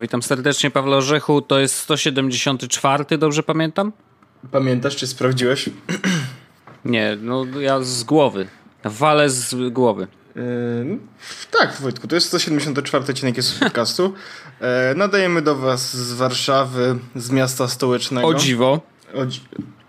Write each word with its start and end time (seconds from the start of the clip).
Witam 0.00 0.22
serdecznie, 0.22 0.70
Paweł 0.70 0.92
Orzechu. 0.92 1.42
To 1.42 1.58
jest 1.58 1.76
174, 1.76 3.18
dobrze 3.18 3.42
pamiętam? 3.42 3.92
Pamiętasz, 4.50 4.96
czy 4.96 5.06
sprawdziłeś? 5.06 5.70
Nie, 6.84 7.18
no 7.22 7.46
ja 7.60 7.82
z 7.82 8.04
głowy. 8.04 8.46
Walę 8.84 9.30
z 9.30 9.72
głowy. 9.72 10.06
Yy, 10.36 10.98
tak, 11.50 11.76
Wojtku, 11.80 12.08
to 12.08 12.14
jest 12.14 12.26
174 12.26 13.04
odcinek 13.04 13.36
jest 13.36 13.60
podcastu. 13.60 14.12
Yy, 14.60 14.66
nadajemy 14.96 15.42
do 15.42 15.56
Was 15.56 15.96
z 15.96 16.12
Warszawy, 16.12 16.98
z 17.16 17.30
miasta 17.30 17.68
stołecznego. 17.68 18.28
O 18.28 18.34
dziwo. 18.34 18.80
O 19.14 19.26
dzi 19.26 19.40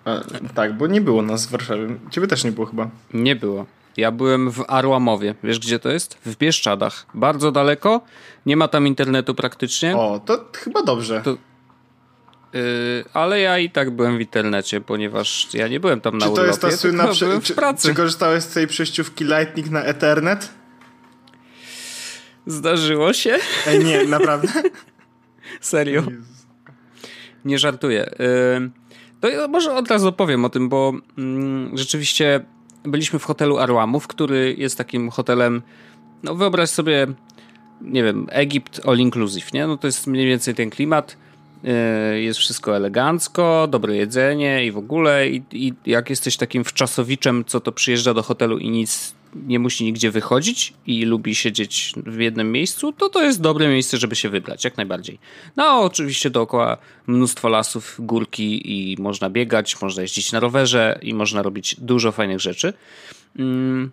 A, 0.05 0.21
tak, 0.55 0.77
bo 0.77 0.87
nie 0.87 1.01
było 1.01 1.21
nas 1.21 1.45
w 1.45 1.49
Warszawie. 1.49 1.87
Ciebie 2.11 2.27
też 2.27 2.43
nie 2.43 2.51
było 2.51 2.67
chyba. 2.67 2.89
Nie 3.13 3.35
było. 3.35 3.65
Ja 3.97 4.11
byłem 4.11 4.51
w 4.51 4.63
Arłamowie. 4.67 5.35
Wiesz 5.43 5.59
gdzie 5.59 5.79
to 5.79 5.89
jest? 5.89 6.17
W 6.25 6.35
Bieszczadach. 6.37 7.05
Bardzo 7.13 7.51
daleko. 7.51 8.01
Nie 8.45 8.57
ma 8.57 8.67
tam 8.67 8.87
internetu 8.87 9.35
praktycznie. 9.35 9.97
O, 9.97 10.19
to 10.25 10.45
chyba 10.53 10.83
dobrze. 10.83 11.21
To, 11.21 11.29
yy, 11.29 12.59
ale 13.13 13.39
ja 13.39 13.59
i 13.59 13.69
tak 13.69 13.91
byłem 13.91 14.17
w 14.17 14.21
internecie, 14.21 14.81
ponieważ 14.81 15.47
ja 15.53 15.67
nie 15.67 15.79
byłem 15.79 16.01
tam 16.01 16.17
na 16.17 16.27
urlopie. 16.27 16.51
Czy 16.53 16.59
to 16.59 16.67
jest 16.67 16.77
ta 16.77 16.81
słynna 16.81 17.07
prze- 17.07 17.41
czy, 17.41 17.55
pracy. 17.55 17.87
Czy 17.87 17.93
korzystałeś 17.93 18.43
z 18.43 18.47
tej 18.47 18.67
przejściówki 18.67 19.25
Lightning 19.25 19.69
na 19.69 19.83
Ethernet? 19.83 20.49
Zdarzyło 22.45 23.13
się? 23.13 23.37
Ej, 23.67 23.85
nie, 23.85 24.05
naprawdę? 24.05 24.47
Serio? 25.61 26.03
Nie 27.45 27.59
żartuję. 27.59 28.13
Yy, 28.19 28.71
to 29.39 29.47
może 29.47 29.73
od 29.75 29.87
razu 29.87 30.07
opowiem 30.07 30.45
o 30.45 30.49
tym, 30.49 30.69
bo 30.69 30.93
yy, 31.17 31.77
rzeczywiście 31.77 32.45
byliśmy 32.83 33.19
w 33.19 33.23
hotelu 33.23 33.57
Arłamów, 33.57 34.07
który 34.07 34.55
jest 34.57 34.77
takim 34.77 35.09
hotelem, 35.09 35.61
no 36.23 36.35
wyobraź 36.35 36.69
sobie, 36.69 37.07
nie 37.81 38.03
wiem, 38.03 38.27
Egipt 38.29 38.81
all 38.87 38.97
inclusive, 38.97 39.53
nie? 39.53 39.67
No 39.67 39.77
to 39.77 39.87
jest 39.87 40.07
mniej 40.07 40.27
więcej 40.27 40.55
ten 40.55 40.69
klimat. 40.69 41.17
E, 41.63 42.19
jest 42.21 42.39
wszystko 42.39 42.75
elegancko, 42.75 43.67
dobre 43.67 43.95
jedzenie 43.95 44.65
i 44.65 44.71
w 44.71 44.77
ogóle. 44.77 45.29
I, 45.29 45.43
I, 45.51 45.73
jak 45.85 46.09
jesteś 46.09 46.37
takim 46.37 46.63
wczasowiczem, 46.63 47.45
co 47.45 47.59
to 47.59 47.71
przyjeżdża 47.71 48.13
do 48.13 48.23
hotelu 48.23 48.57
i 48.57 48.69
nic 48.69 49.15
nie 49.35 49.59
musi 49.59 49.83
nigdzie 49.83 50.11
wychodzić 50.11 50.73
i 50.87 51.05
lubi 51.05 51.35
siedzieć 51.35 51.93
w 52.05 52.19
jednym 52.19 52.51
miejscu, 52.51 52.93
to 52.93 53.09
to 53.09 53.23
jest 53.23 53.41
dobre 53.41 53.67
miejsce, 53.67 53.97
żeby 53.97 54.15
się 54.15 54.29
wybrać, 54.29 54.63
jak 54.63 54.77
najbardziej. 54.77 55.19
No, 55.57 55.81
oczywiście 55.81 56.29
dookoła 56.29 56.77
mnóstwo 57.07 57.49
lasów, 57.49 57.95
górki 57.99 58.71
i 58.91 59.01
można 59.01 59.29
biegać, 59.29 59.81
można 59.81 60.01
jeździć 60.01 60.31
na 60.31 60.39
rowerze 60.39 60.99
i 61.01 61.13
można 61.13 61.41
robić 61.41 61.75
dużo 61.79 62.11
fajnych 62.11 62.39
rzeczy. 62.39 62.73
Mm. 63.39 63.91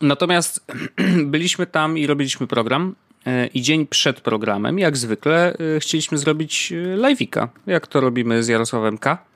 Natomiast 0.00 0.66
byliśmy 1.32 1.66
tam 1.66 1.98
i 1.98 2.06
robiliśmy 2.06 2.46
program 2.46 2.94
e, 3.26 3.46
i 3.46 3.62
dzień 3.62 3.86
przed 3.86 4.20
programem, 4.20 4.78
jak 4.78 4.96
zwykle, 4.96 5.56
e, 5.76 5.80
chcieliśmy 5.80 6.18
zrobić 6.18 6.72
e, 6.72 6.96
live'ika, 6.96 7.48
jak 7.66 7.86
to 7.86 8.00
robimy 8.00 8.42
z 8.42 8.48
Jarosławem 8.48 8.98
K. 8.98 9.31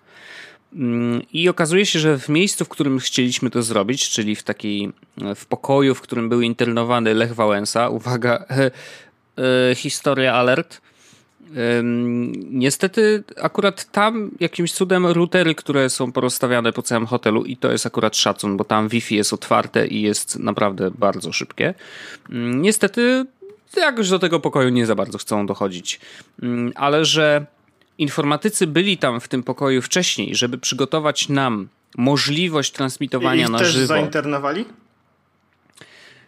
I 1.33 1.49
okazuje 1.49 1.87
się, 1.87 1.99
że 1.99 2.19
w 2.19 2.29
miejscu, 2.29 2.65
w 2.65 2.69
którym 2.69 2.99
chcieliśmy 2.99 3.51
to 3.51 3.63
zrobić, 3.63 4.11
czyli 4.11 4.37
w 4.37 4.43
takiej, 4.43 4.93
w 5.37 5.47
pokoju, 5.47 5.95
w 5.95 6.01
którym 6.01 6.29
był 6.29 6.41
internowany 6.41 7.15
Lech 7.15 7.35
Wałęsa, 7.35 7.89
uwaga, 7.89 8.45
e, 8.51 9.75
historia 9.75 10.35
alert. 10.35 10.81
Niestety 12.51 13.25
akurat 13.43 13.91
tam 13.91 14.31
jakimś 14.41 14.73
cudem 14.73 15.07
routery, 15.07 15.55
które 15.55 15.91
są 15.91 16.13
porozstawiane 16.13 16.73
po 16.73 16.83
całym 16.83 17.07
hotelu 17.07 17.45
i 17.45 17.57
to 17.57 17.73
jest 17.73 17.87
akurat 17.87 18.17
szacun, 18.17 18.57
bo 18.57 18.65
tam 18.65 18.89
Wi-Fi 18.89 19.17
jest 19.17 19.33
otwarte 19.33 19.87
i 19.87 20.03
jest 20.03 20.39
naprawdę 20.39 20.91
bardzo 20.91 21.33
szybkie. 21.33 21.75
Niestety 22.55 23.27
jakoś 23.77 24.11
do 24.11 24.19
tego 24.19 24.41
pokoju 24.41 24.69
nie 24.69 24.87
za 24.87 24.95
bardzo 24.95 25.19
chcą 25.19 25.47
dochodzić. 25.47 26.01
Ale 26.75 27.05
że 27.05 27.47
informatycy 27.99 28.67
byli 28.67 28.99
tam 28.99 29.21
w 29.21 29.29
tym 29.29 29.43
pokoju 29.43 29.83
wcześniej, 29.83 30.35
żeby 30.35 30.59
przygotować 30.59 31.29
nam 31.29 31.69
możliwość 31.97 32.73
transmitowania 32.73 33.47
I 33.47 33.51
na 33.51 33.59
też 33.59 33.69
żywo. 33.69 33.87
zainternowali? 33.87 34.65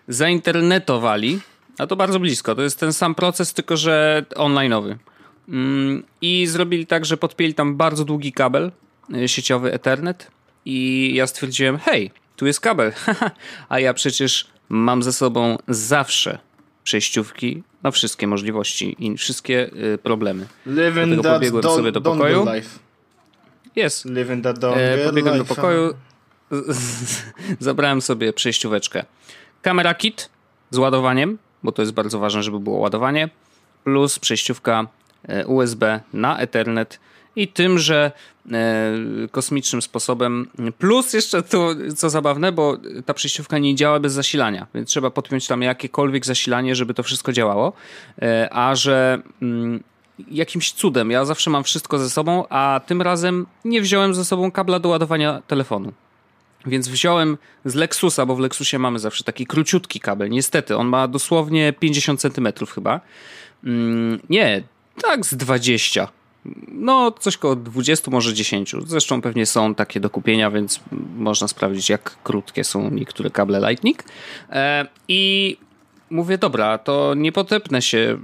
Zainternetowali, 0.08 1.40
a 1.78 1.86
to 1.86 1.96
bardzo 1.96 2.20
blisko. 2.20 2.54
To 2.54 2.62
jest 2.62 2.80
ten 2.80 2.92
sam 2.92 3.14
proces, 3.14 3.54
tylko 3.54 3.76
że 3.76 4.24
online'owy. 4.34 4.96
Mm, 5.48 6.02
I 6.20 6.46
zrobili 6.46 6.86
tak, 6.86 7.04
że 7.04 7.16
podpięli 7.16 7.54
tam 7.54 7.76
bardzo 7.76 8.04
długi 8.04 8.32
kabel 8.32 8.72
y, 9.14 9.28
sieciowy 9.28 9.72
Ethernet 9.72 10.30
i 10.64 11.10
ja 11.14 11.26
stwierdziłem, 11.26 11.78
hej, 11.78 12.10
tu 12.36 12.46
jest 12.46 12.60
kabel, 12.60 12.92
a 13.68 13.80
ja 13.80 13.94
przecież 13.94 14.46
mam 14.68 15.02
ze 15.02 15.12
sobą 15.12 15.58
zawsze 15.68 16.38
przejściówki 16.88 17.62
na 17.82 17.90
wszystkie 17.90 18.26
możliwości 18.26 18.96
i 18.98 19.16
wszystkie 19.16 19.70
y, 19.94 19.98
problemy. 19.98 20.46
Living 20.66 20.94
Dlatego 20.94 21.34
pobiegłem 21.34 21.62
don, 21.62 21.76
sobie 21.76 21.92
do 21.92 22.00
pokoju. 22.00 22.46
Jest. 23.76 24.04
Living 24.04 24.44
that 24.44 24.64
e, 24.64 25.06
pobiegłem 25.06 25.38
do 25.38 25.44
pokoju. 25.44 25.94
Zabrałem 27.60 28.02
sobie 28.02 28.32
przejścióweczkę. 28.32 29.04
Kamera 29.62 29.94
kit 29.94 30.30
z 30.70 30.78
ładowaniem, 30.78 31.38
bo 31.62 31.72
to 31.72 31.82
jest 31.82 31.92
bardzo 31.92 32.18
ważne, 32.18 32.42
żeby 32.42 32.60
było 32.60 32.78
ładowanie, 32.78 33.28
plus 33.84 34.18
przejściówka 34.18 34.86
e, 35.22 35.46
USB 35.46 36.00
na 36.12 36.38
Ethernet 36.38 37.00
i 37.38 37.48
tymże 37.48 38.12
e, 38.52 38.92
kosmicznym 39.30 39.82
sposobem. 39.82 40.48
Plus 40.78 41.12
jeszcze 41.12 41.42
to, 41.42 41.74
co 41.96 42.10
zabawne, 42.10 42.52
bo 42.52 42.76
ta 43.06 43.14
przejściówka 43.14 43.58
nie 43.58 43.74
działa 43.74 44.00
bez 44.00 44.12
zasilania, 44.12 44.66
więc 44.74 44.88
trzeba 44.88 45.10
podpiąć 45.10 45.46
tam 45.46 45.62
jakiekolwiek 45.62 46.26
zasilanie, 46.26 46.74
żeby 46.74 46.94
to 46.94 47.02
wszystko 47.02 47.32
działało. 47.32 47.72
E, 48.22 48.48
a 48.52 48.74
że 48.74 49.22
mm, 49.42 49.82
jakimś 50.30 50.72
cudem, 50.72 51.10
ja 51.10 51.24
zawsze 51.24 51.50
mam 51.50 51.64
wszystko 51.64 51.98
ze 51.98 52.10
sobą, 52.10 52.44
a 52.48 52.80
tym 52.86 53.02
razem 53.02 53.46
nie 53.64 53.82
wziąłem 53.82 54.14
ze 54.14 54.24
sobą 54.24 54.50
kabla 54.50 54.78
do 54.78 54.88
ładowania 54.88 55.42
telefonu. 55.46 55.92
Więc 56.66 56.88
wziąłem 56.88 57.38
z 57.64 57.74
Lexusa, 57.74 58.26
bo 58.26 58.36
w 58.36 58.40
Lexusie 58.40 58.78
mamy 58.78 58.98
zawsze 58.98 59.24
taki 59.24 59.46
króciutki 59.46 60.00
kabel. 60.00 60.30
Niestety, 60.30 60.76
on 60.76 60.86
ma 60.86 61.08
dosłownie 61.08 61.72
50 61.72 62.20
cm 62.20 62.48
chyba. 62.74 63.00
Mm, 63.64 64.20
nie, 64.30 64.62
tak 65.02 65.26
z 65.26 65.34
20 65.34 66.08
no, 66.68 67.12
coś 67.12 67.36
koło 67.36 67.56
20, 67.56 68.10
może 68.10 68.34
10. 68.34 68.74
Zresztą 68.86 69.22
pewnie 69.22 69.46
są 69.46 69.74
takie 69.74 70.00
do 70.00 70.10
kupienia, 70.10 70.50
więc 70.50 70.80
można 71.16 71.48
sprawdzić, 71.48 71.90
jak 71.90 72.16
krótkie 72.22 72.64
są 72.64 72.90
niektóre 72.90 73.30
kable 73.30 73.60
Lightning. 73.68 74.04
E, 74.50 74.86
I 75.08 75.56
mówię, 76.10 76.38
dobra, 76.38 76.78
to 76.78 77.14
nie 77.16 77.32
potepnę 77.32 77.82
się 77.82 78.18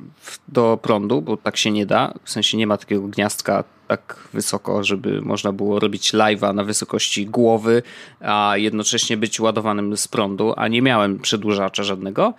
do 0.49 0.79
prądu, 0.83 1.23
bo 1.23 1.37
tak 1.37 1.57
się 1.57 1.71
nie 1.71 1.87
da. 1.87 2.15
W 2.25 2.31
sensie 2.31 2.57
nie 2.57 2.67
ma 2.67 2.77
takiego 2.77 3.03
gniazdka 3.03 3.65
tak 3.89 4.29
wysoko, 4.33 4.85
żeby 4.85 5.21
można 5.21 5.53
było 5.53 5.81
robić 5.81 6.15
live'a 6.15 6.55
na 6.55 6.65
wysokości 6.65 7.27
głowy, 7.27 7.83
a 8.21 8.53
jednocześnie 8.56 9.17
być 9.17 9.41
ładowanym 9.41 9.97
z 9.97 10.09
prądu, 10.09 10.55
a 10.56 10.69
nie 10.69 10.83
miałem 10.83 11.19
przedłużacza 11.19 11.83
żadnego. 11.83 12.35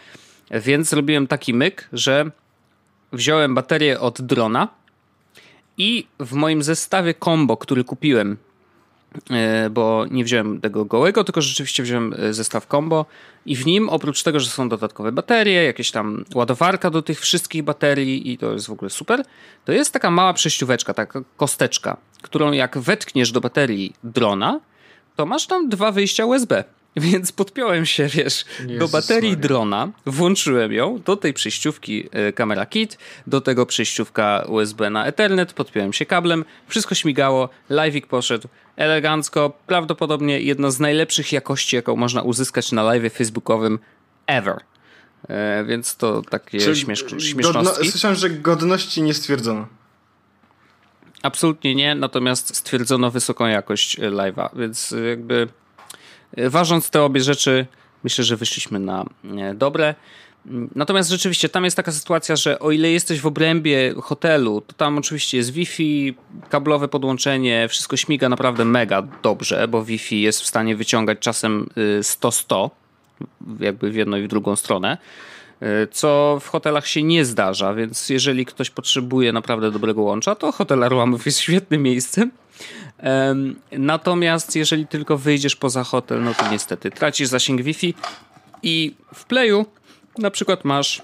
Więc 0.51 0.89
zrobiłem 0.89 1.27
taki 1.27 1.53
myk, 1.53 1.89
że 1.93 2.31
wziąłem 3.13 3.55
baterię 3.55 3.99
od 3.99 4.21
drona, 4.21 4.67
i 5.77 6.07
w 6.19 6.33
moim 6.33 6.63
zestawie 6.63 7.13
combo, 7.13 7.57
który 7.57 7.83
kupiłem, 7.83 8.37
e, 9.31 9.69
bo 9.69 10.05
nie 10.11 10.23
wziąłem 10.23 10.61
tego 10.61 10.85
gołego, 10.85 11.23
tylko 11.23 11.41
rzeczywiście 11.41 11.83
wziąłem 11.83 12.13
e, 12.17 12.33
zestaw 12.33 12.67
combo 12.67 13.05
i 13.45 13.55
w 13.55 13.65
nim 13.65 13.89
oprócz 13.89 14.23
tego, 14.23 14.39
że 14.39 14.49
są 14.49 14.69
dodatkowe 14.69 15.11
baterie, 15.11 15.63
jakieś 15.63 15.91
tam 15.91 16.25
ładowarka 16.35 16.89
do 16.89 17.01
tych 17.01 17.19
wszystkich 17.19 17.63
baterii 17.63 18.31
i 18.31 18.37
to 18.37 18.53
jest 18.53 18.67
w 18.67 18.71
ogóle 18.71 18.89
super, 18.89 19.23
to 19.65 19.71
jest 19.71 19.93
taka 19.93 20.11
mała 20.11 20.33
przejścióweczka, 20.33 20.93
taka 20.93 21.21
kosteczka, 21.37 21.97
którą 22.21 22.51
jak 22.51 22.77
wetkniesz 22.77 23.31
do 23.31 23.41
baterii 23.41 23.93
drona, 24.03 24.59
to 25.15 25.25
masz 25.25 25.47
tam 25.47 25.69
dwa 25.69 25.91
wyjścia 25.91 26.25
USB. 26.25 26.63
Więc 26.95 27.31
podpiąłem 27.31 27.85
się, 27.85 28.07
wiesz, 28.07 28.45
Jezus 28.59 28.77
do 28.79 28.87
baterii 28.87 29.29
Maria. 29.29 29.41
drona, 29.41 29.91
włączyłem 30.05 30.73
ją 30.73 30.99
do 31.05 31.17
tej 31.17 31.33
przejściówki 31.33 32.09
e, 32.11 32.33
kamera 32.33 32.65
kit, 32.65 32.97
do 33.27 33.41
tego 33.41 33.65
przejściówka 33.65 34.45
USB 34.47 34.89
na 34.89 35.05
Ethernet, 35.05 35.53
podpiąłem 35.53 35.93
się 35.93 36.05
kablem, 36.05 36.45
wszystko 36.67 36.95
śmigało, 36.95 37.49
live'ik 37.69 38.07
poszedł 38.07 38.47
elegancko, 38.75 39.53
prawdopodobnie 39.67 40.39
jedna 40.39 40.71
z 40.71 40.79
najlepszych 40.79 41.31
jakości, 41.31 41.75
jaką 41.75 41.95
można 41.95 42.21
uzyskać 42.21 42.71
na 42.71 42.83
live 42.83 43.13
facebookowym 43.13 43.79
ever. 44.27 44.59
E, 45.29 45.63
więc 45.67 45.95
to 45.95 46.21
takie 46.21 46.59
Czyli 46.59 46.75
śmiesz, 46.75 47.05
śmiesznostki. 47.19 47.91
Słyszałem, 47.91 48.17
że 48.17 48.29
godności 48.29 49.01
nie 49.01 49.13
stwierdzono. 49.13 49.67
Absolutnie 51.21 51.75
nie, 51.75 51.95
natomiast 51.95 52.55
stwierdzono 52.55 53.11
wysoką 53.11 53.45
jakość 53.47 53.99
e, 53.99 54.01
live'a, 54.01 54.49
więc 54.55 54.95
jakby 55.09 55.47
Ważąc 56.37 56.89
te 56.89 57.03
obie 57.03 57.21
rzeczy, 57.21 57.65
myślę, 58.03 58.23
że 58.23 58.35
wyszliśmy 58.35 58.79
na 58.79 59.05
e, 59.37 59.53
dobre. 59.53 59.95
Natomiast 60.75 61.09
rzeczywiście 61.09 61.49
tam 61.49 61.65
jest 61.65 61.77
taka 61.77 61.91
sytuacja, 61.91 62.35
że 62.35 62.59
o 62.59 62.71
ile 62.71 62.91
jesteś 62.91 63.21
w 63.21 63.25
obrębie 63.25 63.93
hotelu, 64.01 64.61
to 64.61 64.73
tam 64.73 64.97
oczywiście 64.97 65.37
jest 65.37 65.51
Wi-Fi, 65.51 66.15
kablowe 66.49 66.87
podłączenie, 66.87 67.67
wszystko 67.69 67.97
śmiga 67.97 68.29
naprawdę 68.29 68.65
mega 68.65 69.03
dobrze, 69.23 69.67
bo 69.67 69.83
Wi-Fi 69.83 70.21
jest 70.21 70.41
w 70.41 70.45
stanie 70.45 70.75
wyciągać 70.75 71.19
czasem 71.19 71.69
100-100, 72.01 72.69
y, 73.21 73.63
jakby 73.65 73.91
w 73.91 73.95
jedną 73.95 74.17
i 74.17 74.23
w 74.23 74.27
drugą 74.27 74.55
stronę. 74.55 74.97
co 75.91 76.37
w 76.41 76.47
hotelach 76.47 76.87
się 76.87 77.03
nie 77.03 77.25
zdarza, 77.25 77.73
więc 77.73 78.09
jeżeli 78.09 78.45
ktoś 78.45 78.69
potrzebuje 78.69 79.33
naprawdę 79.33 79.71
dobrego 79.71 80.01
łącza, 80.01 80.35
to 80.35 80.51
hotel 80.51 80.83
Arłamów 80.83 81.25
jest 81.25 81.39
świetnym 81.39 81.83
miejscem. 81.83 82.31
Natomiast 83.71 84.55
jeżeli 84.55 84.87
tylko 84.87 85.17
wyjdziesz 85.17 85.55
poza 85.55 85.83
hotel, 85.83 86.23
no 86.23 86.33
to 86.33 86.51
niestety 86.51 86.91
tracisz 86.91 87.27
zasięg 87.27 87.61
Wi-Fi 87.61 87.93
i 88.63 88.95
w 89.13 89.25
Playu 89.25 89.65
na 90.17 90.31
przykład 90.31 90.65
masz 90.65 91.01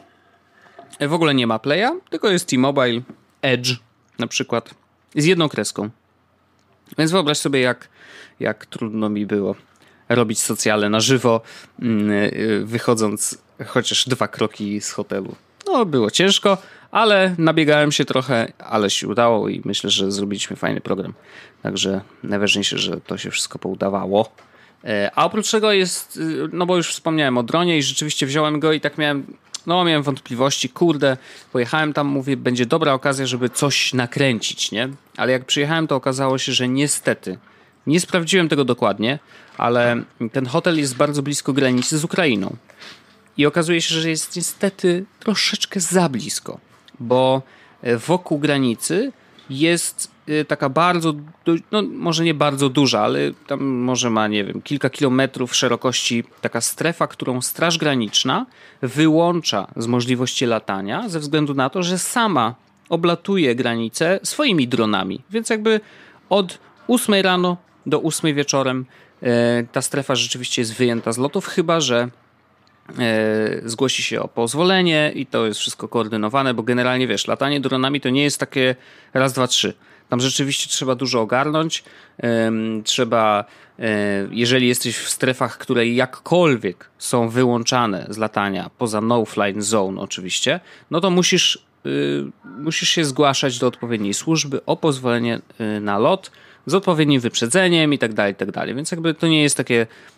w 1.00 1.14
ogóle 1.14 1.34
nie 1.34 1.48
ma 1.48 1.60
Playa, 1.60 1.90
tylko 2.10 2.30
jest 2.30 2.48
T-Mobile, 2.48 3.02
Edge 3.42 3.70
na 4.20 4.28
przykład 4.28 4.74
z 5.16 5.26
jedną 5.26 5.50
kreską. 5.50 5.90
Więc 6.98 7.12
wyobraź 7.12 7.38
sobie 7.38 7.60
jak, 7.60 7.90
jak 8.40 8.66
trudno 8.66 9.10
mi 9.10 9.26
było 9.26 9.56
robić 10.10 10.40
socjale 10.40 10.90
na 10.90 11.00
żywo, 11.00 11.42
mm, 11.80 12.12
y, 12.12 12.62
wychodząc 12.66 13.38
chociaż 13.68 14.10
dwa 14.10 14.28
kroki 14.28 14.82
z 14.82 14.92
hotelu. 14.92 15.36
No, 15.66 15.86
było 15.86 16.12
ciężko, 16.12 16.58
ale 16.92 17.36
nabiegałem 17.38 17.92
się 17.92 18.06
trochę, 18.06 18.54
ale 18.60 18.90
się 18.90 19.08
udało 19.08 19.50
i 19.50 19.62
myślę, 19.66 19.90
że 19.90 20.12
zrobiliśmy 20.12 20.56
fajny 20.56 20.82
program. 20.82 21.14
Także 21.64 22.02
najważniejsze, 22.24 22.78
że 22.78 23.02
to 23.02 23.18
się 23.18 23.32
wszystko 23.32 23.60
poudawało. 23.60 24.32
E, 24.84 25.12
a 25.16 25.26
oprócz 25.26 25.52
tego 25.52 25.72
jest, 25.72 26.18
y, 26.18 26.50
no 26.54 26.66
bo 26.66 26.78
już 26.78 26.90
wspomniałem 26.94 27.38
o 27.38 27.44
dronie 27.44 27.78
i 27.78 27.84
rzeczywiście 27.84 28.26
wziąłem 28.26 28.60
go 28.60 28.74
i 28.74 28.82
tak 28.82 28.98
miałem, 28.98 29.38
no 29.68 29.84
miałem 29.84 30.04
wątpliwości, 30.04 30.70
kurde, 30.70 31.18
pojechałem 31.52 31.94
tam, 31.94 32.08
mówię, 32.08 32.38
będzie 32.38 32.66
dobra 32.66 32.94
okazja, 32.94 33.26
żeby 33.26 33.50
coś 33.50 33.94
nakręcić, 33.94 34.72
nie? 34.72 34.90
Ale 35.18 35.32
jak 35.32 35.46
przyjechałem, 35.46 35.88
to 35.88 35.96
okazało 35.96 36.38
się, 36.38 36.52
że 36.52 36.68
niestety, 36.68 37.38
nie 37.88 38.00
sprawdziłem 38.00 38.50
tego 38.50 38.66
dokładnie, 38.66 39.20
ale 39.58 40.04
ten 40.32 40.46
hotel 40.46 40.78
jest 40.78 40.96
bardzo 40.96 41.24
blisko 41.24 41.54
granicy 41.54 41.98
z 41.98 42.04
Ukrainą. 42.04 42.56
I 43.38 43.46
okazuje 43.46 43.82
się, 43.82 43.96
że 43.96 44.10
jest 44.10 44.36
niestety 44.36 45.06
troszeczkę 45.20 45.80
za 45.80 46.10
blisko, 46.10 46.60
bo 47.02 47.42
e, 47.82 47.98
wokół 47.98 48.40
granicy 48.40 49.12
jest 49.50 50.12
e, 50.28 50.46
taka 50.46 50.70
bardzo, 50.70 51.14
no 51.72 51.82
może 51.82 52.24
nie 52.24 52.34
bardzo 52.34 52.70
duża, 52.70 53.02
ale 53.02 53.20
tam 53.48 53.64
może 53.64 54.10
ma, 54.10 54.28
nie 54.28 54.44
wiem, 54.44 54.62
kilka 54.62 54.90
kilometrów 54.90 55.56
szerokości 55.56 56.24
taka 56.42 56.62
strefa, 56.62 57.08
którą 57.08 57.42
Straż 57.42 57.78
Graniczna 57.78 58.46
wyłącza 58.82 59.68
z 59.78 59.88
możliwości 59.88 60.46
latania 60.46 61.10
ze 61.10 61.20
względu 61.20 61.54
na 61.54 61.70
to, 61.70 61.84
że 61.84 62.00
sama 62.00 62.56
oblatuje 62.90 63.56
granicę 63.56 64.20
swoimi 64.24 64.68
dronami. 64.68 65.22
Więc 65.30 65.50
jakby 65.50 65.80
od 66.30 66.58
8 66.88 67.16
rano 67.16 67.58
do 67.86 68.02
8 68.02 68.36
wieczorem 68.36 68.86
e, 69.24 69.64
ta 69.72 69.82
strefa 69.82 70.16
rzeczywiście 70.16 70.62
jest 70.62 70.76
wyjęta 70.76 71.12
z 71.12 71.18
lotów, 71.18 71.46
chyba 71.46 71.82
że 71.82 72.10
zgłosi 73.66 74.04
się 74.04 74.22
o 74.22 74.28
pozwolenie 74.28 75.12
i 75.16 75.26
to 75.26 75.46
jest 75.46 75.60
wszystko 75.60 75.88
koordynowane, 75.88 76.54
bo 76.54 76.64
generalnie 76.64 77.08
wiesz, 77.08 77.28
latanie 77.28 77.60
dronami 77.60 78.02
to 78.02 78.10
nie 78.10 78.24
jest 78.24 78.40
takie 78.40 78.76
raz, 79.14 79.34
dwa, 79.34 79.48
trzy. 79.48 79.74
Tam 80.12 80.20
rzeczywiście 80.20 80.70
trzeba 80.70 80.96
dużo 80.96 81.22
ogarnąć. 81.22 81.84
Trzeba, 82.84 83.46
e, 83.80 84.28
jeżeli 84.32 84.68
jesteś 84.68 84.98
w 84.98 85.10
strefach, 85.10 85.58
które 85.58 85.88
jakkolwiek 85.88 86.90
są 86.98 87.30
wyłączane 87.30 88.08
z 88.10 88.18
latania, 88.18 88.70
poza 88.78 89.02
no-fly 89.02 89.62
zone 89.62 90.02
oczywiście, 90.02 90.60
no 90.92 91.02
to 91.02 91.10
musisz, 91.10 91.66
y, 91.86 92.24
musisz 92.58 92.90
się 92.90 93.06
zgłaszać 93.06 93.60
do 93.60 93.68
odpowiedniej 93.68 94.14
służby 94.14 94.66
o 94.66 94.78
pozwolenie 94.78 95.40
y, 95.78 95.80
na 95.80 96.00
lot 96.00 96.32
z 96.66 96.74
odpowiednim 96.74 97.22
wyprzedzeniem 97.22 97.94
i 97.94 97.98
tak 97.98 98.14
dalej, 98.14 98.34
i 98.34 98.36
tak 98.36 98.52
dalej. 98.52 98.76
Więc 98.76 98.92
jakby 98.92 99.14
to 99.14 99.28
nie 99.28 99.44
jest 99.44 99.58
takie 99.58 99.88
E, 99.88 100.11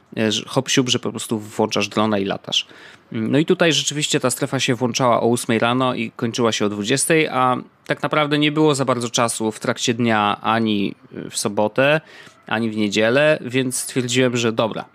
hop 0.47 0.69
siup, 0.69 0.89
że 0.89 0.99
po 0.99 1.11
prostu 1.11 1.39
włączasz 1.39 1.87
drona 1.87 2.17
i 2.17 2.25
latasz. 2.25 2.67
Mm, 3.11 3.31
no 3.31 3.37
i 3.37 3.45
tutaj 3.45 3.73
rzeczywiście 3.73 4.19
ta 4.19 4.29
strefa 4.29 4.59
się 4.59 4.75
włączała 4.75 5.21
o 5.21 5.31
8 5.31 5.59
rano 5.59 5.93
i 5.93 6.11
kończyła 6.11 6.51
się 6.51 6.65
o 6.65 6.69
20, 6.69 7.13
a 7.31 7.57
tak 7.87 8.03
naprawdę 8.03 8.37
nie 8.37 8.51
było 8.51 8.75
za 8.75 8.85
bardzo 8.85 9.09
czasu 9.09 9.51
w 9.51 9.59
trakcie 9.59 9.93
dnia 9.93 10.41
ani 10.41 10.95
w 11.29 11.37
sobotę, 11.37 12.01
ani 12.47 12.69
w 12.69 12.77
niedzielę, 12.77 13.39
więc 13.41 13.77
stwierdziłem, 13.77 14.37
że 14.37 14.51
dobra, 14.51 14.85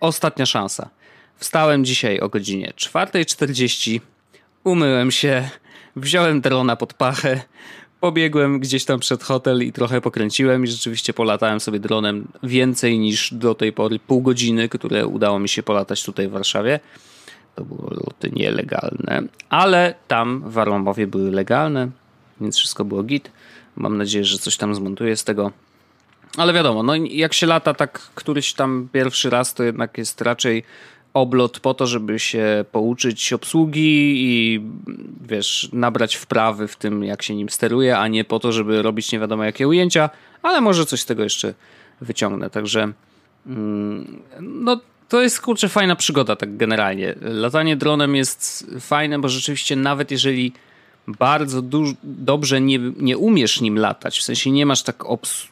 ostatnia 0.00 0.46
szansa. 0.46 0.90
Wstałem 1.36 1.84
dzisiaj 1.84 2.20
o 2.20 2.28
godzinie 2.28 2.72
4.40, 2.76 4.00
umyłem 4.64 5.10
się, 5.10 5.50
wziąłem 5.96 6.40
drona 6.40 6.76
pod 6.76 6.94
pachę, 6.94 7.40
pobiegłem 8.02 8.60
gdzieś 8.60 8.84
tam 8.84 9.00
przed 9.00 9.22
hotel 9.22 9.62
i 9.62 9.72
trochę 9.72 10.00
pokręciłem 10.00 10.64
i 10.64 10.66
rzeczywiście 10.66 11.12
polatałem 11.12 11.60
sobie 11.60 11.80
dronem 11.80 12.28
więcej 12.42 12.98
niż 12.98 13.34
do 13.34 13.54
tej 13.54 13.72
pory 13.72 13.98
pół 13.98 14.22
godziny, 14.22 14.68
które 14.68 15.06
udało 15.06 15.38
mi 15.38 15.48
się 15.48 15.62
polatać 15.62 16.04
tutaj 16.04 16.28
w 16.28 16.30
Warszawie. 16.30 16.80
To 17.54 17.64
były 17.64 17.90
loty 17.90 18.30
nielegalne, 18.32 19.22
ale 19.48 19.94
tam 20.08 20.42
w 20.50 20.58
Arłamowie 20.58 21.06
były 21.06 21.30
legalne, 21.30 21.88
więc 22.40 22.56
wszystko 22.56 22.84
było 22.84 23.02
git. 23.02 23.30
Mam 23.76 23.98
nadzieję, 23.98 24.24
że 24.24 24.38
coś 24.38 24.56
tam 24.56 24.74
zmontuję 24.74 25.16
z 25.16 25.24
tego. 25.24 25.52
Ale 26.36 26.52
wiadomo, 26.52 26.82
no 26.82 26.94
jak 26.96 27.34
się 27.34 27.46
lata 27.46 27.74
tak 27.74 27.98
któryś 28.14 28.54
tam 28.54 28.88
pierwszy 28.92 29.30
raz, 29.30 29.54
to 29.54 29.62
jednak 29.62 29.98
jest 29.98 30.20
raczej 30.20 30.64
oblot 31.14 31.60
po 31.60 31.74
to, 31.74 31.86
żeby 31.86 32.18
się 32.18 32.64
pouczyć 32.72 33.32
obsługi 33.32 34.14
i 34.16 34.60
wiesz, 35.20 35.68
nabrać 35.72 36.16
wprawy 36.16 36.68
w 36.68 36.76
tym, 36.76 37.04
jak 37.04 37.22
się 37.22 37.34
nim 37.34 37.48
steruje, 37.48 37.98
a 37.98 38.08
nie 38.08 38.24
po 38.24 38.38
to, 38.38 38.52
żeby 38.52 38.82
robić 38.82 39.12
nie 39.12 39.18
wiadomo 39.18 39.44
jakie 39.44 39.68
ujęcia, 39.68 40.10
ale 40.42 40.60
może 40.60 40.86
coś 40.86 41.00
z 41.00 41.06
tego 41.06 41.22
jeszcze 41.22 41.54
wyciągnę. 42.00 42.50
Także 42.50 42.92
mm, 43.46 44.22
no 44.40 44.80
to 45.08 45.22
jest 45.22 45.40
kurczę 45.40 45.68
fajna 45.68 45.96
przygoda 45.96 46.36
tak 46.36 46.56
generalnie. 46.56 47.14
Latanie 47.20 47.76
dronem 47.76 48.16
jest 48.16 48.66
fajne, 48.80 49.18
bo 49.18 49.28
rzeczywiście 49.28 49.76
nawet 49.76 50.10
jeżeli 50.10 50.52
bardzo 51.08 51.62
dobrze 52.02 52.60
nie, 52.60 52.78
nie 52.78 53.18
umiesz 53.18 53.60
nim 53.60 53.78
latać, 53.78 54.18
w 54.18 54.22
sensie 54.22 54.50
nie 54.50 54.66
masz 54.66 54.82
tak 54.82 55.04
obs 55.04 55.48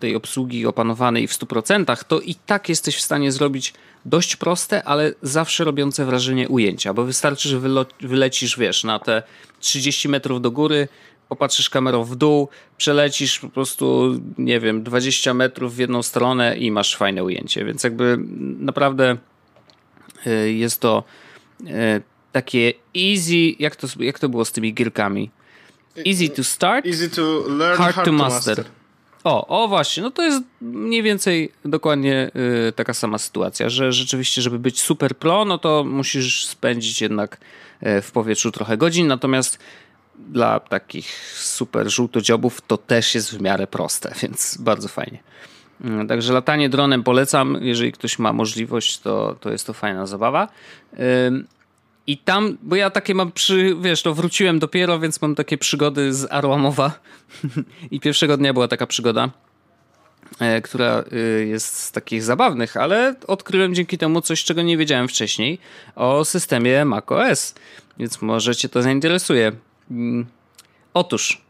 tej 0.00 0.16
obsługi 0.16 0.66
opanowanej 0.66 1.28
w 1.28 1.32
100%, 1.32 2.04
to 2.04 2.20
i 2.20 2.34
tak 2.34 2.68
jesteś 2.68 2.96
w 2.96 3.02
stanie 3.02 3.32
zrobić 3.32 3.74
dość 4.04 4.36
proste, 4.36 4.84
ale 4.84 5.12
zawsze 5.22 5.64
robiące 5.64 6.04
wrażenie 6.04 6.48
ujęcia, 6.48 6.94
bo 6.94 7.04
wystarczy, 7.04 7.48
że 7.48 7.60
wylecisz, 8.00 8.58
wiesz, 8.58 8.84
na 8.84 8.98
te 8.98 9.22
30 9.60 10.08
metrów 10.08 10.40
do 10.40 10.50
góry, 10.50 10.88
popatrzysz 11.28 11.70
kamerą 11.70 12.04
w 12.04 12.16
dół, 12.16 12.48
przelecisz 12.76 13.38
po 13.38 13.48
prostu, 13.48 14.14
nie 14.38 14.60
wiem, 14.60 14.82
20 14.82 15.34
metrów 15.34 15.74
w 15.74 15.78
jedną 15.78 16.02
stronę 16.02 16.56
i 16.56 16.70
masz 16.70 16.96
fajne 16.96 17.24
ujęcie, 17.24 17.64
więc 17.64 17.84
jakby 17.84 18.18
naprawdę 18.58 19.16
y, 20.26 20.52
jest 20.52 20.80
to 20.80 21.04
y, 21.60 22.02
takie 22.32 22.72
easy, 22.96 23.54
jak 23.58 23.76
to, 23.76 23.86
jak 24.00 24.18
to 24.18 24.28
było 24.28 24.44
z 24.44 24.52
tymi 24.52 24.74
gierkami? 24.74 25.30
Easy 26.06 26.28
to 26.28 26.44
start, 26.44 26.86
easy 26.86 27.10
to 27.10 27.44
learn, 27.48 27.78
hard, 27.78 27.94
hard 27.94 28.06
to, 28.06 28.12
master. 28.12 28.58
Master. 28.58 28.78
O, 29.24 29.64
o 29.64 29.68
właśnie, 29.68 30.02
no 30.02 30.10
to 30.10 30.22
jest 30.22 30.42
mniej 30.60 31.02
więcej 31.02 31.52
dokładnie 31.64 32.30
y, 32.68 32.72
taka 32.72 32.94
sama 32.94 33.18
sytuacja, 33.18 33.68
że 33.68 33.92
rzeczywiście, 33.92 34.42
żeby 34.42 34.58
być 34.58 34.80
super 34.80 35.16
pro, 35.16 35.44
no 35.44 35.58
to 35.58 35.84
musisz 35.84 36.46
spędzić 36.46 37.00
jednak 37.00 37.40
y, 37.82 38.02
w 38.02 38.12
powietrzu 38.12 38.52
trochę 38.52 38.76
godzin, 38.76 39.06
natomiast 39.06 39.58
dla 40.18 40.60
takich 40.60 41.34
super 41.34 41.90
żółtodziobów 41.90 42.60
to 42.60 42.76
też 42.76 43.14
jest 43.14 43.36
w 43.36 43.40
miarę 43.40 43.66
proste, 43.66 44.14
więc 44.22 44.56
bardzo 44.60 44.88
fajnie. 44.88 45.18
Y, 46.04 46.06
także 46.06 46.32
latanie 46.32 46.68
dronem 46.68 47.02
polecam, 47.02 47.58
jeżeli 47.60 47.92
ktoś 47.92 48.18
ma 48.18 48.32
możliwość, 48.32 48.98
to, 48.98 49.36
to 49.40 49.50
jest 49.50 49.66
to 49.66 49.72
fajna 49.72 50.06
zabawa. 50.06 50.48
I 52.08 52.18
tam, 52.18 52.58
bo 52.62 52.76
ja 52.76 52.90
takie 52.90 53.14
mam 53.14 53.32
przy, 53.32 53.76
wiesz, 53.80 54.02
to 54.02 54.14
wróciłem 54.14 54.58
dopiero, 54.58 54.98
więc 54.98 55.22
mam 55.22 55.34
takie 55.34 55.58
przygody 55.58 56.14
z 56.14 56.32
Arłamowa. 56.32 57.00
I 57.90 58.00
pierwszego 58.00 58.36
dnia 58.36 58.52
była 58.52 58.68
taka 58.68 58.86
przygoda, 58.86 59.30
e, 60.40 60.62
która 60.62 61.04
e, 61.12 61.16
jest 61.44 61.76
z 61.76 61.92
takich 61.92 62.22
zabawnych, 62.22 62.76
ale 62.76 63.14
odkryłem 63.26 63.74
dzięki 63.74 63.98
temu 63.98 64.20
coś, 64.20 64.44
czego 64.44 64.62
nie 64.62 64.76
wiedziałem 64.76 65.08
wcześniej 65.08 65.58
o 65.96 66.24
systemie 66.24 66.84
macOS. 66.84 67.54
Więc 67.98 68.22
może 68.22 68.56
cię 68.56 68.68
to 68.68 68.82
zainteresuje. 68.82 69.52
Mm, 69.90 70.26
otóż 70.94 71.42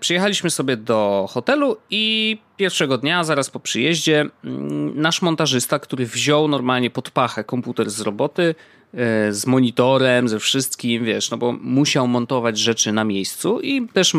przyjechaliśmy 0.00 0.50
sobie 0.50 0.76
do 0.76 1.26
hotelu 1.30 1.76
i 1.90 2.38
pierwszego 2.56 2.98
dnia, 2.98 3.24
zaraz 3.24 3.50
po 3.50 3.60
przyjeździe, 3.60 4.26
mm, 4.44 5.00
nasz 5.00 5.22
montażysta, 5.22 5.78
który 5.78 6.06
wziął 6.06 6.48
normalnie 6.48 6.90
pod 6.90 7.10
pachę 7.10 7.44
komputer 7.44 7.90
z 7.90 8.00
roboty, 8.00 8.54
e, 8.94 9.32
z 9.32 9.46
monitorem, 9.46 10.28
ze 10.28 10.38
wszystkim, 10.38 11.04
wiesz, 11.04 11.30
no 11.30 11.36
bo 11.36 11.52
musiał 11.52 12.08
montować 12.08 12.58
rzeczy 12.58 12.92
na 12.92 13.04
miejscu 13.04 13.60
i 13.60 13.88
też 13.88 14.12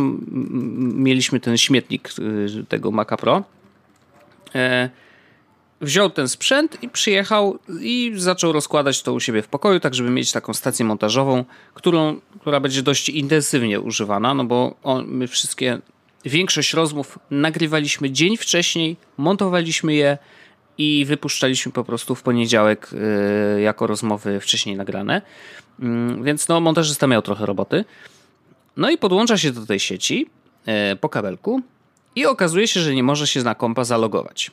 mieliśmy 0.94 1.40
ten 1.40 1.58
śmietnik 1.58 2.10
y, 2.20 2.66
tego 2.70 2.92
Maca 2.92 3.18
Pro. 3.18 3.44
Wziął 5.82 6.10
ten 6.10 6.27
sprzęt 6.27 6.84
i 6.84 6.89
przyjechał 6.89 7.60
i 7.82 8.13
zaczął 8.15 8.51
rozkładać 8.51 9.01
to 9.01 9.13
u 9.13 9.20
siebie 9.20 9.41
w 9.41 9.48
pokoju, 9.48 9.79
tak 9.79 9.96
żeby 9.96 10.10
mieć 10.10 10.32
taką 10.32 10.53
stację 10.53 10.86
montażową, 10.86 11.46
którą, 11.74 12.22
która 12.41 12.60
będzie 12.60 12.82
dość 12.82 13.10
intensywnie 13.10 13.79
używana, 13.79 14.34
no 14.34 14.46
bo 14.46 14.75
on, 14.84 15.05
my 15.08 15.27
wszystkie, 15.27 15.79
większość 16.25 16.74
rozmów 16.74 17.20
nagrywaliśmy 17.32 18.12
dzień 18.12 18.38
wcześniej, 18.38 18.98
montowaliśmy 19.17 19.94
je 19.94 20.17
i 20.77 21.05
wypuszczaliśmy 21.05 21.72
po 21.72 21.84
prostu 21.84 22.15
w 22.15 22.24
poniedziałek 22.24 22.89
y, 23.58 23.62
jako 23.62 23.88
rozmowy 23.88 24.39
wcześniej 24.39 24.75
nagrane. 24.75 25.22
Mm, 25.79 26.24
więc 26.24 26.48
no, 26.48 26.60
montażysta 26.60 27.08
miał 27.08 27.22
trochę 27.22 27.46
roboty. 27.46 27.86
No 28.77 28.89
i 28.89 28.98
podłącza 28.98 29.38
się 29.38 29.51
do 29.51 29.65
tej 29.65 29.79
sieci 29.79 30.29
y, 30.94 30.96
po 30.96 31.10
kabelku 31.10 31.62
i 32.15 32.25
okazuje 32.25 32.67
się, 32.67 32.79
że 32.79 32.96
nie 32.96 33.03
może 33.03 33.27
się 33.27 33.44
na 33.44 33.55
kompa 33.55 33.84
zalogować. 33.84 34.51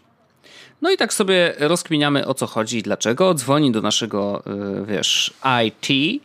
No 0.83 0.91
i 0.91 0.97
tak 0.97 1.15
sobie 1.15 1.55
rozkminiamy 1.59 2.27
o 2.27 2.35
co 2.35 2.47
chodzi 2.47 2.79
i 2.79 2.83
dlaczego. 2.83 3.35
Dzwoni 3.35 3.73
do 3.73 3.83
naszego, 3.83 4.43
y, 4.81 4.87
wiesz, 4.87 5.35
IT 5.67 6.21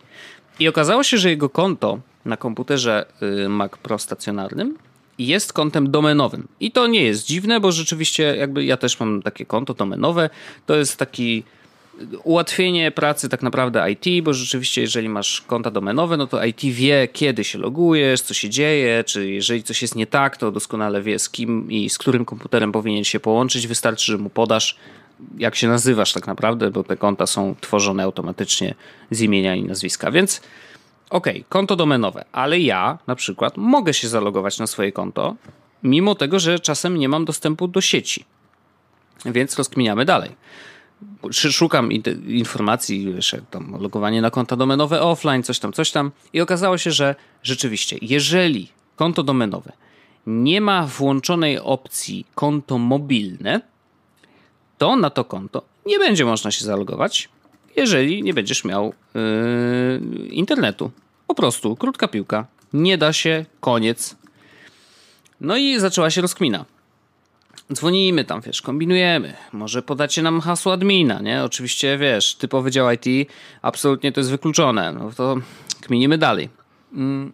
i 0.60 0.68
okazało 0.68 1.04
się, 1.04 1.18
że 1.18 1.30
jego 1.30 1.50
konto 1.50 2.00
na 2.26 2.38
komputerze 2.38 3.06
Mac 3.50 3.72
Pro 3.72 4.00
stacjonarnym 4.00 4.78
jest 5.20 5.54
kontem 5.54 5.92
domenowym. 5.92 6.48
I 6.60 6.72
to 6.72 6.88
nie 6.88 7.04
jest 7.04 7.26
dziwne, 7.26 7.60
bo 7.60 7.72
rzeczywiście 7.72 8.36
jakby 8.36 8.66
ja 8.66 8.78
też 8.78 9.00
mam 9.00 9.22
takie 9.22 9.46
konto 9.46 9.74
domenowe. 9.74 10.30
To 10.66 10.76
jest 10.76 10.98
taki 10.98 11.44
ułatwienie 12.24 12.92
pracy 12.92 13.30
tak 13.30 13.44
naprawdę 13.44 13.92
IT, 13.92 14.24
bo 14.24 14.34
rzeczywiście 14.34 14.82
jeżeli 14.82 15.10
masz 15.10 15.42
konta 15.42 15.72
domenowe, 15.72 16.18
no 16.18 16.28
to 16.28 16.46
IT 16.46 16.62
wie 16.62 17.08
kiedy 17.14 17.44
się 17.44 17.60
logujesz, 17.60 18.22
co 18.22 18.34
się 18.34 18.50
dzieje, 18.50 19.04
czy 19.04 19.32
jeżeli 19.32 19.64
coś 19.64 19.82
jest 19.82 19.96
nie 19.96 20.08
tak, 20.08 20.38
to 20.38 20.52
doskonale 20.52 21.02
wie 21.02 21.20
z 21.20 21.30
kim 21.30 21.72
i 21.72 21.90
z 21.90 21.98
którym 21.98 22.26
komputerem 22.26 22.72
powinien 22.72 23.04
się 23.04 23.20
połączyć. 23.20 23.68
Wystarczy, 23.68 24.12
że 24.12 24.18
mu 24.18 24.30
podasz 24.30 24.78
jak 25.38 25.56
się 25.56 25.68
nazywasz 25.68 26.14
tak 26.14 26.28
naprawdę, 26.28 26.72
bo 26.72 26.84
te 26.84 26.98
konta 26.98 27.28
są 27.28 27.56
tworzone 27.62 28.04
automatycznie 28.04 28.76
z 29.12 29.22
imienia 29.22 29.56
i 29.56 29.64
nazwiska. 29.64 30.12
Więc 30.12 30.42
OK, 31.10 31.28
konto 31.50 31.76
domenowe, 31.76 32.26
ale 32.32 32.60
ja 32.60 32.98
na 33.08 33.16
przykład 33.16 33.58
mogę 33.58 33.94
się 33.94 34.08
zalogować 34.08 34.60
na 34.60 34.68
swoje 34.68 34.92
konto, 34.92 35.36
mimo 35.84 36.16
tego, 36.16 36.40
że 36.40 36.60
czasem 36.60 36.98
nie 36.98 37.10
mam 37.10 37.26
dostępu 37.26 37.68
do 37.68 37.82
sieci. 37.82 38.26
Więc 39.26 39.58
rozkminiamy 39.58 40.06
dalej. 40.06 40.32
Szukam 41.32 41.90
informacji, 42.28 43.14
wiesz, 43.14 43.36
tam 43.52 43.76
logowanie 43.80 44.22
na 44.22 44.32
konta 44.32 44.56
domenowe 44.56 45.02
offline, 45.02 45.44
coś 45.44 45.60
tam, 45.60 45.74
coś 45.74 45.92
tam. 45.92 46.12
I 46.34 46.42
okazało 46.42 46.78
się, 46.78 46.92
że 46.92 47.16
rzeczywiście, 47.44 47.98
jeżeli 48.02 48.70
konto 48.96 49.24
domenowe 49.24 49.72
nie 50.28 50.62
ma 50.62 50.88
włączonej 50.88 51.60
opcji 51.60 52.26
konto 52.36 52.78
mobilne, 52.78 53.62
to 54.78 54.96
na 54.96 55.10
to 55.10 55.26
konto 55.26 55.62
nie 55.88 56.00
będzie 56.00 56.26
można 56.26 56.52
się 56.52 56.66
zalogować, 56.66 57.30
jeżeli 57.76 58.24
nie 58.24 58.34
będziesz 58.34 58.66
miał 58.66 58.94
yy, 59.14 60.28
internetu. 60.28 60.92
Po 61.28 61.36
prostu, 61.36 61.76
krótka 61.76 62.08
piłka. 62.08 62.46
Nie 62.74 62.98
da 62.98 63.14
się, 63.14 63.46
koniec. 63.60 64.16
No 65.42 65.58
i 65.58 65.80
zaczęła 65.80 66.10
się 66.10 66.22
rozkmina. 66.22 66.66
Dzwonimy 67.74 68.26
tam, 68.26 68.42
wiesz, 68.42 68.62
kombinujemy. 68.62 69.34
Może 69.54 69.82
podacie 69.82 70.22
nam 70.22 70.42
hasło 70.42 70.74
admina, 70.74 71.20
nie? 71.22 71.44
Oczywiście, 71.44 71.98
wiesz, 71.98 72.36
typowy 72.36 72.72
dział 72.72 72.88
IT, 72.92 73.30
absolutnie 73.62 74.12
to 74.12 74.20
jest 74.20 74.30
wykluczone. 74.30 74.92
No 74.92 75.12
to 75.12 75.36
kminimy 75.82 76.18
dalej. 76.18 76.50
Mm. 76.94 77.34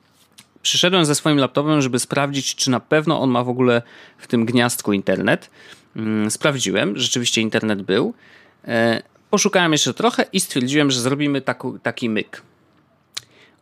Przyszedłem 0.62 1.06
ze 1.06 1.16
swoim 1.16 1.38
laptopem, 1.38 1.82
żeby 1.82 2.00
sprawdzić, 2.00 2.56
czy 2.56 2.72
na 2.72 2.80
pewno 2.80 3.22
on 3.22 3.30
ma 3.30 3.44
w 3.44 3.50
ogóle 3.50 3.82
w 4.18 4.28
tym 4.28 4.46
gniazdku 4.46 4.94
internet. 4.94 5.50
Mm, 5.96 6.32
sprawdziłem, 6.32 6.98
rzeczywiście 6.98 7.42
internet 7.42 7.82
był. 7.82 8.14
E, 8.68 9.04
Poszukałem 9.34 9.72
jeszcze 9.72 9.94
trochę 9.94 10.26
i 10.34 10.40
stwierdziłem, 10.40 10.92
że 10.92 11.02
zrobimy 11.02 11.42
taki, 11.42 11.68
taki 11.84 12.10
myk. 12.10 12.42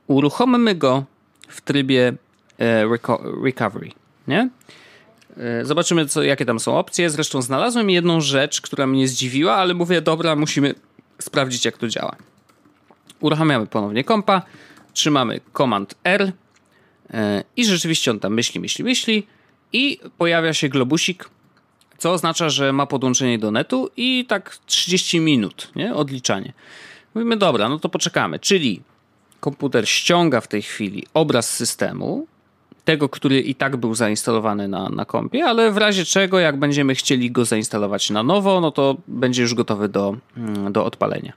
Uruchomimy 0.08 0.76
go 0.76 1.06
w 1.48 1.62
trybie 1.62 2.14
e, 2.60 2.86
recovery, 3.44 3.92
nie? 4.28 4.50
E, 5.38 5.66
zobaczymy, 5.66 6.06
co, 6.06 6.24
jakie 6.24 6.46
tam 6.46 6.60
są 6.60 6.78
opcje. 6.78 7.10
Zresztą 7.10 7.42
znalazłem 7.42 7.90
jedną 7.90 8.22
rzecz, 8.22 8.62
która 8.62 8.88
mnie 8.88 9.08
zdziwiła, 9.08 9.56
ale 9.56 9.74
mówię, 9.74 10.02
dobra, 10.02 10.36
musimy 10.36 10.76
sprawdzić, 11.20 11.66
jak 11.66 11.78
to 11.78 11.88
działa. 11.88 12.16
Uruchamiamy 13.20 13.68
ponownie 13.68 14.04
kompa, 14.04 14.42
trzymamy 14.94 15.40
Command 15.58 15.96
R 16.04 16.32
e, 17.14 17.44
i 17.58 17.66
rzeczywiście 17.66 18.12
on 18.12 18.20
tam 18.20 18.34
myśli, 18.34 18.60
myśli, 18.60 18.84
myśli 18.84 19.28
i 19.74 20.00
pojawia 20.18 20.54
się 20.54 20.70
globusik 20.70 21.30
co 22.02 22.12
oznacza, 22.12 22.50
że 22.50 22.74
ma 22.74 22.86
podłączenie 22.86 23.40
do 23.40 23.52
netu 23.52 23.90
i 23.98 24.26
tak 24.28 24.58
30 24.66 25.20
minut, 25.20 25.72
nie? 25.76 25.96
Odliczanie. 25.96 26.54
Mówimy, 27.16 27.38
dobra, 27.38 27.70
no 27.70 27.80
to 27.80 27.90
poczekamy. 27.90 28.40
Czyli 28.40 28.82
komputer 29.40 29.90
ściąga 29.90 30.42
w 30.42 30.48
tej 30.48 30.62
chwili 30.62 31.08
obraz 31.14 31.50
systemu, 31.50 32.28
tego, 32.92 33.10
który 33.10 33.40
i 33.40 33.56
tak 33.56 33.78
był 33.78 33.96
zainstalowany 33.96 34.68
na, 34.68 34.90
na 34.90 35.06
kompie, 35.06 35.46
ale 35.46 35.72
w 35.72 35.78
razie 35.78 36.06
czego, 36.06 36.40
jak 36.40 36.60
będziemy 36.60 36.96
chcieli 36.96 37.32
go 37.32 37.46
zainstalować 37.46 38.10
na 38.10 38.24
nowo, 38.24 38.62
no 38.62 38.72
to 38.72 38.98
będzie 39.08 39.42
już 39.42 39.54
gotowy 39.54 39.90
do, 39.90 40.16
mm, 40.38 40.74
do 40.74 40.86
odpalenia. 40.86 41.34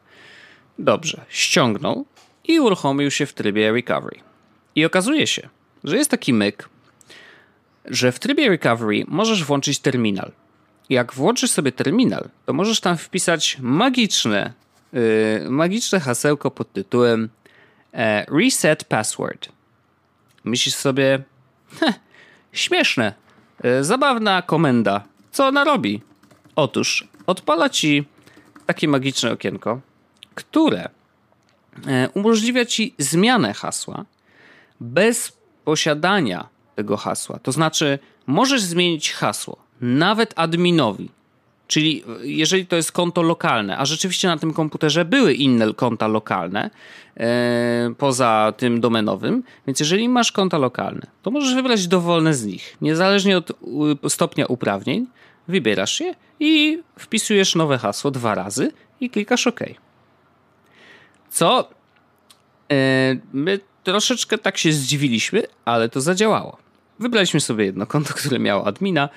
Dobrze, 0.79 1.25
ściągnął 1.29 2.05
i 2.45 2.61
uruchomił 2.61 3.11
się 3.11 3.27
w 3.27 3.33
trybie 3.33 3.73
recovery. 3.73 4.21
I 4.75 4.85
okazuje 4.85 5.27
się, 5.27 5.49
że 5.85 5.97
jest 5.97 6.11
taki 6.11 6.33
myk, 6.33 6.69
że 7.85 8.13
w 8.13 8.19
trybie 8.19 8.49
recovery 8.49 9.05
możesz 9.09 9.45
włączyć 9.45 9.79
terminal 9.79 10.33
jak 10.91 11.15
włączysz 11.15 11.51
sobie 11.51 11.73
terminal, 11.73 12.29
to 12.47 12.53
możesz 12.53 12.81
tam 12.81 12.97
wpisać 12.97 13.59
magiczne, 13.61 14.53
yy, 14.93 15.51
magiczne 15.51 16.01
hasełko 16.01 16.51
pod 16.51 16.73
tytułem 16.73 17.29
e, 17.93 18.25
Reset 18.41 18.85
Password. 18.85 19.49
Myślisz 20.45 20.75
sobie, 20.75 21.23
heh, 21.81 21.95
śmieszne, 22.53 23.15
yy, 23.65 23.85
zabawna 23.85 24.43
komenda. 24.43 25.05
Co 25.31 25.47
ona 25.47 25.65
robi? 25.65 26.01
Otóż 26.57 27.09
odpala 27.27 27.69
ci 27.69 28.05
takie 28.67 28.89
magiczne 28.89 29.33
okienko, 29.33 29.81
które 30.35 30.89
e, 31.87 32.09
umożliwia 32.15 32.65
ci 32.65 32.95
zmianę 32.99 33.55
hasła 33.55 34.05
bez 34.81 35.33
posiadania 35.65 36.49
tego 36.75 36.97
hasła. 36.97 37.39
To 37.39 37.53
znaczy, 37.53 37.99
możesz 38.27 38.63
zmienić 38.63 39.13
hasło 39.13 39.57
nawet 39.81 40.33
adminowi. 40.37 41.11
Czyli 41.67 42.05
jeżeli 42.23 42.67
to 42.67 42.77
jest 42.77 42.93
konto 42.93 43.23
lokalne, 43.23 43.79
a 43.79 43.85
rzeczywiście 43.85 44.29
na 44.29 44.37
tym 44.37 44.53
komputerze 44.53 45.05
były 45.05 45.35
inne 45.35 45.75
konta 45.75 46.07
lokalne 46.07 46.71
e, 47.17 47.95
poza 47.99 48.53
tym 48.57 48.81
domenowym, 48.81 49.43
więc 49.67 49.81
jeżeli 49.81 50.09
masz 50.09 50.33
konta 50.33 50.59
lokalne, 50.59 51.07
to 51.23 51.31
możesz 51.31 51.55
wybrać 51.55 51.87
dowolne 51.87 52.35
z 52.35 52.45
nich. 52.45 52.77
Niezależnie 52.81 53.39
od 53.39 53.53
stopnia 54.09 54.47
uprawnień, 54.47 55.07
wybierasz 55.49 56.01
je 56.01 56.15
i 56.41 56.83
wpisujesz 56.99 57.55
nowe 57.55 57.79
hasło 57.79 58.11
dwa 58.11 58.35
razy 58.35 58.73
i 59.01 59.11
klikasz 59.11 59.47
OK. 59.47 59.61
Co 61.31 61.69
e, 62.73 62.75
my 63.33 63.61
troszeczkę 63.85 64.39
tak 64.39 64.59
się 64.59 64.73
zdziwiliśmy, 64.73 65.43
ale 65.65 65.89
to 65.89 66.01
zadziałało. 66.01 66.64
Wybraliśmy 66.99 67.41
sobie 67.41 67.65
jedno 67.65 67.87
konto, 67.87 68.15
które 68.15 68.39
miało 68.39 68.67
admina, 68.67 69.09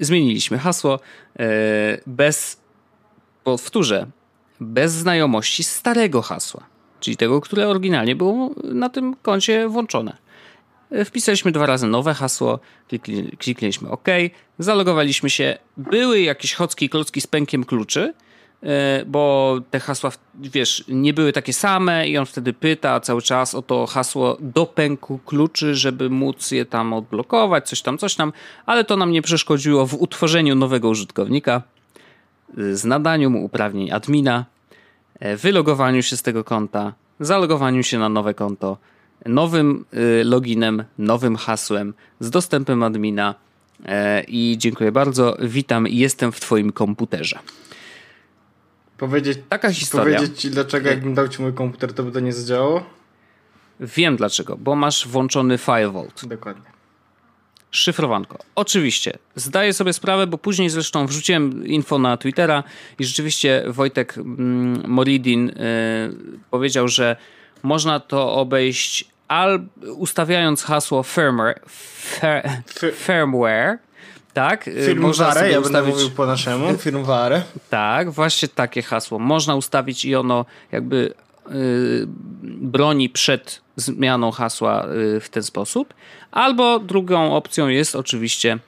zmieniliśmy 0.00 0.58
hasło 0.58 1.00
e, 1.38 1.46
bez, 2.06 2.60
powtórzę, 3.44 4.06
bez 4.60 4.92
znajomości 4.92 5.64
starego 5.64 6.22
hasła, 6.22 6.66
czyli 7.00 7.16
tego, 7.16 7.40
które 7.40 7.68
oryginalnie 7.68 8.16
było 8.16 8.50
na 8.64 8.88
tym 8.88 9.16
koncie 9.22 9.68
włączone. 9.68 10.16
E, 10.90 11.04
wpisaliśmy 11.04 11.52
dwa 11.52 11.66
razy 11.66 11.86
nowe 11.86 12.14
hasło, 12.14 12.58
kliknęliśmy 13.38 13.90
OK, 13.90 14.08
zalogowaliśmy 14.58 15.30
się. 15.30 15.58
Były 15.76 16.20
jakieś 16.20 16.54
chocki 16.54 16.88
klocki 16.88 17.20
z 17.20 17.26
pękiem 17.26 17.64
kluczy, 17.64 18.14
bo 19.06 19.56
te 19.70 19.80
hasła, 19.80 20.10
wiesz, 20.34 20.84
nie 20.88 21.14
były 21.14 21.32
takie 21.32 21.52
same 21.52 22.08
i 22.08 22.18
on 22.18 22.26
wtedy 22.26 22.52
pyta 22.52 23.00
cały 23.00 23.22
czas 23.22 23.54
o 23.54 23.62
to 23.62 23.86
hasło 23.86 24.36
do 24.40 24.66
pęku 24.66 25.18
kluczy, 25.18 25.74
żeby 25.74 26.10
móc 26.10 26.50
je 26.50 26.64
tam 26.64 26.92
odblokować, 26.92 27.68
coś 27.68 27.82
tam, 27.82 27.98
coś 27.98 28.14
tam, 28.14 28.32
ale 28.66 28.84
to 28.84 28.96
nam 28.96 29.12
nie 29.12 29.22
przeszkodziło 29.22 29.86
w 29.86 29.94
utworzeniu 29.94 30.54
nowego 30.54 30.88
użytkownika, 30.88 31.62
z 32.72 32.84
nadaniu 32.84 33.30
mu 33.30 33.44
uprawnień 33.44 33.90
admina, 33.90 34.44
e, 35.20 35.36
wylogowaniu 35.36 36.02
się 36.02 36.16
z 36.16 36.22
tego 36.22 36.44
konta, 36.44 36.92
zalogowaniu 37.20 37.82
się 37.82 37.98
na 37.98 38.08
nowe 38.08 38.34
konto, 38.34 38.76
nowym 39.26 39.84
e, 39.92 40.24
loginem, 40.24 40.84
nowym 40.98 41.36
hasłem, 41.36 41.94
z 42.20 42.30
dostępem 42.30 42.82
admina 42.82 43.34
i 44.28 44.54
dziękuję 44.58 44.92
bardzo, 44.92 45.36
witam, 45.40 45.86
jestem 45.86 46.32
w 46.32 46.40
twoim 46.40 46.72
komputerze. 46.72 47.38
Powiedzieć, 48.98 49.38
Taka 49.48 49.72
historia. 49.72 50.16
Powiedzieć 50.18 50.40
ci, 50.40 50.50
dlaczego 50.50 50.88
jakbym 50.90 51.14
dał 51.14 51.28
ci 51.28 51.42
mój 51.42 51.52
komputer, 51.52 51.92
to 51.92 52.02
by 52.02 52.12
to 52.12 52.20
nie 52.20 52.32
zadziałało? 52.32 52.82
Wiem 53.80 54.16
dlaczego, 54.16 54.56
bo 54.56 54.74
masz 54.74 55.08
włączony 55.08 55.58
FireVault. 55.58 56.26
Dokładnie. 56.26 56.76
Szyfrowanko. 57.70 58.38
Oczywiście. 58.54 59.18
Zdaję 59.34 59.72
sobie 59.72 59.92
sprawę, 59.92 60.26
bo 60.26 60.38
później 60.38 60.70
zresztą 60.70 61.06
wrzuciłem 61.06 61.66
info 61.66 61.98
na 61.98 62.16
Twittera 62.16 62.64
i 62.98 63.04
rzeczywiście 63.04 63.64
Wojtek 63.66 64.18
mm, 64.18 64.82
Moridin 64.86 65.48
y, 65.48 65.52
powiedział, 66.50 66.88
że 66.88 67.16
można 67.62 68.00
to 68.00 68.34
obejść 68.34 69.04
al, 69.28 69.66
ustawiając 69.96 70.62
hasło 70.62 71.02
firmware, 71.02 71.60
fir, 71.68 72.42
firmware 72.94 73.78
Tak, 74.36 74.68
y, 74.68 74.86
Firmware, 74.86 75.50
ja 75.50 75.60
ustawić... 75.60 75.94
mówił 75.94 76.10
po 76.10 76.26
naszemu. 76.26 76.74
Firmware. 76.78 77.42
Tak, 77.70 78.10
właśnie 78.10 78.48
takie 78.48 78.82
hasło 78.82 79.18
można 79.18 79.54
ustawić 79.54 80.04
i 80.04 80.14
ono 80.14 80.44
jakby 80.72 81.14
y, 81.50 82.06
broni 82.42 83.10
przed 83.10 83.60
zmianą 83.76 84.30
hasła 84.30 84.86
y, 85.16 85.20
w 85.20 85.28
ten 85.28 85.42
sposób. 85.42 85.94
Albo 86.30 86.78
drugą 86.78 87.34
opcją 87.34 87.68
jest 87.68 87.96
oczywiście 87.96 88.58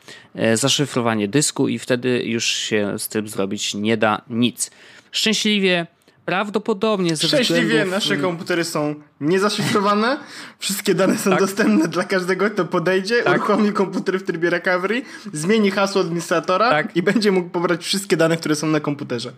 zaszyfrowanie 0.54 1.28
dysku 1.28 1.68
i 1.68 1.78
wtedy 1.78 2.22
już 2.24 2.44
się 2.44 2.98
z 2.98 3.08
tym 3.08 3.28
zrobić 3.28 3.74
nie 3.74 3.96
da 3.96 4.22
nic. 4.30 4.70
Szczęśliwie 5.12 5.86
prawdopodobnie 6.28 7.16
ze 7.16 7.28
Szczęśliwie 7.28 7.62
względów, 7.62 7.90
nasze 7.94 8.16
komputery 8.16 8.64
są 8.64 8.94
niezaszyfrowane, 9.20 10.18
wszystkie 10.58 10.94
dane 10.94 11.18
są 11.18 11.30
Tak. 11.30 11.40
dostępne 11.40 11.88
dla 11.88 12.04
każdego, 12.04 12.50
kto 12.50 12.64
podejdzie, 12.64 13.22
Tak. 13.22 13.36
uruchomi 13.36 13.72
komputer 13.72 14.20
w 14.20 14.22
trybie 14.22 14.50
recovery, 14.50 15.02
zmieni 15.32 15.70
hasło 15.70 16.00
administratora 16.00 16.70
Tak. 16.70 16.96
i 16.96 17.02
będzie 17.02 17.32
mógł 17.32 17.48
pobrać 17.48 17.84
wszystkie 17.84 18.16
dane, 18.16 18.36
które 18.36 18.54
są 18.56 18.66
na 18.66 18.80
komputerze. 18.80 19.32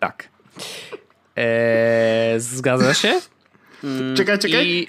Tak. 0.00 0.28
Eee, 1.36 2.40
zgadza 2.40 2.94
się? 2.94 3.20
Czekaj, 4.16 4.38
czekaj. 4.38 4.60
Mm, 4.60 4.68
I- 4.68 4.88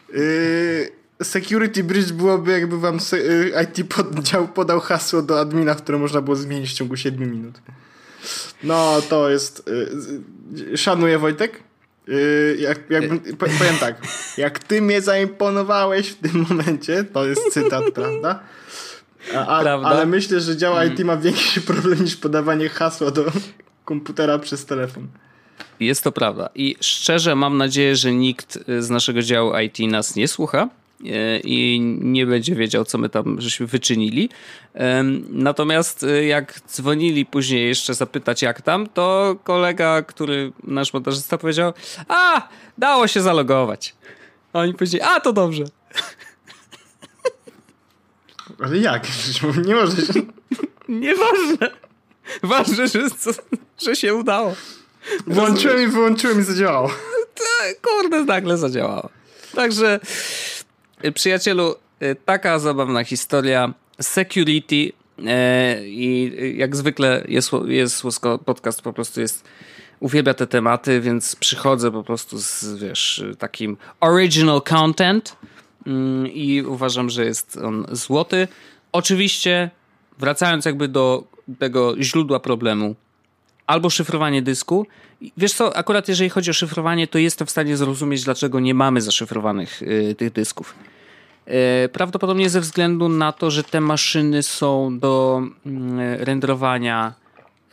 Yy, 1.19 1.25
security 1.25 1.83
Bridge 1.83 2.11
byłoby 2.11 2.51
jakby 2.51 2.79
wam 2.79 2.99
yy, 3.11 3.63
IT 3.63 3.93
poddział 3.95 4.47
podał 4.59 4.79
hasło 4.79 5.21
do 5.21 5.39
admina, 5.39 5.75
które 5.75 5.97
można 5.97 6.21
było 6.21 6.35
zmienić 6.35 6.69
w 6.69 6.73
ciągu 6.73 6.97
7 6.97 7.31
minut. 7.31 7.61
No, 8.63 9.01
to 9.09 9.29
jest... 9.29 9.69
Yy, 10.67 10.77
szanuję 10.77 11.19
Wojtek. 11.19 11.63
Yy, 12.07 12.57
jak, 12.59 12.79
jakbym, 12.89 13.19
po- 13.19 13.45
powiem 13.45 13.77
tak, 13.79 13.95
jak 14.37 14.59
ty 14.59 14.81
mnie 14.81 15.01
zaimponowałeś 15.01 16.09
w 16.09 16.15
tym 16.15 16.45
momencie, 16.49 17.03
to 17.03 17.25
jest 17.25 17.41
cytat, 17.51 17.83
prawda? 17.95 18.39
A. 19.35 19.57
Ale 19.85 20.05
myślę, 20.05 20.39
że 20.39 20.57
dział 20.57 20.75
IT 20.87 20.99
ma 20.99 21.17
większy 21.17 21.61
problem 21.61 22.03
niż 22.03 22.15
podawanie 22.15 22.69
hasła 22.69 23.11
do 23.11 23.25
komputera 23.85 24.39
przez 24.39 24.65
telefon. 24.65 25.07
Jest 25.79 26.03
to 26.03 26.11
prawda. 26.11 26.49
I 26.55 26.75
szczerze 26.81 27.35
mam 27.35 27.57
nadzieję, 27.57 27.95
że 27.95 28.11
nikt 28.13 28.59
y, 28.69 28.83
z 28.83 28.89
naszego 28.89 29.21
działu 29.21 29.51
IT 29.59 29.79
nas 29.79 30.15
nie 30.15 30.27
słucha 30.27 30.63
y, 30.63 30.69
i 31.43 31.79
nie 31.99 32.25
będzie 32.25 32.55
wiedział, 32.55 32.85
co 32.85 32.97
my 32.97 33.09
tam 33.09 33.41
żeśmy 33.41 33.67
wyczynili. 33.67 34.29
Natomiast 35.29 36.03
y, 36.03 36.25
jak 36.25 36.61
dzwonili 36.67 37.25
później 37.25 37.67
jeszcze 37.67 37.93
zapytać, 37.93 38.41
jak 38.41 38.61
tam, 38.61 38.87
to 38.87 39.35
kolega, 39.43 40.01
który 40.01 40.51
nasz 40.63 40.93
montażysta 40.93 41.37
powiedział, 41.37 41.73
a, 42.07 42.47
dało 42.77 43.07
się 43.07 43.21
zalogować. 43.21 43.95
A 44.53 44.59
oni 44.59 44.73
powiedzieli, 44.73 45.03
a, 45.03 45.19
to 45.19 45.33
dobrze. 45.33 45.63
Ale 48.63 48.77
jak? 48.77 49.07
Nie 49.67 49.75
możesz... 49.75 50.05
Nieważne. 50.87 51.71
Ważne, 52.43 52.87
że, 52.87 52.99
że 53.81 53.95
się 53.95 54.15
udało. 54.15 54.55
Włączyłem 55.27 55.83
i 55.83 55.87
wyłączyłem 55.87 56.39
i 56.39 56.43
zadziałało. 56.43 56.91
Tak, 57.35 57.81
kurde, 57.81 58.23
nagle 58.23 58.57
zadziałało. 58.57 59.09
Także, 59.55 59.99
przyjacielu, 61.13 61.75
y, 62.03 62.15
taka 62.25 62.59
zabawna 62.59 63.03
historia. 63.03 63.73
Security 64.01 64.75
y, 64.75 64.91
i 65.85 66.31
y, 66.41 66.53
jak 66.53 66.75
zwykle 66.75 67.23
jest, 67.27 67.51
jest 67.67 68.03
podcast 68.45 68.81
po 68.81 68.93
prostu 68.93 69.21
jest 69.21 69.43
uwielbia 69.99 70.33
te 70.33 70.47
tematy, 70.47 71.01
więc 71.01 71.35
przychodzę 71.35 71.91
po 71.91 72.03
prostu 72.03 72.37
z, 72.37 72.65
wiesz, 72.81 73.23
takim 73.39 73.77
original 73.99 74.61
content 74.61 75.37
mm, 75.87 76.27
i 76.27 76.61
uważam, 76.61 77.09
że 77.09 77.25
jest 77.25 77.57
on 77.57 77.85
złoty. 77.91 78.47
Oczywiście, 78.91 79.69
wracając 80.19 80.65
jakby 80.65 80.87
do 80.87 81.23
tego 81.59 81.95
źródła 82.03 82.39
problemu, 82.39 82.95
albo 83.67 83.89
szyfrowanie 83.89 84.41
dysku. 84.41 84.87
Wiesz 85.37 85.53
co, 85.53 85.77
akurat 85.77 86.07
jeżeli 86.07 86.29
chodzi 86.29 86.49
o 86.49 86.53
szyfrowanie, 86.53 87.07
to 87.07 87.17
jestem 87.17 87.47
w 87.47 87.51
stanie 87.51 87.77
zrozumieć, 87.77 88.23
dlaczego 88.23 88.59
nie 88.59 88.73
mamy 88.73 89.01
zaszyfrowanych 89.01 89.81
y, 89.81 90.15
tych 90.17 90.31
dysków. 90.31 90.75
Y, 91.85 91.89
prawdopodobnie 91.89 92.49
ze 92.49 92.61
względu 92.61 93.09
na 93.09 93.31
to, 93.31 93.51
że 93.51 93.63
te 93.63 93.81
maszyny 93.81 94.43
są 94.43 94.99
do 94.99 95.41
mm, 95.65 95.99
renderowania, 96.23 97.13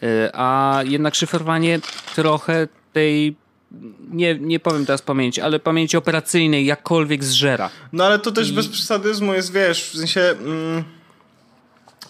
y, 0.03 0.07
a 0.33 0.81
jednak 0.85 1.15
szyfrowanie 1.15 1.81
trochę 2.15 2.69
tej, 2.93 3.37
nie, 4.11 4.39
nie 4.39 4.61
powiem 4.61 4.87
teraz 4.87 5.03
pamięci, 5.03 5.41
ale 5.41 5.59
pamięci 5.61 5.97
operacyjnej 5.97 6.67
jakkolwiek 6.67 7.25
zżera. 7.25 7.71
No 7.93 8.05
ale 8.05 8.19
to 8.19 8.33
też 8.33 8.51
I- 8.51 8.53
bez 8.53 8.69
przesadyzmu 8.69 9.35
jest, 9.35 9.53
wiesz, 9.53 9.91
w 9.91 9.97
sensie 9.99 10.21
mm, 10.21 10.85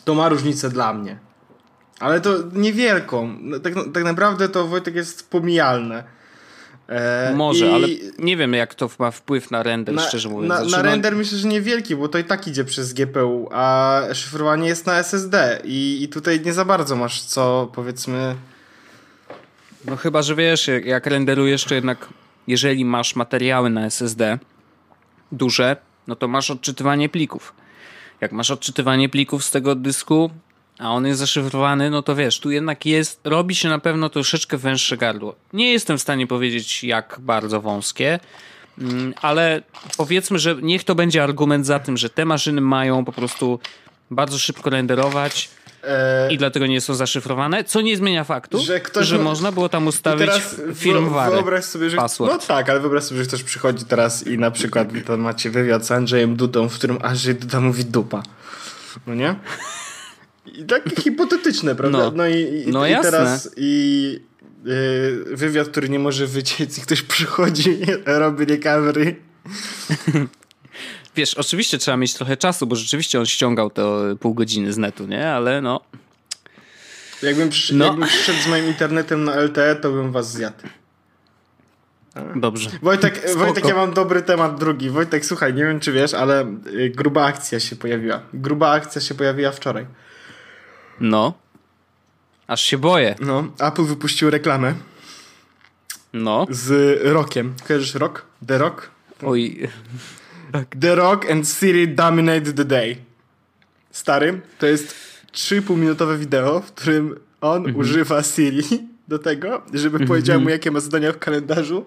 to 0.05 0.15
ma 0.15 0.29
różnicę 0.29 0.71
dla 0.71 0.93
mnie. 0.95 1.19
Ale 2.01 2.21
to 2.21 2.31
niewielką. 2.53 3.37
No, 3.41 3.61
Tak, 3.61 3.75
tak 3.95 4.05
naprawdę 4.05 4.49
to 4.49 4.67
Wojtek 4.67 4.95
jest 4.95 5.31
pomijalne. 5.31 6.05
E, 6.89 7.33
Może, 7.37 7.67
i 7.67 7.73
ale 7.73 7.89
nie 8.19 8.37
wiem 8.37 8.53
jak 8.55 8.75
to 8.75 8.91
ma 8.99 9.11
wpływ 9.11 9.51
na 9.51 9.63
render, 9.63 9.95
na, 9.95 10.03
szczerze 10.03 10.29
mówiąc. 10.29 10.49
Na, 10.49 10.57
Znaczy, 10.57 10.71
na 10.73 10.77
no- 10.79 10.83
render 10.91 11.17
myślę, 11.17 11.39
że 11.39 11.49
niewielki, 11.49 11.97
bo 11.97 12.09
to 12.09 12.19
i 12.19 12.25
tak 12.25 12.49
idzie 12.49 12.65
przez 12.65 12.93
GPU, 12.93 13.49
a 13.53 14.01
szyfrowanie 14.15 14.69
jest 14.69 14.87
na 14.87 14.99
SSD 14.99 15.61
i, 15.65 15.99
i 16.03 16.09
tutaj 16.09 16.41
nie 16.41 16.53
za 16.53 16.65
bardzo 16.65 16.97
masz 16.97 17.23
co, 17.23 17.71
powiedzmy... 17.75 18.35
No 19.85 19.97
chyba, 19.97 20.23
że 20.23 20.35
wiesz, 20.35 20.69
jak- 20.69 20.85
jak 20.87 21.07
renderujesz, 21.07 21.65
to 21.65 21.75
jednak 21.75 22.09
jeżeli 22.47 22.85
masz 22.85 23.17
materiały 23.17 23.71
na 23.71 23.87
SSD 23.87 24.39
duże, 25.33 25.77
no 26.07 26.17
to 26.17 26.29
masz 26.29 26.51
odczytywanie 26.51 27.09
plików. 27.09 27.55
Jak 28.21 28.33
masz 28.33 28.51
odczytywanie 28.51 29.09
plików 29.09 29.45
z 29.45 29.51
tego 29.51 29.75
dysku, 29.75 30.31
a 30.79 30.91
on 30.93 31.07
jest 31.07 31.21
zaszyfrowany, 31.21 31.91
no 31.91 32.03
to 32.03 32.15
wiesz, 32.15 32.41
tu 32.41 32.51
jednak 32.51 32.87
jest, 32.87 33.21
robi 33.25 33.55
się 33.55 33.69
na 33.69 33.79
pewno 33.79 34.09
troszeczkę 34.09 34.57
węższe 34.57 34.97
gardło. 34.97 35.35
Nie 35.53 35.73
jestem 35.73 35.99
w 35.99 36.03
stanie 36.03 36.27
powiedzieć, 36.27 36.85
jak 36.85 37.17
bardzo 37.21 37.61
wąskie, 37.61 38.21
mm, 38.79 39.15
ale 39.23 39.63
powiedzmy, 39.97 40.39
że 40.39 40.57
niech 40.63 40.85
to 40.85 40.95
będzie 40.95 41.23
argument 41.23 41.67
za 41.67 41.79
tym, 41.79 41.97
że 41.97 42.11
te 42.11 42.25
maszyny 42.25 42.61
mają 42.61 43.05
po 43.05 43.13
prostu 43.13 43.61
bardzo 44.11 44.39
szybko 44.39 44.71
renderować 44.71 45.51
E, 45.87 46.33
i 46.33 46.39
dlatego 46.39 46.67
nie 46.67 46.81
są 46.81 46.95
zaszyfrowane, 46.95 47.65
co 47.65 47.81
nie 47.81 47.97
zmienia 47.97 48.25
faktu, 48.25 48.59
Że 48.59 48.65
że, 48.65 48.81
ktoś 48.81 49.13
ma- 49.13 49.19
można 49.19 49.53
było 49.53 49.69
tam 49.69 49.87
ustawić 49.87 50.31
firmware. 50.75 51.33
Wyobraź 51.33 51.65
sobie, 51.65 51.91
że. 51.91 51.97
password. 51.97 52.33
No 52.33 52.39
tak, 52.39 52.71
ale 52.71 52.81
wyobraź 52.81 53.05
sobie, 53.05 53.21
że 53.21 53.27
ktoś 53.27 53.43
przychodzi 53.43 53.85
teraz 53.85 54.27
i 54.27 54.39
na 54.39 54.51
przykład 54.51 54.89
tam 55.07 55.21
macie 55.21 55.51
wywiad 55.51 55.87
z 55.87 55.91
Andrzejem 55.91 56.37
Dudą, 56.37 56.69
w 56.69 56.75
którym 56.75 56.99
Andrzej 57.03 57.35
Duda 57.35 57.61
mówi 57.61 57.85
dupa. 57.85 58.23
No 59.07 59.15
nie? 59.15 59.35
I 60.57 60.65
takie 60.65 61.03
hipotetyczne, 61.03 61.75
prawda? 61.75 61.99
No. 61.99 62.11
No, 62.11 62.27
i, 62.29 62.63
i, 62.67 62.71
No 62.73 62.87
i 62.87 62.91
jasne. 62.91 63.11
teraz 63.11 63.51
i 63.57 64.21
y, 64.67 65.25
wywiad, 65.37 65.69
który 65.69 65.89
nie 65.89 65.99
może 65.99 66.27
wyciec 66.27 66.79
i 66.79 66.81
ktoś 66.81 67.03
przychodzi, 67.03 67.79
robi 68.07 68.45
recovery. 68.45 69.17
Wiesz, 71.17 71.35
oczywiście 71.35 71.79
trzeba 71.79 71.97
mieć 71.97 72.15
trochę 72.15 72.37
czasu, 72.37 72.67
bo 72.67 72.77
rzeczywiście 72.77 73.19
on 73.19 73.27
ściągał 73.27 73.71
to 73.71 74.03
pół 74.21 74.35
godziny 74.35 74.73
z 74.73 74.79
netu, 74.79 75.07
nie? 75.07 75.29
Ale 75.31 75.61
no, 75.63 75.81
Jakbym, 77.23 77.49
przy, 77.49 77.75
No. 77.75 77.85
jakbym 77.85 78.09
przyszedł 78.09 78.39
z 78.39 78.47
moim 78.47 78.67
internetem 78.67 79.25
na 79.25 79.41
LTE, 79.41 79.77
to 79.77 79.93
bym 79.93 80.13
was 80.13 80.33
zjadł. 80.33 80.63
dobrze. 82.37 82.71
Wojtek, 82.83 83.19
Spoko. 83.31 83.39
Wojtek, 83.39 83.65
ja 83.69 83.75
mam 83.75 83.95
dobry 83.95 84.23
temat 84.23 84.59
drugi. 84.61 84.91
Wojtek, 84.91 85.27
słuchaj, 85.27 85.55
nie 85.55 85.65
wiem 85.65 85.81
czy 85.81 85.93
wiesz, 85.93 86.15
ale 86.15 86.47
y, 86.67 86.91
gruba 86.97 87.25
akcja 87.25 87.61
się 87.61 87.77
pojawiła. 87.77 88.21
Gruba 88.35 88.71
akcja 88.71 89.01
się 89.01 89.15
pojawiła 89.15 89.53
wczoraj. 89.53 89.87
No. 91.01 91.35
Aż 92.47 92.63
się 92.63 92.79
boję. 92.79 93.15
No, 93.21 93.45
Apple 93.59 93.85
wypuścił 93.85 94.31
reklamę 94.31 94.75
No. 96.13 96.47
z 96.51 97.01
Rockiem. 97.05 97.55
Kojarzysz 97.69 97.95
Rock? 97.95 98.27
The 98.47 98.59
Rock? 98.59 98.91
Oj. 99.23 99.69
The 100.81 100.95
Rock 100.95 101.31
and 101.31 101.49
Siri 101.49 101.89
dominate 101.89 102.53
the 102.53 102.65
day. 102.65 102.97
Stary, 103.91 104.41
to 104.59 104.67
jest 104.67 104.95
3,5 105.33 105.77
minutowe 105.77 106.19
wideo, 106.19 106.61
w 106.61 106.73
którym 106.73 107.17
on 107.41 107.77
używa 107.77 108.23
Siri 108.23 108.63
do 109.09 109.19
tego, 109.19 109.63
żeby 109.75 110.07
powiedział 110.07 110.41
mu, 110.41 110.49
jakie 110.49 110.71
ma 110.71 110.81
zadania 110.81 111.13
w 111.13 111.19
kalendarzu 111.19 111.85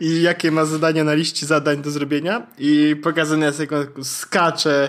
i 0.00 0.22
jakie 0.22 0.50
ma 0.50 0.64
zadania 0.64 1.04
na 1.04 1.14
liście 1.14 1.46
zadań 1.46 1.82
do 1.82 1.90
zrobienia 1.90 2.46
i 2.58 2.96
pokazane 3.02 3.46
jest, 3.46 3.60
jak 3.60 3.72
on 3.72 3.86
skacze, 4.04 4.88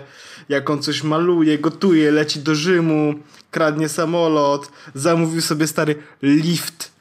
jak 0.49 0.69
on 0.69 0.81
coś 0.81 1.03
maluje, 1.03 1.59
gotuje, 1.59 2.11
leci 2.11 2.39
do 2.39 2.55
Rzymu, 2.55 3.13
kradnie 3.51 3.89
samolot, 3.89 4.71
zamówił 4.95 5.41
sobie 5.41 5.67
stary 5.67 5.95
lift 6.21 6.91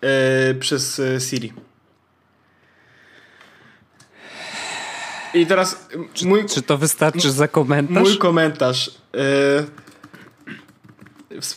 e, 0.00 0.54
przez 0.54 1.00
e, 1.00 1.20
Siri. 1.20 1.52
I 5.34 5.46
teraz 5.46 5.88
mój, 6.24 6.46
Czy 6.46 6.62
to 6.62 6.78
wystarczy 6.78 7.30
za 7.30 7.48
komentarz? 7.48 8.02
Mój 8.08 8.18
komentarz. 8.18 8.90
e, 9.14 9.64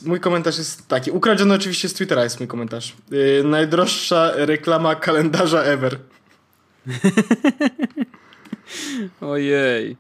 mój 0.06 0.20
komentarz 0.20 0.58
jest 0.58 0.88
taki. 0.88 1.12
Ukradziony 1.12 1.54
oczywiście 1.54 1.90
z 1.90 1.94
Twittera 1.94 2.24
jest 2.24 2.40
mój 2.40 2.48
komentarz. 2.48 2.96
E, 3.40 3.44
najdroższa 3.44 4.32
reklama 4.36 4.96
kalendarza 4.96 5.64
ever. 5.64 6.00
Ojej. 9.22 9.98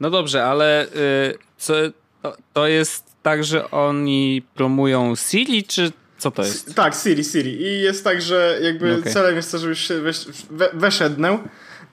No 0.00 0.10
dobrze, 0.10 0.44
ale 0.44 0.86
y, 0.86 1.38
co, 1.58 1.74
To, 2.22 2.36
to 2.52 2.66
jest 2.66 3.04
tak, 3.28 3.44
że 3.44 3.70
oni 3.70 4.42
promują 4.54 5.16
Siri, 5.16 5.64
czy 5.64 5.92
co 6.18 6.30
to 6.30 6.42
jest? 6.42 6.74
Tak, 6.74 6.94
Siri, 6.94 7.24
Siri. 7.24 7.62
I 7.62 7.80
jest 7.80 8.04
tak, 8.04 8.22
że 8.22 8.58
jakby 8.62 8.98
okay. 8.98 9.12
celem 9.12 9.36
jest 9.36 9.52
to, 9.52 9.58
żebyś 9.58 9.88
wesz, 9.88 10.26
we, 10.50 10.68
weszedł 10.72 11.22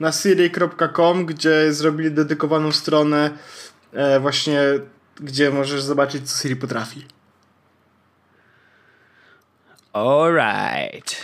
na 0.00 0.12
siri.com, 0.12 1.26
gdzie 1.26 1.72
zrobili 1.72 2.10
dedykowaną 2.10 2.72
stronę 2.72 3.30
e, 3.92 4.20
właśnie, 4.20 4.60
gdzie 5.20 5.50
możesz 5.50 5.82
zobaczyć, 5.82 6.30
co 6.30 6.42
Siri 6.42 6.56
potrafi. 6.56 7.04
Alright. 9.92 11.16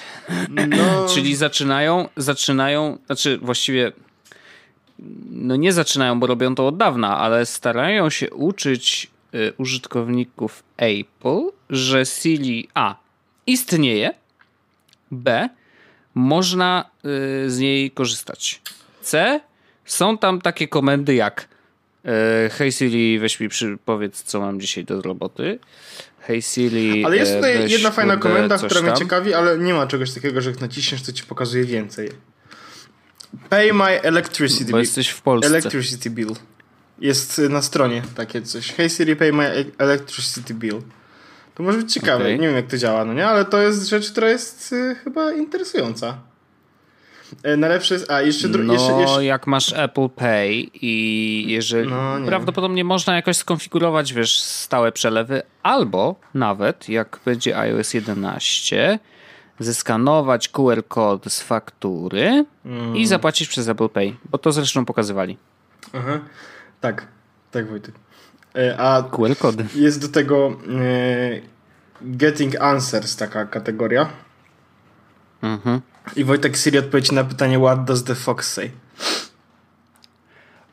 No. 0.68 1.06
Czyli 1.14 1.36
zaczynają, 1.36 2.08
zaczynają, 2.16 2.98
znaczy 3.06 3.38
właściwie 3.42 3.92
no 5.30 5.56
nie 5.56 5.72
zaczynają, 5.72 6.20
bo 6.20 6.26
robią 6.26 6.54
to 6.54 6.66
od 6.66 6.76
dawna, 6.76 7.18
ale 7.18 7.46
starają 7.46 8.10
się 8.10 8.30
uczyć 8.30 9.11
użytkowników 9.58 10.62
Apple, 10.76 11.40
że 11.70 12.06
Siri 12.06 12.68
A 12.74 12.96
istnieje, 13.46 14.14
B 15.10 15.48
można 16.14 16.90
y, 17.46 17.50
z 17.50 17.58
niej 17.58 17.90
korzystać. 17.90 18.62
C 19.02 19.40
są 19.84 20.18
tam 20.18 20.40
takie 20.40 20.68
komendy 20.68 21.14
jak 21.14 21.48
y, 22.04 22.08
Hej 22.50 22.72
Siri, 22.72 23.18
weź 23.18 23.40
mi 23.40 23.48
przy, 23.48 23.78
powiedz, 23.84 24.22
co 24.22 24.40
mam 24.40 24.60
dzisiaj 24.60 24.84
do 24.84 25.02
roboty. 25.02 25.58
Hej 26.20 26.42
Siri. 26.42 27.04
Ale 27.04 27.16
jest 27.16 27.34
tutaj 27.34 27.70
jedna 27.70 27.90
fajna 27.90 28.16
komenda, 28.16 28.58
która 28.58 28.70
tam. 28.70 28.84
mnie 28.84 28.92
ciekawi, 28.96 29.34
ale 29.34 29.58
nie 29.58 29.74
ma 29.74 29.86
czegoś 29.86 30.12
takiego, 30.12 30.40
że 30.40 30.50
jak 30.50 30.60
naciśniesz, 30.60 31.02
to 31.02 31.12
ci 31.12 31.24
pokazuje 31.24 31.64
więcej. 31.64 32.10
Pay 33.48 33.72
my 33.72 34.02
electricity 34.02 34.64
bill. 34.64 34.72
Bo 34.72 34.78
jesteś 34.78 35.08
w 35.08 35.22
Polsce. 35.22 35.48
Electricity 35.48 36.10
bill. 36.10 36.34
Jest 37.02 37.38
na 37.38 37.62
stronie 37.62 38.02
takie 38.16 38.42
coś. 38.42 38.72
Hey 38.72 38.90
Siri, 38.90 39.16
pay 39.16 39.32
my 39.32 39.64
electricity 39.78 40.54
bill. 40.54 40.82
To 41.54 41.62
może 41.62 41.78
być 41.78 41.92
ciekawe. 41.92 42.24
Okay. 42.24 42.38
Nie 42.38 42.46
wiem, 42.46 42.56
jak 42.56 42.66
to 42.66 42.78
działa, 42.78 43.04
no 43.04 43.14
nie? 43.14 43.26
Ale 43.26 43.44
to 43.44 43.58
jest 43.58 43.88
rzecz, 43.88 44.10
która 44.10 44.28
jest 44.28 44.72
y, 44.72 44.94
chyba 45.04 45.32
interesująca. 45.32 46.18
E, 47.42 47.56
najlepsze 47.56 47.94
jest. 47.94 48.10
A, 48.10 48.22
jeszcze, 48.22 48.48
dru- 48.48 48.64
no, 48.64 48.72
jeszcze, 48.72 48.92
jeszcze. 48.92 49.24
jak 49.24 49.46
masz 49.46 49.72
Apple 49.72 50.08
Pay 50.08 50.70
i 50.74 51.44
jeżeli. 51.48 51.90
No, 51.90 52.16
prawdopodobnie 52.26 52.84
można 52.84 53.16
jakoś 53.16 53.36
skonfigurować, 53.36 54.12
wiesz, 54.12 54.40
stałe 54.40 54.92
przelewy, 54.92 55.42
albo 55.62 56.20
nawet 56.34 56.88
jak 56.88 57.20
będzie 57.24 57.58
iOS 57.58 57.94
11 57.94 58.98
zeskanować 59.58 60.48
QR 60.48 60.82
kod 60.88 61.32
z 61.32 61.42
faktury 61.42 62.44
mm. 62.64 62.96
i 62.96 63.06
zapłacić 63.06 63.48
przez 63.48 63.68
Apple 63.68 63.88
Pay, 63.88 64.14
bo 64.24 64.38
to 64.38 64.52
zresztą 64.52 64.84
pokazywali. 64.84 65.36
Aha. 65.92 66.20
Tak, 66.82 67.06
tak 67.50 67.68
Wojtek. 67.68 67.94
E, 68.54 68.76
a 68.78 69.02
QR 69.02 69.36
kod. 69.36 69.74
Jest 69.74 70.00
do 70.00 70.08
tego 70.08 70.58
e, 70.68 71.40
Getting 72.02 72.60
Answers 72.60 73.16
taka 73.16 73.46
kategoria. 73.46 74.08
Mhm. 75.42 75.80
I 76.16 76.24
Wojtek 76.24 76.56
Siri 76.56 76.78
odpowiedzi 76.78 77.14
na 77.14 77.24
pytanie 77.24 77.58
What 77.58 77.84
does 77.84 78.04
the 78.04 78.14
fox 78.14 78.52
say? 78.52 78.70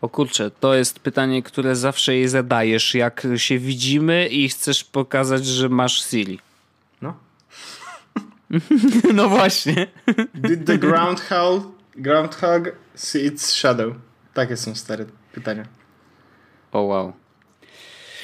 O 0.01 0.09
kurczę, 0.09 0.51
to 0.51 0.73
jest 0.73 0.99
pytanie, 0.99 1.43
które 1.43 1.75
zawsze 1.75 2.15
jej 2.15 2.27
zadajesz, 2.27 2.95
jak 2.95 3.27
się 3.35 3.59
widzimy 3.59 4.27
i 4.27 4.49
chcesz 4.49 4.83
pokazać, 4.83 5.45
że 5.45 5.69
masz 5.69 6.05
Siri. 6.09 6.39
No. 7.01 7.13
no 9.13 9.29
właśnie. 9.29 9.87
Did 10.33 10.65
the 10.65 10.77
groundhog, 10.77 11.63
groundhog 11.95 12.71
see 12.95 13.25
its 13.25 13.53
shadow? 13.53 13.93
Takie 14.33 14.57
są 14.57 14.75
stare 14.75 15.05
pytania. 15.33 15.78
O 16.71 16.79
oh, 16.79 16.87
wow. 16.87 17.13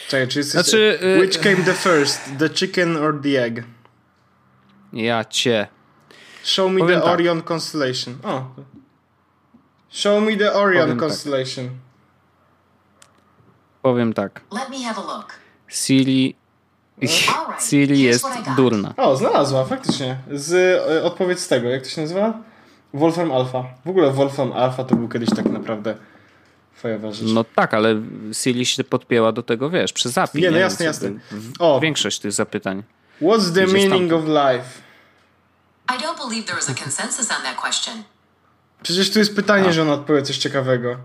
Czekaj, 0.07 0.27
czy 0.27 0.39
jesteś... 0.39 0.61
Znaczy, 0.61 0.99
y- 1.03 1.19
Which 1.19 1.39
came 1.39 1.55
the 1.55 1.73
first, 1.73 2.21
the 2.39 2.49
chicken 2.49 2.97
or 2.97 3.21
the 3.23 3.43
egg? 3.43 3.63
Ja 4.93 5.25
cię. 5.25 5.67
Show 6.43 6.71
me 6.71 6.79
Powiem 6.79 6.99
the 6.99 7.05
tak. 7.05 7.13
Orion 7.13 7.41
Constellation. 7.41 8.17
O. 8.23 8.45
Show 9.89 10.23
me 10.23 10.37
the 10.37 10.53
Orion 10.53 10.83
Powiem 10.83 10.99
tak. 10.99 11.09
Constellation. 11.09 11.65
Tak. 11.65 11.75
Powiem 13.81 14.13
tak. 14.13 14.41
Let 14.51 14.69
me 14.69 14.83
have 14.83 15.01
a 15.01 15.17
look. 15.17 15.33
Siri 15.67 16.35
Siri 17.69 18.01
jest 18.01 18.25
durna. 18.57 18.93
O, 18.97 19.15
znalazła, 19.15 19.65
faktycznie. 19.65 20.17
Z, 20.31 20.53
e, 20.89 21.03
odpowiedź 21.03 21.39
z 21.39 21.47
tego, 21.47 21.69
jak 21.69 21.83
to 21.83 21.89
się 21.89 22.01
nazywa? 22.01 22.33
Wolfram 22.93 23.31
Alpha. 23.31 23.63
W 23.85 23.89
ogóle 23.89 24.11
Wolfram 24.11 24.53
Alpha 24.53 24.83
to 24.83 24.95
był 24.95 25.09
kiedyś 25.09 25.29
tak 25.29 25.45
naprawdę 25.45 25.95
fajowa 26.75 27.11
rzecz. 27.11 27.29
No 27.33 27.43
tak, 27.43 27.73
ale 27.73 28.01
Siri 28.33 28.65
się 28.65 28.83
podpięła 28.83 29.31
do 29.31 29.43
tego, 29.43 29.69
wiesz, 29.69 29.93
przez 29.93 30.17
API. 30.17 30.41
Nie, 30.41 30.51
no 30.51 30.57
jasne, 30.57 30.85
jasne. 30.85 31.11
O. 31.59 31.79
Większość 31.79 32.19
tych 32.19 32.31
zapytań. 32.31 32.83
What's 33.21 33.53
the 33.53 33.67
meaning 33.67 34.13
of 34.13 34.25
life? 34.25 34.85
I 35.89 35.97
don't 35.97 36.29
believe 36.29 36.45
there 36.45 36.55
was 36.55 36.69
a 36.69 36.73
consensus 36.83 37.31
on 37.31 37.43
that 37.43 37.55
question. 37.61 38.03
Przecież 38.83 39.11
tu 39.11 39.19
jest 39.19 39.35
pytanie, 39.35 39.69
A. 39.69 39.71
że 39.71 39.81
on 39.81 39.89
odpowie 39.89 40.21
coś 40.21 40.37
ciekawego. 40.37 40.97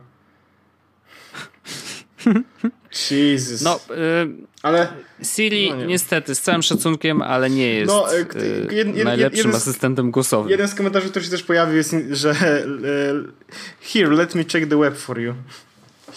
Jesus. 3.10 3.62
No, 3.62 3.80
y 3.90 4.50
ale 4.62 4.88
Siri 5.22 5.70
no 5.70 5.84
niestety, 5.84 6.34
z 6.34 6.40
całym 6.40 6.62
szacunkiem, 6.62 7.22
ale 7.22 7.50
nie 7.50 7.74
jest 7.74 7.92
no, 7.92 8.14
y, 8.14 8.18
jed, 8.18 8.72
jed, 8.72 9.04
najlepszym 9.04 9.38
jeden 9.38 9.56
asystentem 9.56 10.10
głosowym. 10.10 10.50
Jeden 10.50 10.68
z 10.68 10.74
komentarzy, 10.74 11.08
który 11.08 11.24
się 11.24 11.30
też 11.30 11.42
pojawił 11.42 11.76
jest, 11.76 11.94
że 12.10 12.30
uh, 12.30 13.32
here, 13.80 14.10
let 14.10 14.34
me 14.34 14.44
check 14.44 14.68
the 14.68 14.78
web 14.78 14.96
for 14.96 15.20
you. 15.20 15.34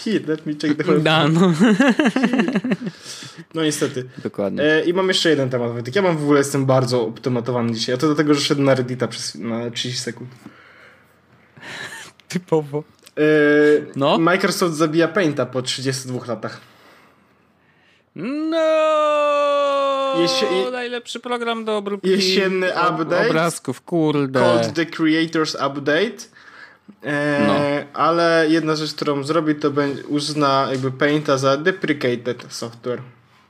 Here, 0.05 0.19
let 0.27 0.45
me 0.45 0.53
check 0.53 0.77
the 0.77 0.83
web 0.83 1.03
da, 1.03 1.27
no. 1.27 1.53
no 3.53 3.63
niestety. 3.63 4.09
Dokładnie. 4.23 4.63
E, 4.63 4.85
I 4.85 4.93
mam 4.93 5.07
jeszcze 5.07 5.29
jeden 5.29 5.49
temat, 5.49 5.71
Wojtek. 5.71 5.95
Ja 5.95 6.01
mam 6.01 6.17
w 6.17 6.23
ogóle, 6.23 6.39
jestem 6.39 6.65
bardzo 6.65 7.07
optymatowany 7.07 7.73
dzisiaj. 7.73 7.95
A 7.95 7.97
to 7.97 8.07
dlatego, 8.07 8.33
że 8.33 8.41
szedłem 8.41 8.65
na 8.65 8.75
Reddita 8.75 9.07
przez 9.07 9.35
na 9.35 9.71
30 9.71 10.01
sekund. 10.01 10.29
Typowo. 12.27 12.83
E, 13.17 13.21
no? 13.95 14.17
Microsoft 14.17 14.75
zabija 14.75 15.07
Painta 15.07 15.45
po 15.45 15.61
32 15.61 16.27
latach. 16.27 16.61
No! 18.15 18.57
Jesie... 20.21 20.71
Najlepszy 20.71 21.19
program 21.19 21.65
do 21.65 21.77
obróbki 21.77 22.09
Jesienny 22.09 22.67
update. 22.67 23.29
Obrazków, 23.29 23.81
kurde. 23.81 24.39
Called 24.39 24.73
the 24.73 24.85
Creators 24.85 25.55
Update. 25.55 26.33
E, 27.03 27.47
no. 27.47 27.53
Ale 27.93 28.45
jedna 28.49 28.75
rzecz, 28.75 28.93
którą 28.93 29.23
zrobi, 29.23 29.55
to 29.55 29.71
będzie 29.71 30.03
uzna 30.03 30.67
jakby 30.71 30.91
Painta 30.91 31.37
za 31.37 31.57
deprecated 31.57 32.45
software. 32.49 33.01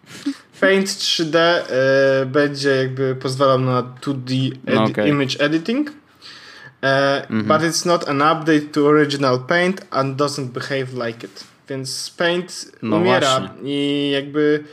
Paint 0.62 0.88
3D 0.88 1.38
e, 1.38 2.26
będzie 2.26 2.70
jakby 2.70 3.16
pozwalał 3.16 3.60
na 3.60 3.84
2D 3.84 4.16
edi 4.16 4.60
no 4.66 4.84
okay. 4.84 5.10
image 5.10 5.40
editing. 5.40 5.92
Mm 7.30 7.42
-hmm. 7.42 7.48
But 7.48 7.72
it's 7.72 7.86
not 7.86 8.10
an 8.10 8.18
update 8.18 8.62
to 8.72 8.88
original 8.88 9.40
Paint 9.40 9.86
and 9.90 10.18
doesn't 10.18 10.48
behave 10.48 11.08
like 11.08 11.28
it. 11.28 11.44
Więc 11.70 12.14
Paint 12.18 12.72
no 12.82 12.98
umiera 12.98 13.40
właśnie. 13.40 13.70
i 13.70 14.12
jakby 14.12 14.64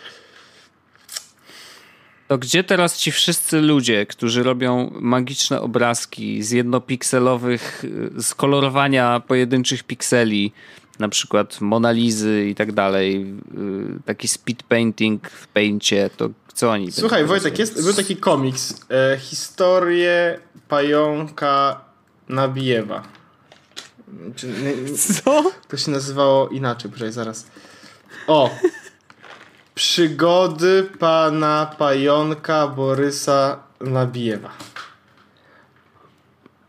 to 2.29 2.39
gdzie 2.39 2.65
teraz 2.65 2.99
ci 2.99 3.13
wszyscy 3.13 3.61
ludzie, 3.61 4.07
którzy 4.07 4.43
robią 4.43 4.91
magiczne 5.01 5.61
obrazki 5.61 6.43
z 6.43 6.51
jednopikselowych, 6.51 7.85
z 8.19 8.35
kolorowania 8.35 9.21
pojedynczych 9.21 9.83
pikseli, 9.83 10.53
na 10.99 11.09
przykład 11.09 11.61
Monalizy 11.61 12.47
i 12.49 12.55
tak 12.55 12.73
dalej, 12.73 13.27
y, 13.99 14.03
taki 14.05 14.29
speed 14.29 14.63
painting 14.69 15.31
w 15.31 15.47
paincie, 15.47 16.11
to 16.17 16.31
co 16.55 16.71
oni 16.71 16.93
Słuchaj, 16.93 17.25
Wojtek, 17.25 17.59
jest, 17.59 17.85
był 17.85 17.95
taki 17.95 18.17
komiks, 18.17 18.87
e, 18.91 19.19
historię 19.19 20.41
pająka 20.69 21.81
Nabijewa. 22.31 23.03
Co? 24.97 25.53
To 25.69 25.77
się 25.77 25.91
nazywało 25.91 26.49
inaczej, 26.49 26.91
proszę 26.91 27.13
zaraz. 27.13 27.47
O! 28.27 28.51
Przygody 29.75 30.89
pana 30.99 31.75
pająka 31.79 32.69
Borysa 32.69 33.59
Nabijewa. 33.81 34.51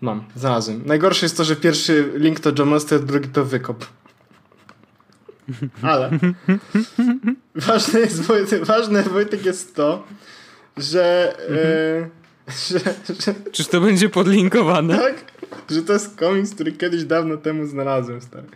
Mam, 0.01 0.23
znalazłem. 0.35 0.81
Najgorsze 0.85 1.25
jest 1.25 1.37
to, 1.37 1.43
że 1.43 1.55
pierwszy 1.55 2.11
link 2.15 2.39
to 2.39 2.51
John 2.57 2.69
Monster, 2.69 3.03
drugi 3.03 3.29
to 3.29 3.45
wykop. 3.45 3.85
Ale 5.81 6.11
ważne 7.55 7.99
jest, 7.99 8.21
ważne 8.63 9.03
Wojtek 9.03 9.45
jest 9.45 9.75
to, 9.75 10.03
że, 10.77 11.35
e, 11.49 12.09
że, 12.69 12.79
że... 13.19 13.51
Czyż 13.51 13.67
to 13.67 13.81
będzie 13.81 14.09
podlinkowane? 14.09 14.97
Tak, 14.97 15.30
że 15.71 15.81
to 15.81 15.93
jest 15.93 16.15
komiks, 16.15 16.53
który 16.53 16.71
kiedyś 16.71 17.03
dawno 17.03 17.37
temu 17.37 17.65
znalazłem, 17.65 18.21
stary. 18.21 18.47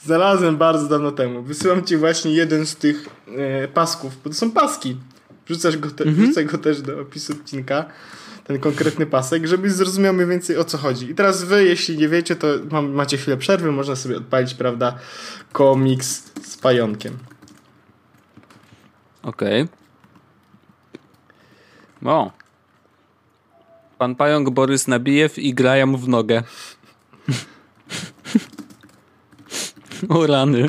Znalazłem 0.00 0.56
bardzo 0.56 0.88
dawno 0.88 1.12
temu. 1.12 1.42
Wysyłam 1.42 1.84
ci 1.84 1.96
właśnie 1.96 2.32
jeden 2.32 2.66
z 2.66 2.76
tych 2.76 3.08
e, 3.36 3.68
pasków, 3.68 4.12
bo 4.24 4.30
to 4.30 4.36
są 4.36 4.50
paski. 4.50 4.96
Wrzucasz 5.46 5.76
go, 5.76 5.90
te, 5.90 6.04
mhm. 6.04 6.26
wrzucę 6.26 6.44
go 6.44 6.58
też 6.58 6.82
do 6.82 7.00
opisu 7.00 7.32
odcinka, 7.32 7.84
ten 8.44 8.58
konkretny 8.58 9.06
pasek, 9.06 9.46
żebyś 9.46 9.72
zrozumiał 9.72 10.14
mniej 10.14 10.26
więcej 10.26 10.56
o 10.58 10.64
co 10.64 10.78
chodzi. 10.78 11.10
I 11.10 11.14
teraz 11.14 11.44
wy, 11.44 11.64
jeśli 11.64 11.98
nie 11.98 12.08
wiecie, 12.08 12.36
to 12.36 12.46
mam, 12.70 12.92
macie 12.92 13.16
chwilę 13.16 13.36
przerwy, 13.36 13.72
można 13.72 13.96
sobie 13.96 14.16
odpalić, 14.16 14.54
prawda, 14.54 14.98
komiks 15.52 16.32
z 16.42 16.56
pająkiem. 16.56 17.18
Okej. 19.22 19.62
Okay. 19.62 19.82
O. 22.12 22.41
Pan 24.02 24.14
pająk 24.14 24.50
Borys 24.50 24.88
Nabijew 24.88 25.38
i 25.38 25.54
graja 25.54 25.86
mu 25.86 25.98
w 25.98 26.08
nogę. 26.08 26.42
o 30.08 30.26
rany. 30.26 30.68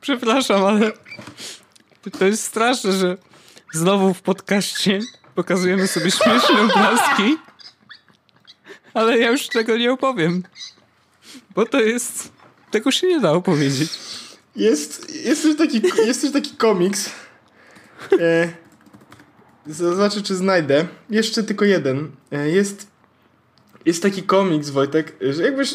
Przepraszam, 0.00 0.64
ale 0.64 0.92
to 2.18 2.24
jest 2.24 2.42
straszne, 2.42 2.92
że 2.92 3.16
znowu 3.72 4.14
w 4.14 4.22
podcaście 4.22 5.00
pokazujemy 5.34 5.86
sobie 5.86 6.10
śmieszne 6.10 6.60
obrazki, 6.62 7.36
ale 8.94 9.18
ja 9.18 9.30
już 9.30 9.48
tego 9.48 9.76
nie 9.76 9.92
opowiem, 9.92 10.42
bo 11.54 11.66
to 11.66 11.80
jest... 11.80 12.32
Tego 12.70 12.90
się 12.90 13.06
nie 13.06 13.20
da 13.20 13.32
opowiedzieć. 13.32 13.90
Jest, 14.56 15.14
jest, 15.24 15.42
też, 15.42 15.56
taki, 15.56 15.82
jest 16.06 16.20
też 16.22 16.32
taki 16.32 16.50
komiks. 16.50 17.10
E, 18.20 18.48
zobaczę, 19.66 20.22
czy 20.22 20.34
znajdę. 20.34 20.86
Jeszcze 21.10 21.42
tylko 21.42 21.64
jeden. 21.64 22.10
E, 22.32 22.50
jest 22.50 22.94
jest 23.86 24.02
taki 24.02 24.22
komiks, 24.22 24.70
Wojtek, 24.70 25.16
że 25.20 25.42
jakbyś, 25.42 25.74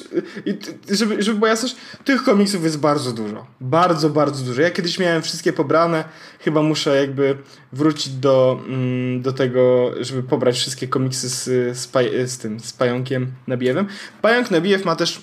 żeby, 0.91 1.23
żeby 1.23 1.37
była 1.37 1.49
jasność, 1.49 1.75
tych 2.05 2.23
komiksów 2.23 2.63
jest 2.63 2.79
bardzo 2.79 3.11
dużo. 3.11 3.47
Bardzo, 3.61 4.09
bardzo 4.09 4.45
dużo. 4.45 4.61
Ja 4.61 4.71
kiedyś 4.71 4.99
miałem 4.99 5.21
wszystkie 5.21 5.53
pobrane, 5.53 6.03
chyba 6.39 6.61
muszę 6.61 7.01
jakby 7.01 7.37
wrócić 7.73 8.13
do, 8.13 8.61
mm, 8.67 9.21
do 9.21 9.33
tego, 9.33 9.91
żeby 9.99 10.23
pobrać 10.23 10.55
wszystkie 10.55 10.87
komiksy 10.87 11.29
z, 11.29 11.43
z, 11.77 11.91
z 12.31 12.37
tym, 12.37 12.59
z 12.59 12.73
Pająkiem 12.73 13.31
Nabijewem. 13.47 13.87
Pająk 14.21 14.51
Nabijew 14.51 14.85
ma 14.85 14.95
też 14.95 15.21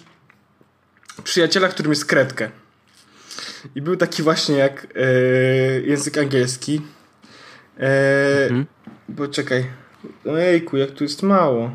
przyjaciela, 1.25 1.69
którym 1.69 1.93
jest 1.93 2.05
kredkę. 2.05 2.51
I 3.75 3.83
był 3.83 3.97
taki 3.97 4.23
właśnie 4.23 4.57
jak 4.57 4.87
e, 4.95 5.01
język 5.81 6.19
angielski. 6.19 6.83
E, 7.79 8.45
mhm. 8.45 8.67
Bo 9.09 9.29
czekaj. 9.29 9.67
Ojejku, 10.27 10.77
jak 10.77 10.91
tu 10.91 11.05
jest 11.05 11.23
mało. 11.23 11.71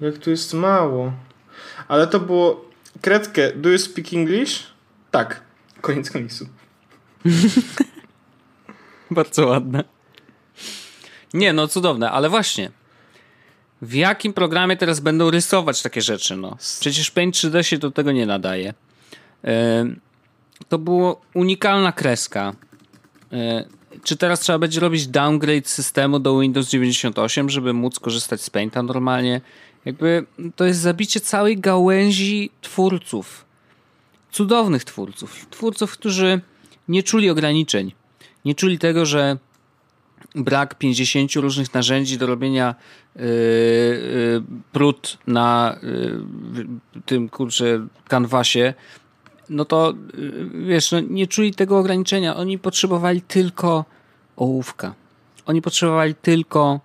Jak 0.00 0.18
tu 0.18 0.30
jest 0.30 0.54
mało. 0.54 1.12
Ale 1.88 2.06
to 2.06 2.20
było. 2.20 2.70
Kredkę, 3.00 3.52
do 3.52 3.70
you 3.70 3.78
speak 3.78 4.12
English? 4.12 4.66
Tak. 5.10 5.40
Koniec 5.80 6.10
komiksu. 6.10 6.46
Bardzo 9.10 9.46
ładne. 9.46 9.84
Nie, 11.34 11.52
no 11.52 11.68
cudowne, 11.68 12.10
ale 12.10 12.28
właśnie. 12.28 12.70
W 13.82 13.94
jakim 13.94 14.32
programie 14.32 14.76
teraz 14.76 15.00
będą 15.00 15.30
rysować 15.30 15.82
takie 15.82 16.02
rzeczy? 16.02 16.36
No? 16.36 16.56
Przecież 16.80 17.10
Paint 17.10 17.34
3D 17.34 17.62
się 17.62 17.78
do 17.78 17.90
tego 17.90 18.12
nie 18.12 18.26
nadaje. 18.26 18.74
To 20.68 20.78
była 20.78 21.16
unikalna 21.34 21.92
kreska. 21.92 22.52
E, 23.32 23.64
czy 24.04 24.16
teraz 24.16 24.40
trzeba 24.40 24.58
będzie 24.58 24.80
robić 24.80 25.06
downgrade 25.06 25.68
systemu 25.68 26.18
do 26.18 26.40
Windows 26.40 26.68
98, 26.68 27.50
żeby 27.50 27.72
móc 27.72 27.98
korzystać 27.98 28.40
z 28.42 28.50
Painta 28.50 28.82
normalnie? 28.82 29.40
Jakby 29.84 30.26
to 30.56 30.64
jest 30.64 30.80
zabicie 30.80 31.20
całej 31.20 31.58
gałęzi 31.58 32.50
twórców. 32.60 33.44
Cudownych 34.32 34.84
twórców. 34.84 35.46
Twórców, 35.50 35.92
którzy 35.92 36.40
nie 36.88 37.02
czuli 37.02 37.30
ograniczeń. 37.30 37.92
Nie 38.44 38.54
czuli 38.54 38.78
tego, 38.78 39.06
że 39.06 39.36
brak 40.34 40.74
50 40.74 41.32
różnych 41.34 41.74
narzędzi 41.74 42.18
do 42.18 42.26
robienia 42.26 42.74
yy, 43.16 43.22
yy, 43.24 44.42
prut 44.72 45.18
na 45.26 45.76
yy, 45.82 46.66
tym 47.06 47.28
kurczę 47.28 47.86
kanwasie, 48.08 48.74
no 49.48 49.64
to 49.64 49.94
yy, 50.18 50.66
wiesz, 50.66 50.92
no, 50.92 51.00
nie 51.00 51.26
czuli 51.26 51.54
tego 51.54 51.78
ograniczenia. 51.78 52.36
Oni 52.36 52.58
potrzebowali 52.58 53.22
tylko 53.22 53.84
ołówka. 54.36 54.94
Oni 55.46 55.62
potrzebowali 55.62 56.14
tylko 56.14 56.80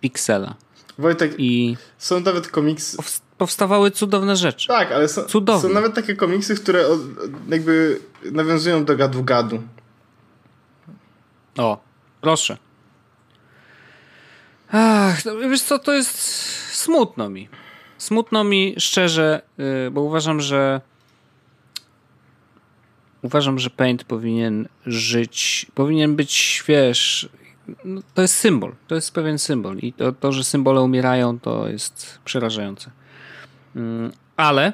piksela. 0.00 0.54
Wojtek, 0.98 1.34
I 1.38 1.76
są 1.98 2.20
nawet 2.20 2.48
komiksy. 2.48 2.96
Powstawały 3.38 3.90
cudowne 3.90 4.36
rzeczy. 4.36 4.68
Tak, 4.68 4.92
ale 4.92 5.08
są, 5.08 5.22
są 5.60 5.68
nawet 5.68 5.94
takie 5.94 6.16
komiksy, 6.16 6.54
które 6.56 6.84
jakby 7.48 8.00
nawiązują 8.32 8.84
do 8.84 8.96
gadu-gadu. 8.96 9.62
O, 11.58 11.80
proszę. 12.20 12.56
Ach, 14.72 15.24
no, 15.24 15.36
wiesz 15.36 15.62
co, 15.62 15.78
to 15.78 15.92
jest 15.92 16.18
smutno 16.72 17.30
mi. 17.30 17.48
Smutno 17.98 18.44
mi 18.44 18.74
szczerze, 18.78 19.42
y, 19.86 19.90
bo 19.90 20.00
uważam, 20.00 20.40
że 20.40 20.80
uważam, 23.22 23.58
że 23.58 23.70
Paint 23.70 24.04
powinien 24.04 24.68
żyć, 24.86 25.66
powinien 25.74 26.16
być, 26.16 26.64
wiesz, 26.68 27.28
no, 27.84 28.00
to 28.14 28.22
jest 28.22 28.34
symbol. 28.34 28.72
To 28.88 28.94
jest 28.94 29.14
pewien 29.14 29.38
symbol. 29.38 29.78
I 29.78 29.92
to, 29.92 30.12
to, 30.12 30.32
że 30.32 30.44
symbole 30.44 30.80
umierają, 30.80 31.38
to 31.38 31.68
jest 31.68 32.18
przerażające. 32.24 32.90
Mm, 33.76 34.12
ale 34.36 34.72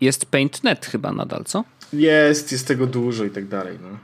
jest 0.00 0.26
PaintNet 0.26 0.86
chyba 0.86 1.12
nadal, 1.12 1.44
co? 1.44 1.64
Jest, 1.92 2.52
jest 2.52 2.68
tego 2.68 2.86
dużo 2.86 3.24
i 3.24 3.30
tak 3.30 3.48
dalej. 3.48 3.78
No, 3.82 3.98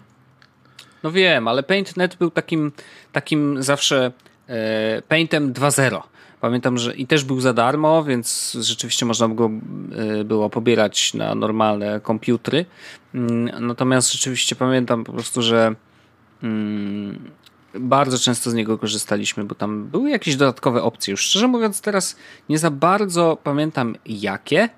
no 1.03 1.13
wiem, 1.13 1.49
ale 1.49 1.63
PaintNet 1.63 2.17
był 2.17 2.31
takim, 2.31 2.73
takim 3.13 3.63
zawsze 3.63 4.13
e, 4.49 5.03
Paintem 5.09 5.53
2.0. 5.53 6.03
Pamiętam, 6.41 6.79
że 6.79 6.95
i 6.95 7.07
też 7.07 7.25
był 7.25 7.41
za 7.41 7.53
darmo, 7.53 8.05
więc 8.05 8.57
rzeczywiście 8.61 9.07
można 9.07 9.29
go 9.29 9.51
e, 10.21 10.25
było 10.25 10.51
pobierać 10.51 11.15
na 11.15 11.35
normalne 11.35 12.01
komputery. 12.01 12.67
Mm, 13.15 13.67
natomiast 13.67 14.13
rzeczywiście 14.13 14.57
pamiętam 14.57 15.05
po 15.05 15.13
prostu, 15.13 15.43
że 15.43 15.75
mm, 16.43 17.31
bardzo 17.75 18.19
często 18.19 18.51
z 18.51 18.55
niego 18.55 18.79
korzystaliśmy, 18.79 19.45
bo 19.45 19.55
tam 19.55 19.85
były 19.85 20.11
jakieś 20.11 20.37
dodatkowe 20.37 20.83
opcje. 20.83 21.11
Już 21.11 21.21
szczerze 21.21 21.49
mówiąc, 21.49 21.81
teraz 21.81 22.17
nie 22.49 22.59
za 22.59 22.71
bardzo 22.71 23.39
pamiętam 23.45 23.97
jakie. 24.07 24.69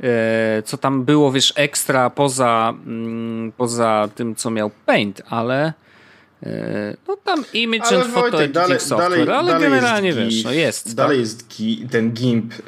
E, 0.00 0.62
co 0.64 0.76
tam 0.76 1.04
było, 1.04 1.32
wiesz, 1.32 1.52
ekstra 1.56 2.10
poza, 2.10 2.74
mm, 2.86 3.52
poza 3.52 4.08
tym, 4.14 4.34
co 4.34 4.50
miał 4.50 4.70
Paint, 4.86 5.22
ale 5.28 5.72
no 7.08 7.16
tam 7.16 7.44
image 7.52 7.84
ale 7.84 8.04
and 8.04 8.14
photo 8.14 8.30
Wojtek, 8.30 8.52
dalej, 8.52 8.80
software, 8.80 9.26
dalej, 9.26 9.34
ale 9.38 9.52
dalej 9.52 9.70
generalnie 9.70 10.08
jest 10.08 10.18
wiesz, 10.18 10.44
no 10.44 10.52
jest. 10.52 10.94
Dalej 10.94 11.16
tak? 11.16 11.60
jest 11.60 11.90
ten 11.90 12.12
GIMP, 12.12 12.54
e, 12.54 12.58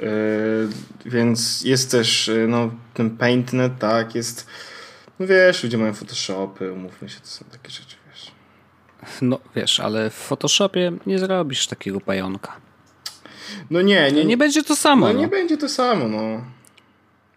więc 1.06 1.64
jest 1.64 1.90
też 1.90 2.30
no, 2.48 2.70
ten 2.94 3.16
PaintNet, 3.16 3.72
tak, 3.78 4.14
jest 4.14 4.46
no 5.18 5.26
wiesz, 5.26 5.62
ludzie 5.62 5.78
mają 5.78 5.94
Photoshopy, 5.94 6.72
umówmy 6.72 7.08
się, 7.08 7.20
to 7.20 7.26
są 7.26 7.44
takie 7.52 7.70
rzeczy. 7.70 7.96
No 9.22 9.38
wiesz, 9.56 9.80
ale 9.80 10.10
w 10.10 10.14
Photoshopie 10.14 10.92
nie 11.06 11.18
zrobisz 11.18 11.66
takiego 11.66 12.00
pająka. 12.00 12.56
No 13.70 13.82
nie, 13.82 14.12
nie. 14.12 14.24
Nie 14.24 14.36
będzie 14.36 14.62
to 14.62 14.76
samo. 14.76 15.06
No, 15.06 15.12
no. 15.12 15.20
nie 15.20 15.28
będzie 15.28 15.56
to 15.56 15.68
samo, 15.68 16.08
no. 16.08 16.44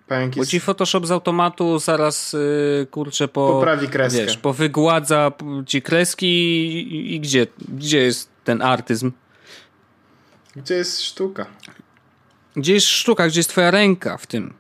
Pająk 0.10 0.36
jest... 0.36 0.50
Bo 0.50 0.52
ci 0.52 0.60
Photoshop 0.60 1.06
z 1.06 1.12
automatu 1.12 1.80
zaraz 1.80 2.34
yy, 2.34 2.88
kurczę 2.91 3.28
po... 3.28 3.48
Poprawi 3.48 3.88
kreskę. 3.88 4.26
Wiesz, 4.26 4.38
powygładza 4.38 5.32
ci 5.65 5.82
kreski 5.82 6.28
i, 6.28 7.15
i, 7.15 7.19
gdzie, 7.19 7.48
gdzie 7.67 8.00
jest 8.00 8.30
ten 8.43 8.62
artyzm? 8.62 9.12
Gdzie 10.56 10.76
jest 10.76 11.02
sztuka? 11.02 11.45
Gdzie 12.56 12.74
jest 12.74 12.88
sztuka? 12.88 13.28
Gdzie 13.28 13.39
jest 13.39 13.50
twoja 13.50 13.72
ręka 13.72 14.17
w 14.17 14.28
tym? 14.28 14.54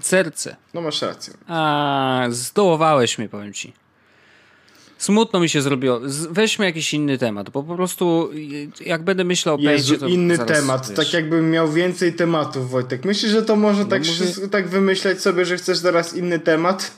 Serce. 0.00 0.56
No 0.74 0.80
masz 0.80 1.02
rację. 1.02 1.34
A, 1.48 2.26
zdołowałeś 2.30 3.18
mnie, 3.18 3.28
powiem 3.28 3.52
ci. 3.52 3.72
Smutno 4.98 5.40
mi 5.40 5.48
się 5.48 5.62
zrobiło. 5.62 6.00
Weźmy 6.30 6.64
jakiś 6.64 6.94
inny 6.94 7.18
temat, 7.18 7.50
bo 7.50 7.62
po 7.62 7.76
prostu 7.76 8.30
jak 8.86 9.04
będę 9.04 9.24
myślał 9.24 9.54
o 9.54 9.58
Jezu, 9.58 9.98
to 9.98 10.06
inny 10.06 10.36
zaraz, 10.36 10.58
temat. 10.58 10.88
Wiesz. 10.88 10.96
Tak 10.96 11.12
jakbym 11.12 11.50
miał 11.50 11.72
więcej 11.72 12.12
tematów, 12.12 12.70
Wojtek. 12.70 13.04
Myślisz, 13.04 13.32
że 13.32 13.42
to 13.42 13.56
może 13.56 13.84
no 13.84 13.90
tak, 13.90 14.02
mówię... 14.06 14.48
tak 14.48 14.68
wymyśleć 14.68 15.20
sobie, 15.20 15.44
że 15.44 15.56
chcesz 15.56 15.80
teraz 15.80 16.16
inny 16.16 16.38
temat? 16.38 16.92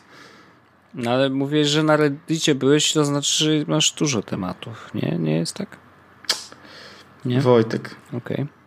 No 0.94 1.10
ale 1.10 1.30
mówię, 1.30 1.64
że 1.64 1.82
na 1.82 1.96
Reddicie 1.96 2.54
byłeś, 2.54 2.92
to 2.92 3.04
znaczy, 3.04 3.44
że 3.44 3.50
masz 3.66 3.92
dużo 3.92 4.22
tematów. 4.22 4.90
Nie? 4.94 5.16
Nie 5.18 5.36
jest 5.36 5.54
tak? 5.54 5.76
Nie? 7.24 7.40
Wojtek. 7.40 7.96
Okej. 8.08 8.36
Okay. 8.36 8.57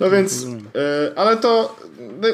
No 0.00 0.10
więc, 0.10 0.46
e, 0.74 1.18
ale 1.18 1.36
to 1.36 1.76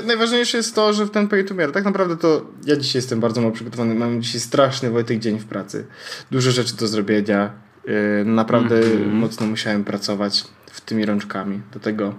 najważniejsze 0.06 0.56
jest 0.56 0.74
to, 0.74 0.92
że 0.92 1.04
w 1.04 1.10
ten 1.10 1.28
pay 1.28 1.44
to 1.44 1.54
tak 1.72 1.84
naprawdę 1.84 2.16
to 2.16 2.46
ja 2.66 2.76
dzisiaj 2.76 2.98
jestem 2.98 3.20
bardzo 3.20 3.40
mało 3.40 3.52
przygotowany. 3.52 3.94
Mam 3.94 4.22
dzisiaj 4.22 4.40
straszny 4.40 4.90
Wojtek 4.90 5.18
dzień 5.18 5.38
w 5.38 5.46
pracy. 5.46 5.86
Dużo 6.30 6.50
rzeczy 6.50 6.76
do 6.76 6.86
zrobienia. 6.86 7.52
E, 7.86 8.24
naprawdę 8.24 8.76
mm 8.76 9.10
-hmm. 9.10 9.12
mocno 9.12 9.46
musiałem 9.46 9.84
pracować 9.84 10.44
w 10.74 10.80
tymi 10.80 11.06
rączkami. 11.06 11.60
Do 11.72 11.80
tego 11.80 12.14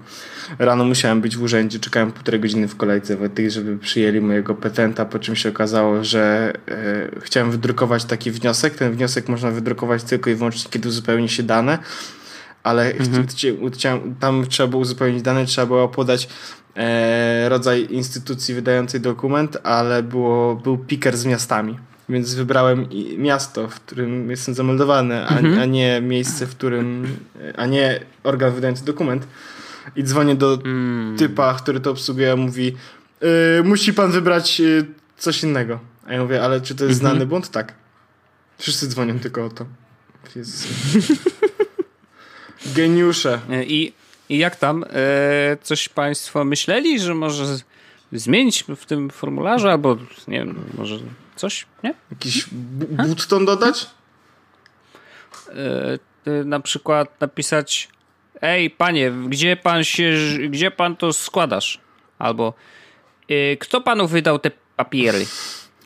rano 0.59 0.85
musiałem 0.85 1.21
być 1.21 1.37
w 1.37 1.43
urzędzie, 1.43 1.79
czekałem 1.79 2.11
półtorej 2.11 2.41
godziny 2.41 2.67
w 2.67 2.75
kolejce 2.75 3.17
Wojtek, 3.17 3.49
żeby 3.49 3.77
przyjęli 3.77 4.21
mojego 4.21 4.55
petenta, 4.55 5.05
po 5.05 5.19
czym 5.19 5.35
się 5.35 5.49
okazało, 5.49 6.03
że 6.03 6.53
e, 6.67 7.21
chciałem 7.21 7.51
wydrukować 7.51 8.05
taki 8.05 8.31
wniosek. 8.31 8.75
Ten 8.75 8.93
wniosek 8.93 9.29
można 9.29 9.51
wydrukować 9.51 10.03
tylko 10.03 10.29
i 10.29 10.35
wyłącznie, 10.35 10.71
kiedy 10.71 10.89
uzupełni 10.89 11.29
się 11.29 11.43
dane 11.43 11.79
ale 12.65 12.91
mhm. 12.91 13.27
tam 14.19 14.45
trzeba 14.47 14.67
było 14.67 14.81
uzupełnić 14.81 15.21
dane, 15.21 15.45
trzeba 15.45 15.67
było 15.67 15.87
podać 15.87 16.27
e, 16.75 17.49
rodzaj 17.49 17.87
instytucji 17.89 18.55
wydającej 18.55 19.01
dokument, 19.01 19.57
ale 19.63 20.03
było, 20.03 20.55
był 20.55 20.77
piker 20.77 21.17
z 21.17 21.25
miastami. 21.25 21.79
Więc 22.09 22.33
wybrałem 22.33 22.87
miasto, 23.17 23.67
w 23.67 23.75
którym 23.75 24.29
jestem 24.29 24.55
zameldowany, 24.55 25.25
a, 25.25 25.37
mhm. 25.37 25.59
a 25.59 25.65
nie 25.65 26.01
miejsce, 26.01 26.47
w 26.47 26.49
którym, 26.49 27.17
a 27.57 27.65
nie 27.65 27.99
organ 28.23 28.53
wydający 28.53 28.85
dokument. 28.85 29.27
I 29.95 30.03
dzwonię 30.03 30.35
do 30.35 30.59
mm. 30.65 31.17
typa, 31.17 31.53
który 31.53 31.79
to 31.79 31.91
obsługuje, 31.91 32.31
a 32.31 32.35
mówi: 32.35 32.75
yy, 33.21 33.63
Musi 33.63 33.93
pan 33.93 34.11
wybrać 34.11 34.59
yy, 34.59 34.85
coś 35.17 35.43
innego. 35.43 35.79
A 36.05 36.13
ja 36.13 36.21
mówię: 36.21 36.43
Ale 36.43 36.61
czy 36.61 36.75
to 36.75 36.85
jest 36.85 36.99
znany 36.99 37.25
błąd? 37.25 37.51
Tak. 37.51 37.73
Wszyscy 38.57 38.87
dzwonią 38.87 39.19
tylko 39.19 39.45
o 39.45 39.49
to. 39.49 39.65
Jezus. 40.35 40.67
Geniusze. 42.65 43.39
E, 43.49 43.63
I, 43.63 43.93
I 44.29 44.37
jak 44.37 44.55
tam? 44.55 44.83
E, 44.83 45.57
coś 45.61 45.89
Państwo 45.89 46.45
myśleli, 46.45 46.99
że 46.99 47.15
może 47.15 47.57
zmienić 48.11 48.63
w 48.75 48.85
tym 48.85 49.09
formularzu, 49.09 49.67
albo 49.67 49.97
nie 50.27 50.39
wiem, 50.39 50.65
może 50.77 50.95
coś, 51.35 51.65
nie? 51.83 51.93
Jakiś 52.11 52.45
button 52.51 53.45
dodać? 53.45 53.87
E, 55.49 56.43
na 56.45 56.59
przykład 56.59 57.21
napisać 57.21 57.89
Ej, 58.41 58.69
panie, 58.69 59.11
gdzie 59.11 59.57
pan 59.57 59.83
się, 59.83 60.13
gdzie 60.49 60.71
pan 60.71 60.95
to 60.95 61.13
składasz? 61.13 61.79
Albo 62.19 62.53
kto 63.59 63.81
panu 63.81 64.07
wydał 64.07 64.39
te 64.39 64.51
papiery? 64.75 65.25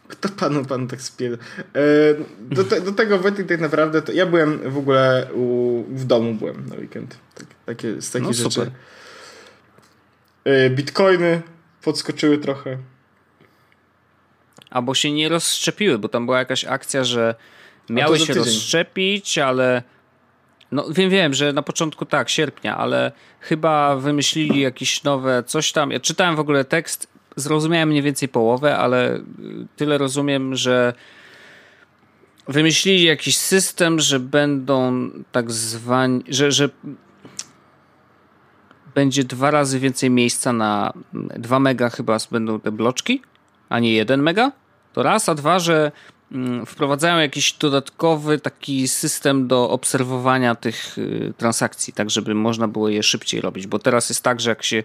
Kto 0.10 0.30
panu 0.30 0.66
pan 0.66 0.88
tak 0.88 1.02
spiel? 1.02 1.34
E, 1.34 1.80
do, 2.40 2.64
te, 2.64 2.82
do 2.82 2.92
tego 2.92 3.20
Wojtek 3.20 3.48
tak 3.48 3.60
naprawdę 3.60 4.02
to 4.02 4.12
ja 4.12 4.26
byłem 4.26 4.72
w 4.72 4.78
ogóle 4.78 5.28
u, 5.34 5.84
w 5.90 6.06
domu 6.06 6.34
byłem 6.34 6.70
na 6.70 6.76
weekend. 6.76 7.18
Tak, 7.36 7.46
takie, 7.66 8.02
z 8.02 8.12
takich 8.12 8.28
no, 8.28 8.34
rzeczy. 8.34 8.50
Super. 8.50 8.72
Bitcoiny 10.72 11.42
podskoczyły 11.82 12.38
trochę. 12.38 12.78
Albo 14.70 14.96
się 14.96 15.12
nie 15.12 15.30
rozszczepiły, 15.30 16.00
bo 16.00 16.10
tam 16.10 16.26
była 16.26 16.40
jakaś 16.40 16.66
akcja, 16.66 17.04
że 17.04 17.36
miały 17.90 18.20
się 18.20 18.34
rozszczepić, 18.34 19.38
ale 19.38 19.84
no 20.72 20.86
wiem, 20.90 21.10
wiem, 21.10 21.34
że 21.34 21.54
na 21.54 21.62
początku 21.62 22.06
tak, 22.06 22.30
sierpnia, 22.30 22.78
ale 22.78 23.12
chyba 23.40 23.96
wymyślili 23.96 24.62
jakieś 24.62 25.04
nowe 25.04 25.44
coś 25.44 25.72
tam. 25.72 25.92
Ja 25.92 26.00
czytałem 26.00 26.36
w 26.36 26.40
ogóle 26.40 26.66
tekst 26.66 27.08
zrozumiałem 27.40 27.90
mniej 27.90 28.02
więcej 28.02 28.30
połowę, 28.30 28.78
ale 28.78 29.16
y, 29.16 29.22
tyle 29.76 29.98
rozumiem, 29.98 30.56
że 30.56 30.94
wymyślili 32.48 33.04
jakiś 33.04 33.38
system, 33.38 34.00
że 34.00 34.20
będą 34.20 35.10
tak 35.32 35.52
zwani, 35.52 36.24
że, 36.28 36.52
że 36.52 36.70
będzie 38.96 39.24
dwa 39.24 39.52
razy 39.52 39.80
więcej 39.80 40.10
miejsca 40.10 40.54
na 40.54 40.94
2 41.14 41.60
mega 41.60 41.90
chyba 41.90 42.18
będą 42.32 42.60
te 42.60 42.72
bloczki, 42.72 43.22
a 43.70 43.80
nie 43.80 43.94
1 43.94 44.24
mega. 44.24 44.52
To 44.94 45.04
raz, 45.04 45.30
a 45.30 45.36
dwa, 45.36 45.60
że 45.60 45.92
mm, 46.32 46.66
wprowadzają 46.66 47.20
jakiś 47.20 47.54
dodatkowy 47.54 48.40
taki 48.40 48.88
system 48.88 49.48
do 49.48 49.70
obserwowania 49.70 50.56
tych 50.56 50.98
y, 50.98 51.34
transakcji, 51.38 51.94
tak 51.94 52.10
żeby 52.10 52.36
można 52.36 52.68
było 52.68 52.90
je 52.90 53.04
szybciej 53.04 53.42
robić, 53.42 53.68
bo 53.68 53.80
teraz 53.80 54.10
jest 54.10 54.24
tak, 54.24 54.40
że 54.40 54.50
jak 54.50 54.64
się 54.64 54.84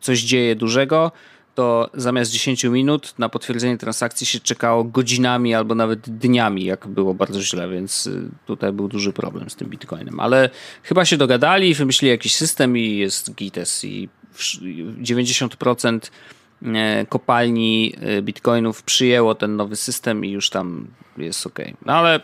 coś 0.00 0.20
dzieje 0.20 0.56
dużego, 0.56 1.12
to 1.56 1.90
zamiast 1.94 2.30
10 2.30 2.64
minut 2.64 3.14
na 3.18 3.28
potwierdzenie 3.28 3.78
transakcji 3.78 4.26
się 4.26 4.40
czekało 4.40 4.84
godzinami 4.84 5.54
albo 5.54 5.74
nawet 5.74 6.00
dniami, 6.00 6.64
jak 6.64 6.86
było 6.86 7.14
bardzo 7.14 7.42
źle, 7.42 7.68
więc 7.68 8.06
y, 8.06 8.28
tutaj 8.46 8.72
był 8.72 8.88
duży 8.88 9.12
problem 9.12 9.50
z 9.50 9.56
tym 9.56 9.68
bitcoinem. 9.68 10.20
Ale 10.20 10.50
chyba 10.82 11.04
się 11.04 11.16
dogadali, 11.16 11.74
wymyślili 11.74 12.10
jakiś 12.10 12.34
system 12.34 12.76
i 12.76 12.96
jest 12.96 13.34
GITES 13.34 13.84
i 13.84 14.08
90% 14.36 16.10
e, 16.62 17.06
kopalni 17.08 17.94
e, 18.00 18.22
bitcoinów 18.22 18.82
przyjęło 18.82 19.34
ten 19.34 19.56
nowy 19.56 19.76
system 19.76 20.24
i 20.24 20.30
już 20.30 20.50
tam 20.50 20.86
jest 21.16 21.46
ok. 21.46 21.58
No 21.86 21.92
ale 21.92 22.20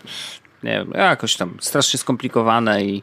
nie 0.62 0.70
wiem, 0.70 0.92
jakoś 0.94 1.36
tam 1.36 1.56
strasznie 1.60 1.98
skomplikowane 1.98 2.84
i 2.84 3.02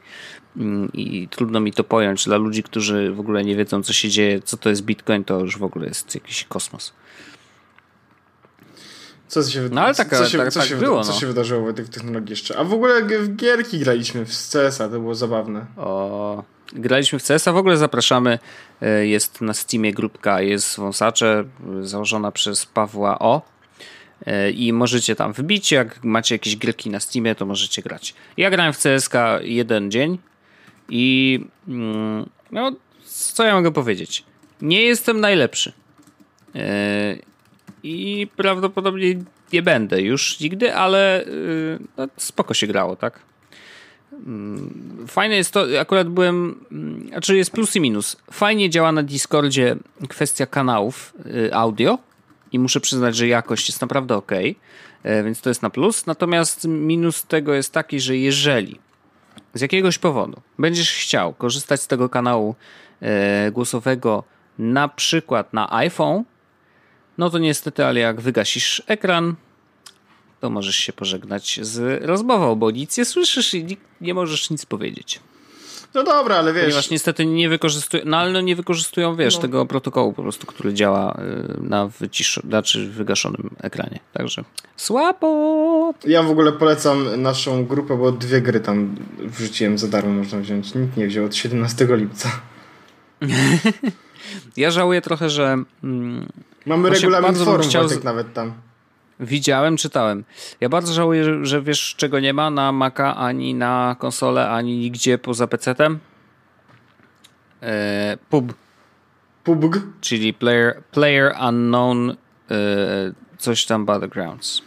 Mm, 0.58 0.92
i 0.94 1.28
trudno 1.28 1.60
mi 1.60 1.74
to 1.74 1.84
pojąć. 1.84 2.26
Dla 2.26 2.38
ludzi, 2.38 2.64
którzy 2.64 3.12
w 3.12 3.20
ogóle 3.20 3.44
nie 3.44 3.56
wiedzą, 3.56 3.84
co 3.84 3.94
się 3.94 4.10
dzieje, 4.10 4.42
co 4.42 4.58
to 4.58 4.70
jest 4.70 4.82
Bitcoin, 4.82 5.24
to 5.24 5.40
już 5.40 5.58
w 5.58 5.64
ogóle 5.64 5.88
jest 5.88 6.16
jakiś 6.16 6.44
kosmos. 6.44 6.94
Co 9.28 9.44
się, 9.44 9.70
no 9.72 9.82
ale 9.82 9.96
taka, 9.96 10.18
co 10.18 10.30
się, 10.30 10.38
tak, 10.38 10.54
co 10.54 10.60
tak 10.60 10.70
się, 10.70 10.76
było, 10.76 11.04
co 11.04 11.14
no. 11.14 11.20
się 11.20 11.28
wydarzyło 11.28 11.72
w 11.72 11.74
tych 11.74 11.90
technologii 11.90 12.30
jeszcze? 12.30 12.58
A 12.58 12.64
w 12.64 12.74
ogóle 12.74 13.02
w 13.02 13.36
gierki 13.36 13.80
graliśmy 13.80 14.26
w 14.26 14.30
CS-a, 14.30 14.90
to 14.90 14.90
było 14.90 15.16
zabawne. 15.16 15.66
O, 15.78 16.44
graliśmy 16.74 17.20
w 17.20 17.24
CS-a, 17.24 17.52
w 17.52 17.58
ogóle 17.58 17.78
zapraszamy. 17.78 18.40
E, 18.82 19.08
jest 19.08 19.42
na 19.42 19.54
Steamie 19.54 19.94
grupka, 19.94 20.42
jest 20.42 20.78
wąsacze, 20.78 21.44
założona 21.82 22.32
przez 22.32 22.66
Pawła 22.66 23.20
O. 23.20 23.42
E, 24.26 24.52
I 24.52 24.74
możecie 24.74 25.16
tam 25.16 25.34
wbić, 25.34 25.72
jak 25.72 26.04
macie 26.04 26.36
jakieś 26.36 26.58
gierki 26.58 26.90
na 26.90 27.00
Steamie, 27.00 27.36
to 27.36 27.46
możecie 27.46 27.82
grać. 27.82 28.14
Ja 28.38 28.50
grałem 28.50 28.74
w 28.74 28.78
CSK 28.78 29.14
jeden 29.42 29.92
dzień, 29.92 30.18
i 30.90 31.40
mm, 31.68 32.30
no, 32.52 32.72
co 33.06 33.46
ja 33.46 33.56
mogę 33.56 33.72
powiedzieć? 33.72 34.24
Nie 34.62 34.82
jestem 34.82 35.20
najlepszy. 35.20 35.74
E, 36.56 37.16
I 37.84 38.28
prawdopodobnie 38.36 39.16
nie 39.54 39.62
będę 39.62 40.02
już 40.02 40.40
nigdy, 40.40 40.76
ale 40.76 41.26
y, 41.26 41.80
no, 41.98 42.08
spoko 42.18 42.54
się 42.54 42.68
grało, 42.68 42.96
tak? 42.96 43.20
Mm, 44.14 45.06
fajne 45.08 45.36
jest 45.36 45.54
to, 45.54 45.66
akurat 45.80 46.10
byłem, 46.10 46.66
znaczy 47.10 47.38
jest 47.38 47.52
plus 47.52 47.76
i 47.76 47.82
minus. 47.82 48.18
Fajnie 48.32 48.70
działa 48.70 48.92
na 48.92 49.04
Discordzie 49.04 49.76
kwestia 50.10 50.46
kanałów 50.46 51.14
audio 51.52 51.98
i 52.52 52.60
muszę 52.60 52.80
przyznać, 52.80 53.16
że 53.16 53.28
jakość 53.28 53.70
jest 53.70 53.82
naprawdę 53.82 54.16
ok, 54.16 54.32
e, 55.04 55.24
więc 55.24 55.42
to 55.42 55.50
jest 55.50 55.62
na 55.62 55.70
plus. 55.70 56.06
Natomiast 56.06 56.68
minus 56.68 57.24
tego 57.24 57.54
jest 57.54 57.74
taki, 57.74 58.00
że 58.00 58.18
jeżeli 58.18 58.80
z 59.54 59.62
jakiegoś 59.62 59.98
powodu 59.98 60.42
będziesz 60.60 60.94
chciał 60.94 61.34
korzystać 61.34 61.82
z 61.82 61.88
tego 61.88 62.10
kanału 62.10 62.56
e, 63.02 63.52
głosowego 63.52 64.24
na 64.60 64.88
przykład 64.88 65.54
na 65.54 65.74
iPhone, 65.74 66.24
no 67.18 67.30
to 67.30 67.38
niestety, 67.38 67.86
ale 67.86 68.00
jak 68.00 68.22
wygasisz 68.22 68.84
ekran, 68.88 69.36
to 70.40 70.50
możesz 70.50 70.76
się 70.76 70.94
pożegnać 70.94 71.60
z 71.62 72.04
rozmową, 72.04 72.56
bo 72.56 72.72
nic 72.72 72.98
nie 72.98 73.06
słyszysz 73.06 73.54
i 73.54 73.78
nie 74.02 74.14
możesz 74.14 74.50
nic 74.50 74.66
powiedzieć. 74.66 75.20
No 75.94 76.04
dobra, 76.04 76.36
ale 76.36 76.54
wiesz. 76.54 76.64
Ponieważ 76.64 76.90
niestety 76.90 77.26
nie 77.26 77.50
wykorzystują, 77.50 78.04
no 78.06 78.18
ale 78.18 78.32
no 78.32 78.42
nie 78.42 78.56
wykorzystują, 78.56 79.16
wiesz, 79.16 79.36
no. 79.36 79.42
tego 79.42 79.66
protokołu 79.66 80.14
po 80.14 80.22
prostu, 80.22 80.48
który 80.48 80.74
działa 80.74 81.22
y, 81.60 81.64
na 81.64 81.88
wycisz, 81.88 82.40
znaczy 82.48 82.90
wygaszonym 82.90 83.50
ekranie. 83.62 84.00
Także 84.14 84.44
słabo. 84.76 85.94
Ja 86.06 86.24
w 86.24 86.32
ogóle 86.32 86.52
polecam 86.52 87.22
naszą 87.22 87.66
grupę, 87.66 87.98
bo 87.98 88.12
dwie 88.12 88.42
gry 88.42 88.60
tam 88.60 88.96
wrzuciłem 89.20 89.78
za 89.78 89.88
darmo, 89.88 90.14
można 90.14 90.40
wziąć. 90.40 90.76
Nikt 90.76 90.98
nie 90.98 91.08
wziął 91.08 91.26
od 91.26 91.36
17 91.36 91.88
lipca. 91.90 92.32
ja 94.58 94.72
żałuję 94.72 95.02
trochę, 95.02 95.30
że. 95.30 95.64
Mm, 95.84 96.28
Mamy 96.66 96.90
regulamin 96.90 97.36
forum 97.36 97.68
chciał... 97.68 97.88
nawet 98.04 98.34
tam. 98.34 98.54
Widziałem, 99.20 99.78
czytałem. 99.78 100.24
Ja 100.62 100.70
bardzo 100.70 100.94
żałuję, 100.94 101.24
że, 101.24 101.46
że 101.46 101.62
wiesz, 101.62 101.96
czego 101.98 102.20
nie 102.20 102.34
ma 102.34 102.50
na 102.50 102.72
Maca, 102.72 103.16
ani 103.16 103.54
na 103.54 103.96
konsolę, 104.00 104.50
ani 104.50 104.78
nigdzie 104.78 105.18
poza 105.18 105.48
PC-tem. 105.48 106.00
E, 107.62 108.18
pub. 108.30 108.54
PUBG? 109.44 109.82
Czyli 110.02 110.34
Player, 110.34 110.84
player 110.92 111.36
Unknown 111.48 112.10
e, 112.10 112.16
coś 113.38 113.66
tam 113.66 113.86
Battlegrounds. 113.86 114.62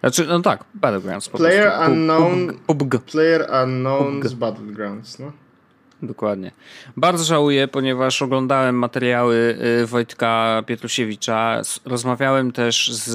Znaczy, 0.00 0.26
no 0.26 0.40
tak, 0.40 0.64
Battlegrounds 0.74 1.28
po 1.28 1.38
Player 1.38 1.72
prostu. 1.72 1.92
Unknown. 1.92 2.58
PUBG. 2.66 2.98
Player 2.98 3.48
Unknown 3.64 4.20
PUBG. 4.22 4.34
Battlegrounds, 4.34 5.18
no. 5.18 5.32
Dokładnie. 6.02 6.50
Bardzo 6.96 7.24
żałuję, 7.24 7.68
ponieważ 7.68 8.22
oglądałem 8.22 8.76
materiały 8.78 9.58
y, 9.82 9.86
Wojtka 9.86 10.62
Pietrusiewicza. 10.66 11.62
Rozmawiałem 11.84 12.52
też 12.52 12.92
z 12.92 13.08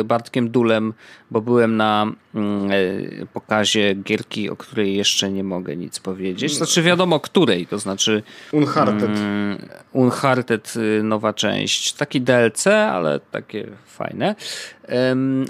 y, 0.00 0.04
Bartkiem 0.04 0.50
Dulem, 0.50 0.94
bo 1.30 1.40
byłem 1.40 1.76
na 1.76 2.12
mm, 2.34 2.70
y, 2.70 3.26
pokazie 3.32 3.94
gierki, 3.94 4.50
o 4.50 4.56
której 4.56 4.96
jeszcze 4.96 5.30
nie 5.30 5.44
mogę 5.44 5.76
nic 5.76 6.00
powiedzieć. 6.00 6.56
Znaczy 6.56 6.82
wiadomo 6.82 7.20
której, 7.20 7.66
to 7.66 7.78
znaczy 7.78 8.22
Uncharted. 8.52 9.18
Mm, 9.18 9.68
Uncharted 9.92 10.74
nowa 11.02 11.32
część. 11.32 11.92
Taki 11.92 12.20
DLC, 12.20 12.66
ale 12.66 13.20
takie 13.20 13.66
fajne. 13.86 14.34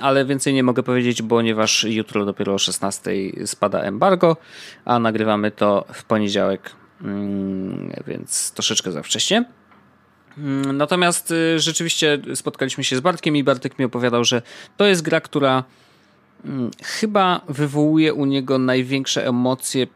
Ale 0.01 0.25
więcej 0.25 0.55
nie 0.55 0.63
mogę 0.63 0.83
powiedzieć, 0.83 1.23
ponieważ 1.23 1.85
jutro 1.85 2.25
dopiero 2.25 2.55
o 2.55 2.59
16 2.59 3.11
spada 3.47 3.81
embargo, 3.81 4.37
a 4.85 4.99
nagrywamy 4.99 5.51
to 5.51 5.85
w 5.93 6.05
poniedziałek, 6.05 6.71
mm, 7.03 7.93
więc 8.07 8.53
troszeczkę 8.53 8.93
za 8.93 9.03
wcześnie. 9.03 9.45
Mm, 10.39 10.77
natomiast 10.77 11.31
y, 11.31 11.61
rzeczywiście 11.61 12.19
spotkaliśmy 12.35 12.85
się 12.85 12.97
z 12.97 13.01
Bartkiem 13.01 13.37
i 13.37 13.45
Bartek 13.45 13.79
mi 13.79 13.85
opowiadał, 13.85 14.25
że 14.25 14.43
to 14.77 14.87
jest 14.87 15.03
gra, 15.03 15.21
która 15.21 15.65
mm, 16.45 16.71
chyba 16.85 17.41
wywołuje 17.49 18.15
u 18.15 18.25
niego 18.25 18.59
największe 18.59 19.27
emocje 19.27 19.87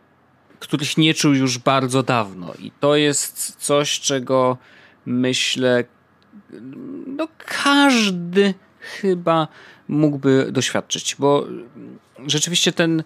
których 0.62 0.97
nie 0.97 1.14
czuł 1.14 1.32
już 1.34 1.59
bardzo 1.59 2.03
dawno. 2.03 2.55
I 2.59 2.70
to 2.80 2.97
jest 2.97 3.57
coś, 3.57 4.01
czego 4.01 4.59
myślę, 5.07 5.84
no 7.07 7.28
każdy 7.62 8.55
chyba 8.80 9.49
mógłby 9.88 10.49
doświadczyć, 10.53 11.16
bo 11.18 11.47
rzeczywiście 12.26 12.72
ten, 12.72 13.03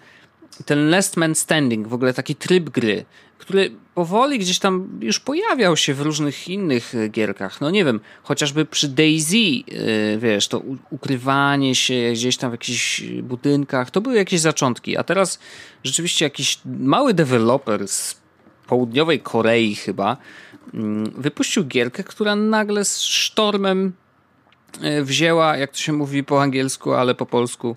ten 0.64 0.90
Last 0.90 1.16
Man 1.16 1.34
Standing, 1.34 1.88
w 1.88 1.94
ogóle 1.94 2.14
taki 2.14 2.34
tryb 2.34 2.70
gry, 2.70 3.04
który 3.38 3.70
powoli 3.94 4.38
gdzieś 4.38 4.58
tam 4.58 4.88
już 5.00 5.20
pojawiał 5.20 5.76
się 5.76 5.94
w 5.94 6.00
różnych 6.00 6.48
innych 6.48 6.92
gierkach. 7.10 7.60
No 7.60 7.70
nie 7.70 7.84
wiem, 7.84 8.00
chociażby 8.22 8.64
przy 8.64 8.88
Daisy, 8.88 9.36
yy, 9.36 9.64
wiesz, 10.18 10.48
to 10.48 10.62
ukrywanie 10.90 11.74
się 11.74 12.10
gdzieś 12.12 12.36
tam 12.36 12.50
w 12.50 12.54
jakichś 12.54 13.02
budynkach, 13.02 13.90
to 13.90 14.00
były 14.00 14.16
jakieś 14.16 14.40
zaczątki, 14.40 14.96
a 14.96 15.04
teraz 15.04 15.38
rzeczywiście 15.84 16.24
jakiś 16.24 16.58
mały 16.64 17.14
deweloper 17.14 17.88
z 17.88 18.20
południowej 18.66 19.20
Korei 19.20 19.74
chyba 19.74 20.16
mm, 20.74 21.10
wypuścił 21.10 21.64
gierkę, 21.64 22.04
która 22.04 22.36
nagle 22.36 22.84
z 22.84 23.00
sztormem 23.00 23.92
yy, 24.80 25.04
wzięła, 25.04 25.56
jak 25.56 25.70
to 25.70 25.78
się 25.78 25.92
mówi 25.92 26.24
po 26.24 26.42
angielsku, 26.42 26.92
ale 26.92 27.14
po 27.14 27.26
polsku, 27.26 27.76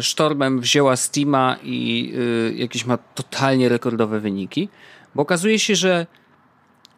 sztormem 0.00 0.60
wzięła 0.60 0.96
Steama 0.96 1.56
i 1.62 2.12
jakieś 2.56 2.84
ma 2.84 2.98
totalnie 2.98 3.68
rekordowe 3.68 4.20
wyniki. 4.20 4.68
Bo 5.14 5.22
okazuje 5.22 5.58
się, 5.58 5.76
że 5.76 6.06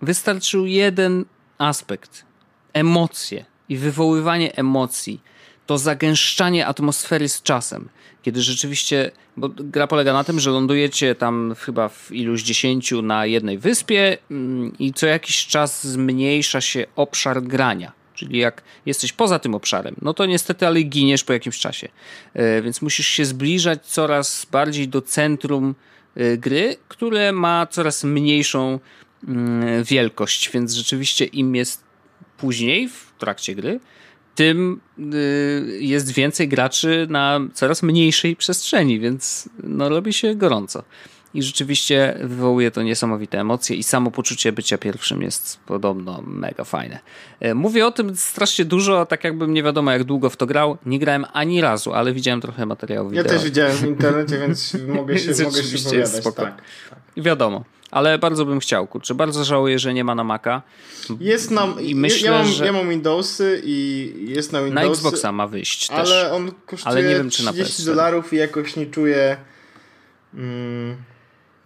wystarczył 0.02 0.66
jeden 0.66 1.24
aspekt 1.58 2.24
emocje 2.72 3.44
i 3.68 3.76
wywoływanie 3.76 4.56
emocji, 4.56 5.20
to 5.66 5.78
zagęszczanie 5.78 6.66
atmosfery 6.66 7.28
z 7.28 7.42
czasem, 7.42 7.88
kiedy 8.22 8.42
rzeczywiście, 8.42 9.10
bo 9.36 9.48
gra 9.48 9.86
polega 9.86 10.12
na 10.12 10.24
tym, 10.24 10.40
że 10.40 10.50
lądujecie 10.50 11.14
tam 11.14 11.54
chyba 11.58 11.88
w 11.88 12.12
iluś 12.12 12.42
dziesięciu 12.42 13.02
na 13.02 13.26
jednej 13.26 13.58
wyspie 13.58 14.18
mm, 14.30 14.78
i 14.78 14.92
co 14.92 15.06
jakiś 15.06 15.46
czas 15.46 15.86
zmniejsza 15.86 16.60
się 16.60 16.86
obszar 16.96 17.42
grania. 17.42 17.92
Czyli 18.16 18.38
jak 18.38 18.62
jesteś 18.86 19.12
poza 19.12 19.38
tym 19.38 19.54
obszarem, 19.54 19.94
no 20.02 20.14
to 20.14 20.26
niestety, 20.26 20.66
ale 20.66 20.82
giniesz 20.82 21.24
po 21.24 21.32
jakimś 21.32 21.58
czasie. 21.58 21.88
E, 22.34 22.62
więc 22.62 22.82
musisz 22.82 23.06
się 23.06 23.24
zbliżać 23.24 23.86
coraz 23.86 24.46
bardziej 24.50 24.88
do 24.88 25.02
centrum 25.02 25.74
Y, 26.20 26.38
gry, 26.38 26.76
które 26.88 27.32
ma 27.32 27.66
coraz 27.66 28.04
mniejszą 28.04 28.80
mm, 29.28 29.84
wielkość, 29.84 30.50
więc 30.50 30.72
rzeczywiście 30.72 31.24
im 31.24 31.54
jest 31.54 31.84
później 32.36 32.88
w 32.88 33.12
trakcie 33.18 33.54
gry, 33.54 33.80
tym 34.34 34.80
y, 34.98 35.78
jest 35.80 36.12
więcej 36.12 36.48
graczy 36.48 37.06
na 37.10 37.40
coraz 37.54 37.82
mniejszej 37.82 38.36
przestrzeni, 38.36 39.00
więc 39.00 39.48
no, 39.62 39.88
robi 39.88 40.12
się 40.12 40.34
gorąco. 40.34 40.82
I 41.36 41.42
rzeczywiście 41.42 42.18
wywołuje 42.20 42.70
to 42.70 42.82
niesamowite 42.82 43.40
emocje 43.40 43.76
i 43.76 43.82
samo 43.82 44.10
poczucie 44.10 44.52
bycia 44.52 44.78
pierwszym 44.78 45.22
jest 45.22 45.60
podobno 45.66 46.22
mega 46.26 46.64
fajne. 46.64 46.98
E, 47.40 47.54
mówię 47.54 47.86
o 47.86 47.92
tym 47.92 48.16
strasznie 48.16 48.64
dużo, 48.64 49.06
tak 49.06 49.24
jakbym 49.24 49.54
nie 49.54 49.62
wiadomo 49.62 49.92
jak 49.92 50.04
długo 50.04 50.30
w 50.30 50.36
to 50.36 50.46
grał. 50.46 50.78
Nie 50.86 50.98
grałem 50.98 51.24
ani 51.32 51.60
razu, 51.60 51.92
ale 51.92 52.12
widziałem 52.12 52.40
trochę 52.40 52.66
materiałów 52.66 53.12
wideo. 53.12 53.24
Ja 53.24 53.30
też 53.30 53.44
widziałem 53.44 53.76
w 53.76 53.86
internecie, 53.86 54.38
więc 54.38 54.76
mogę 54.96 55.18
się, 55.18 55.44
mogę 55.44 55.62
się 55.62 55.78
powiadać. 55.84 56.24
Tak, 56.24 56.34
tak. 56.34 56.62
Wiadomo. 57.16 57.64
Ale 57.90 58.18
bardzo 58.18 58.44
bym 58.44 58.60
chciał, 58.60 58.86
kurczę. 58.86 59.14
Bardzo 59.14 59.44
żałuję, 59.44 59.78
że 59.78 59.94
nie 59.94 60.04
ma 60.04 60.14
na 60.14 60.24
Maca. 60.24 60.62
Jest 61.20 61.50
na... 61.50 61.66
I 61.80 61.94
myślę, 61.94 62.30
ja, 62.30 62.38
mam, 62.38 62.46
że... 62.46 62.66
ja 62.66 62.72
mam 62.72 62.88
Windowsy 62.88 63.62
i 63.64 64.12
jest 64.28 64.52
na 64.52 64.62
Windowsy. 64.62 64.86
Na 64.86 64.92
Xboxa 64.92 65.32
ma 65.32 65.46
wyjść 65.46 65.90
Ale 65.90 66.04
też. 66.04 66.32
on 66.32 66.52
kosztuje 66.66 66.92
ale 66.92 67.02
nie 67.02 67.14
wiem, 67.14 67.30
czy 67.30 67.42
30 67.42 67.84
dolarów 67.84 68.32
i 68.32 68.36
jakoś 68.36 68.76
nie 68.76 68.86
czuję... 68.86 69.36
Mm, 70.34 70.96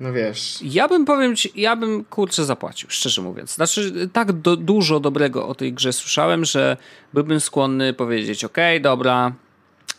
no 0.00 0.12
wiesz. 0.12 0.58
Ja 0.62 0.88
bym 0.88 1.04
powiem 1.04 1.36
ci, 1.36 1.52
ja 1.54 1.76
bym 1.76 2.04
kurczę 2.04 2.44
zapłacił, 2.44 2.90
szczerze 2.90 3.22
mówiąc. 3.22 3.54
Znaczy, 3.54 4.08
tak 4.12 4.32
do, 4.32 4.56
dużo 4.56 5.00
dobrego 5.00 5.48
o 5.48 5.54
tej 5.54 5.72
grze 5.72 5.92
słyszałem, 5.92 6.44
że 6.44 6.76
byłbym 7.12 7.40
skłonny 7.40 7.92
powiedzieć: 7.92 8.44
OK, 8.44 8.56
dobra, 8.80 9.32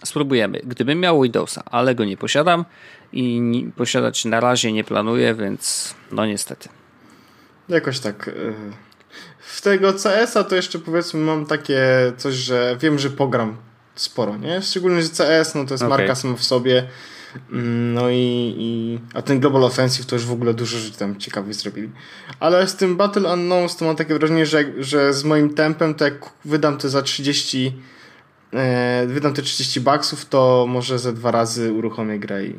spróbujemy. 0.06 0.62
Gdybym 0.64 0.99
miał 0.99 1.22
Windowsa, 1.22 1.64
ale 1.66 1.95
go 1.95 2.06
nie 2.06 2.18
posiadam 2.18 2.66
i 3.14 3.41
nie, 3.41 3.72
posiadać 3.72 4.26
na 4.26 4.39
razie 4.39 4.72
nie 4.72 4.84
planuję, 4.84 5.36
więc 5.36 5.95
no 6.12 6.26
niestety. 6.26 6.70
Jakoś 7.70 7.99
tak. 7.99 8.28
Y, 8.28 8.54
w 9.39 9.62
tego 9.62 9.93
CS-a 9.93 10.43
to 10.43 10.56
jeszcze 10.56 10.80
powiedzmy 10.80 11.20
mam 11.20 11.45
takie 11.45 11.82
coś, 12.18 12.36
że 12.36 12.78
wiem, 12.80 12.99
że 12.99 13.10
pogram 13.10 13.58
sporo, 13.95 14.38
nie? 14.38 14.62
Szczególnie, 14.62 15.04
że 15.04 15.10
CS 15.10 15.56
no 15.56 15.66
to 15.66 15.74
jest 15.74 15.84
okay. 15.84 15.97
marka 15.97 16.16
sama 16.16 16.36
w 16.36 16.43
sobie 16.43 16.88
no 17.93 18.09
i, 18.09 18.55
i, 18.57 18.99
a 19.13 19.21
ten 19.21 19.39
Global 19.39 19.63
Offensive 19.63 20.05
to 20.05 20.15
już 20.15 20.25
w 20.25 20.32
ogóle 20.32 20.53
dużo 20.53 20.77
rzeczy 20.77 20.97
tam 20.97 21.19
ciekawych 21.19 21.53
zrobili. 21.53 21.89
Ale 22.39 22.67
z 22.67 22.75
tym 22.75 22.97
Battle 22.97 23.34
Unknowns 23.34 23.75
to 23.75 23.86
mam 23.86 23.95
takie 23.95 24.13
wrażenie, 24.13 24.45
że, 24.45 24.63
że 24.77 25.13
z 25.13 25.23
moim 25.23 25.53
tempem 25.53 25.95
to 25.95 26.05
jak 26.05 26.29
wydam 26.45 26.77
to 26.77 26.89
za 26.89 27.01
30 27.01 27.75
e, 28.53 29.07
wydam 29.07 29.34
te 29.34 29.41
30 29.41 29.82
baksów, 29.82 30.25
to 30.25 30.65
może 30.69 30.99
ze 30.99 31.13
dwa 31.13 31.32
razy 31.32 31.73
uruchomię 31.73 32.19
grę 32.19 32.45
i... 32.45 32.53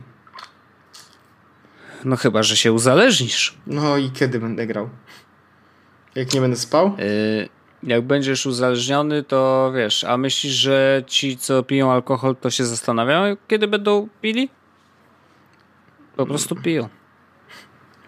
No 2.05 2.17
chyba, 2.17 2.43
że 2.43 2.57
się 2.57 2.73
uzależnisz. 2.73 3.59
No 3.67 3.97
i 3.97 4.11
kiedy 4.11 4.39
będę 4.39 4.67
grał? 4.67 4.89
Jak 6.15 6.35
nie 6.35 6.41
będę 6.41 6.57
spał? 6.57 6.97
Yy, 6.99 7.49
jak 7.83 8.03
będziesz 8.03 8.47
uzależniony, 8.47 9.23
to 9.23 9.73
wiesz, 9.77 10.05
a 10.05 10.17
myślisz, 10.17 10.53
że 10.53 11.03
ci, 11.07 11.37
co 11.37 11.63
piją 11.63 11.93
alkohol, 11.93 12.37
to 12.37 12.51
się 12.51 12.65
zastanawiają, 12.65 13.37
kiedy 13.49 13.69
będą 13.69 14.09
pili? 14.21 14.49
Po 16.17 16.27
prostu 16.27 16.57
piją. 16.57 16.89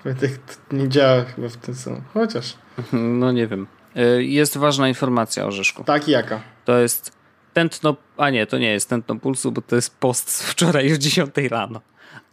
Wojtek, 0.04 0.38
to 0.68 0.76
nie 0.76 0.88
działa 0.88 1.24
chyba 1.24 1.48
w 1.48 1.56
ten 1.56 1.74
sam. 1.74 2.02
Chociaż. 2.14 2.54
No 2.92 3.32
nie 3.32 3.46
wiem. 3.46 3.66
Y, 3.96 4.24
jest 4.24 4.56
ważna 4.56 4.88
informacja 4.88 5.46
o 5.46 5.50
Rzeszku. 5.50 5.84
Tak, 5.84 6.08
jaka? 6.08 6.40
To 6.64 6.78
jest 6.78 7.12
tętno, 7.52 7.96
a 8.16 8.30
nie, 8.30 8.46
to 8.46 8.58
nie 8.58 8.72
jest 8.72 8.88
tętno 8.88 9.16
pulsu, 9.16 9.52
bo 9.52 9.62
to 9.62 9.76
jest 9.76 9.98
post 9.98 10.30
z 10.30 10.42
wczoraj 10.42 10.88
już 10.88 10.98
10 10.98 11.30
rano. 11.50 11.80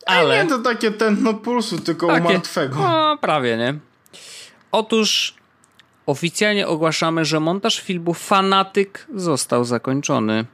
Ale... 0.05 0.43
nie 0.43 0.49
to 0.49 0.59
takie 0.59 0.91
tętno 0.91 1.33
pulsu, 1.33 1.79
tylko 1.79 2.07
takie, 2.07 2.21
u 2.21 2.23
martwego. 2.23 2.75
No, 2.75 3.17
prawie, 3.21 3.57
nie? 3.57 3.79
Otóż 4.71 5.35
oficjalnie 6.05 6.67
ogłaszamy, 6.67 7.25
że 7.25 7.39
montaż 7.39 7.81
filmu 7.81 8.13
Fanatyk 8.13 9.07
został 9.15 9.63
zakończony. 9.63 10.45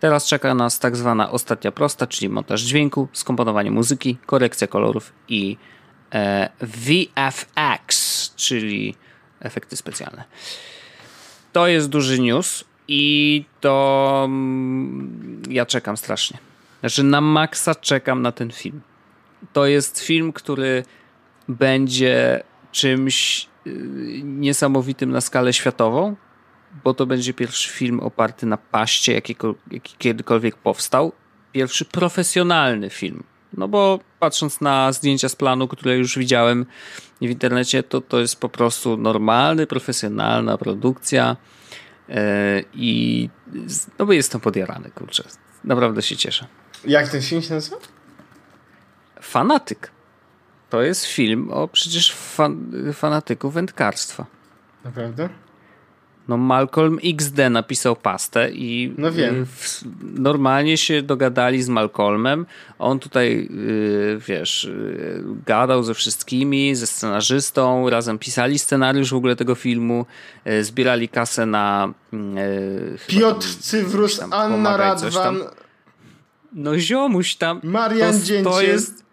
Teraz 0.00 0.26
czeka 0.26 0.54
nas 0.54 0.78
tak 0.78 0.96
zwana 0.96 1.30
ostatnia 1.30 1.72
prosta, 1.72 2.06
czyli 2.06 2.28
montaż 2.28 2.62
dźwięku, 2.62 3.08
skomponowanie 3.12 3.70
muzyki, 3.70 4.18
korekcja 4.26 4.66
kolorów 4.66 5.12
i 5.28 5.56
e, 6.12 6.48
VFX, 6.60 8.34
czyli 8.36 8.94
efekty 9.40 9.76
specjalne. 9.76 10.24
To 11.52 11.66
jest 11.66 11.88
duży 11.88 12.18
news 12.18 12.64
i 12.88 13.44
to 13.60 14.22
mm, 14.24 15.42
ja 15.50 15.66
czekam 15.66 15.96
strasznie. 15.96 16.38
Znaczy 16.80 17.02
na 17.02 17.20
maksa 17.20 17.74
czekam 17.74 18.22
na 18.22 18.32
ten 18.32 18.50
film. 18.50 18.80
To 19.52 19.66
jest 19.66 20.00
film, 20.00 20.32
który 20.32 20.84
będzie 21.48 22.42
czymś 22.72 23.48
y, 23.66 23.70
niesamowitym 24.24 25.10
na 25.10 25.20
skalę 25.20 25.52
światową 25.52 26.16
bo 26.84 26.94
to 26.94 27.06
będzie 27.06 27.34
pierwszy 27.34 27.70
film 27.70 28.00
oparty 28.00 28.46
na 28.46 28.56
paście, 28.56 29.14
jaki, 29.14 29.36
jaki 29.70 29.94
kiedykolwiek 29.98 30.56
powstał. 30.56 31.12
Pierwszy 31.52 31.84
profesjonalny 31.84 32.90
film. 32.90 33.22
No 33.52 33.68
bo 33.68 34.00
patrząc 34.18 34.60
na 34.60 34.92
zdjęcia 34.92 35.28
z 35.28 35.36
planu, 35.36 35.68
które 35.68 35.96
już 35.98 36.18
widziałem 36.18 36.66
w 37.20 37.24
internecie, 37.24 37.82
to 37.82 38.00
to 38.00 38.20
jest 38.20 38.40
po 38.40 38.48
prostu 38.48 38.96
normalny, 38.96 39.66
profesjonalna 39.66 40.58
produkcja. 40.58 41.36
Yy, 42.08 42.14
I 42.74 43.28
no 43.98 44.06
bo 44.06 44.12
jestem 44.12 44.40
podjarany, 44.40 44.90
kurczę. 44.90 45.24
Naprawdę 45.64 46.02
się 46.02 46.16
cieszę. 46.16 46.46
Jak 46.84 47.08
ten 47.08 47.22
film 47.22 47.42
się 47.42 47.54
nazywa? 47.54 47.76
Fanatyk. 49.20 49.90
To 50.70 50.82
jest 50.82 51.06
film 51.06 51.50
o 51.50 51.68
przecież 51.68 52.14
fan, 52.14 52.72
fanatyku 52.92 53.50
wędkarstwa. 53.50 54.26
Naprawdę? 54.84 55.28
No 56.30 56.36
Malcolm 56.36 56.98
XD 57.04 57.38
napisał 57.50 57.96
pastę 57.96 58.50
i 58.50 58.94
no 58.98 59.12
wiem. 59.12 59.46
W, 59.46 59.84
normalnie 60.02 60.76
się 60.76 61.02
dogadali 61.02 61.62
z 61.62 61.68
Malcolmem. 61.68 62.46
On 62.78 62.98
tutaj, 62.98 63.48
yy, 63.50 64.20
wiesz, 64.28 64.64
yy, 64.64 65.24
gadał 65.46 65.82
ze 65.82 65.94
wszystkimi, 65.94 66.74
ze 66.74 66.86
scenarzystą, 66.86 67.90
razem 67.90 68.18
pisali 68.18 68.58
scenariusz 68.58 69.10
w 69.10 69.14
ogóle 69.14 69.36
tego 69.36 69.54
filmu, 69.54 70.06
yy, 70.44 70.64
zbierali 70.64 71.08
kasę 71.08 71.46
na... 71.46 71.92
Y, 72.14 72.98
Piotr 73.06 73.48
tam, 73.48 73.60
Cywrus, 73.60 74.20
Anna 74.30 74.76
Radwan... 74.76 75.38
No 76.52 76.78
ziomuś 76.78 77.34
tam... 77.34 77.60
Marian 77.62 78.14
to, 78.44 78.50
to 78.50 78.62
jest 78.62 79.04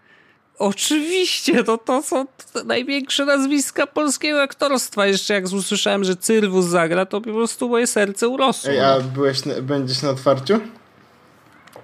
Oczywiście, 0.60 1.64
to, 1.64 1.78
to 1.78 2.02
są 2.02 2.26
największe 2.66 3.26
nazwiska 3.26 3.88
polskiego 3.88 4.42
aktorstwa. 4.42 5.08
Jeszcze 5.08 5.34
jak 5.34 5.46
usłyszałem, 5.46 6.04
że 6.04 6.16
Cyrwus 6.16 6.66
zagra, 6.66 7.06
to 7.06 7.22
po 7.22 7.34
prostu 7.34 7.70
moje 7.70 7.88
serce 7.88 8.28
urosło. 8.28 8.72
Ej, 8.72 8.80
a 8.80 9.00
byłeś, 9.00 9.42
będziesz 9.62 10.02
na 10.02 10.10
otwarciu? 10.10 10.60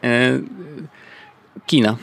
E, 0.04 0.40
kina. 1.66 1.98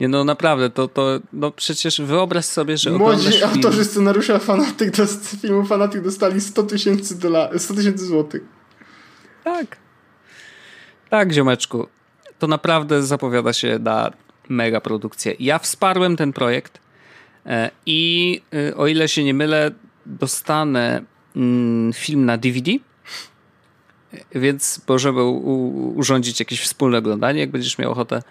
Nie 0.00 0.08
no, 0.08 0.24
naprawdę, 0.24 0.70
to, 0.70 0.88
to 0.88 1.20
no 1.32 1.50
przecież 1.50 2.00
wyobraź 2.00 2.44
sobie, 2.44 2.76
że 2.76 2.90
Młodzi 2.90 3.42
autorzy 3.42 3.84
scenariusza 3.84 4.38
Fanatyk 4.38 4.96
do 4.96 5.06
filmu 5.40 5.64
Fanatyk 5.64 6.02
dostali 6.02 6.40
100 6.40 6.62
tysięcy 6.62 7.18
dolarów, 7.18 7.62
100 7.62 7.74
tysięcy 7.74 8.06
złotych. 8.06 8.42
Tak. 9.44 9.76
Tak, 11.10 11.32
ziomeczku. 11.32 11.86
To 12.38 12.46
naprawdę 12.46 13.02
zapowiada 13.02 13.52
się 13.52 13.78
na 13.78 14.12
mega 14.48 14.80
produkcję. 14.80 15.34
Ja 15.38 15.58
wsparłem 15.58 16.16
ten 16.16 16.32
projekt 16.32 16.80
e, 17.46 17.70
i 17.86 18.40
e, 18.70 18.76
o 18.76 18.86
ile 18.86 19.08
się 19.08 19.24
nie 19.24 19.34
mylę, 19.34 19.70
dostanę 20.06 21.02
mm, 21.36 21.92
film 21.92 22.24
na 22.24 22.38
DVD, 22.38 22.72
więc 24.34 24.80
możemy 24.88 25.24
urządzić 25.24 26.40
jakieś 26.40 26.60
wspólne 26.60 26.98
oglądanie, 26.98 27.40
jak 27.40 27.50
będziesz 27.50 27.78
miał 27.78 27.92
ochotę. 27.92 28.22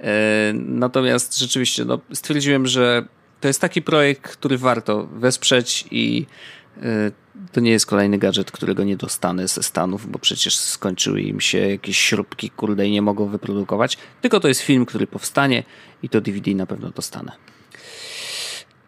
E, 0.00 0.52
natomiast 0.54 1.38
rzeczywiście 1.38 1.84
no, 1.84 1.98
stwierdziłem, 2.12 2.66
że 2.66 3.04
to 3.40 3.48
jest 3.48 3.60
taki 3.60 3.82
projekt, 3.82 4.22
który 4.22 4.58
warto 4.58 5.06
wesprzeć 5.06 5.84
i 5.90 6.26
to 7.52 7.60
nie 7.60 7.70
jest 7.70 7.86
kolejny 7.86 8.18
gadżet, 8.18 8.50
którego 8.50 8.84
nie 8.84 8.96
dostanę 8.96 9.48
ze 9.48 9.62
Stanów, 9.62 10.10
bo 10.10 10.18
przecież 10.18 10.56
skończyły 10.56 11.20
im 11.20 11.40
się 11.40 11.58
jakieś 11.58 11.98
śrubki, 11.98 12.50
kurde, 12.50 12.86
i 12.86 12.90
nie 12.90 13.02
mogą 13.02 13.28
wyprodukować. 13.28 13.98
Tylko 14.20 14.40
to 14.40 14.48
jest 14.48 14.60
film, 14.60 14.86
który 14.86 15.06
powstanie 15.06 15.62
i 16.02 16.08
to 16.08 16.20
DVD 16.20 16.54
na 16.54 16.66
pewno 16.66 16.90
dostanę. 16.90 17.32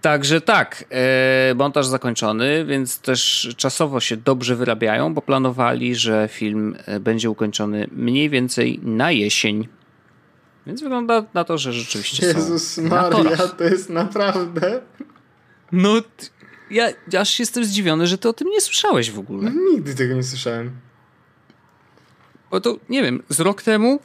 Także 0.01 0.41
tak, 0.41 0.85
e, 0.91 1.55
montaż 1.55 1.87
zakończony, 1.87 2.65
więc 2.65 2.99
też 2.99 3.49
czasowo 3.57 4.01
się 4.01 4.17
dobrze 4.17 4.57
wyrabiają, 4.57 5.15
bo 5.15 5.23
planowali, 5.23 5.95
że 5.95 6.29
film 6.33 6.77
e, 6.87 7.01
będzie 7.01 7.31
ukończony 7.31 7.87
mniej 7.93 8.31
więcej 8.31 8.81
na 8.83 9.11
jesień. 9.11 9.69
Więc 10.67 10.83
wygląda 10.83 11.25
na 11.35 11.45
to, 11.45 11.59
że 11.59 11.73
rzeczywiście 11.73 12.27
Jezus 12.27 12.71
są 12.71 12.83
Maria, 12.83 13.37
to 13.37 13.65
jest 13.65 13.91
naprawdę... 13.91 14.81
No, 15.73 16.03
ja 16.71 16.93
aż 17.21 17.39
jestem 17.39 17.65
zdziwiony, 17.65 18.07
że 18.07 18.19
ty 18.19 18.29
o 18.29 18.33
tym 18.33 18.49
nie 18.49 18.61
słyszałeś 18.61 19.11
w 19.11 19.19
ogóle. 19.19 19.53
Nigdy 19.71 19.95
tego 19.95 20.15
nie 20.15 20.23
słyszałem. 20.23 20.71
Bo 22.51 22.61
to, 22.61 22.77
nie 22.89 23.03
wiem, 23.03 23.23
z 23.29 23.41
rok 23.41 23.63
temu 23.63 24.01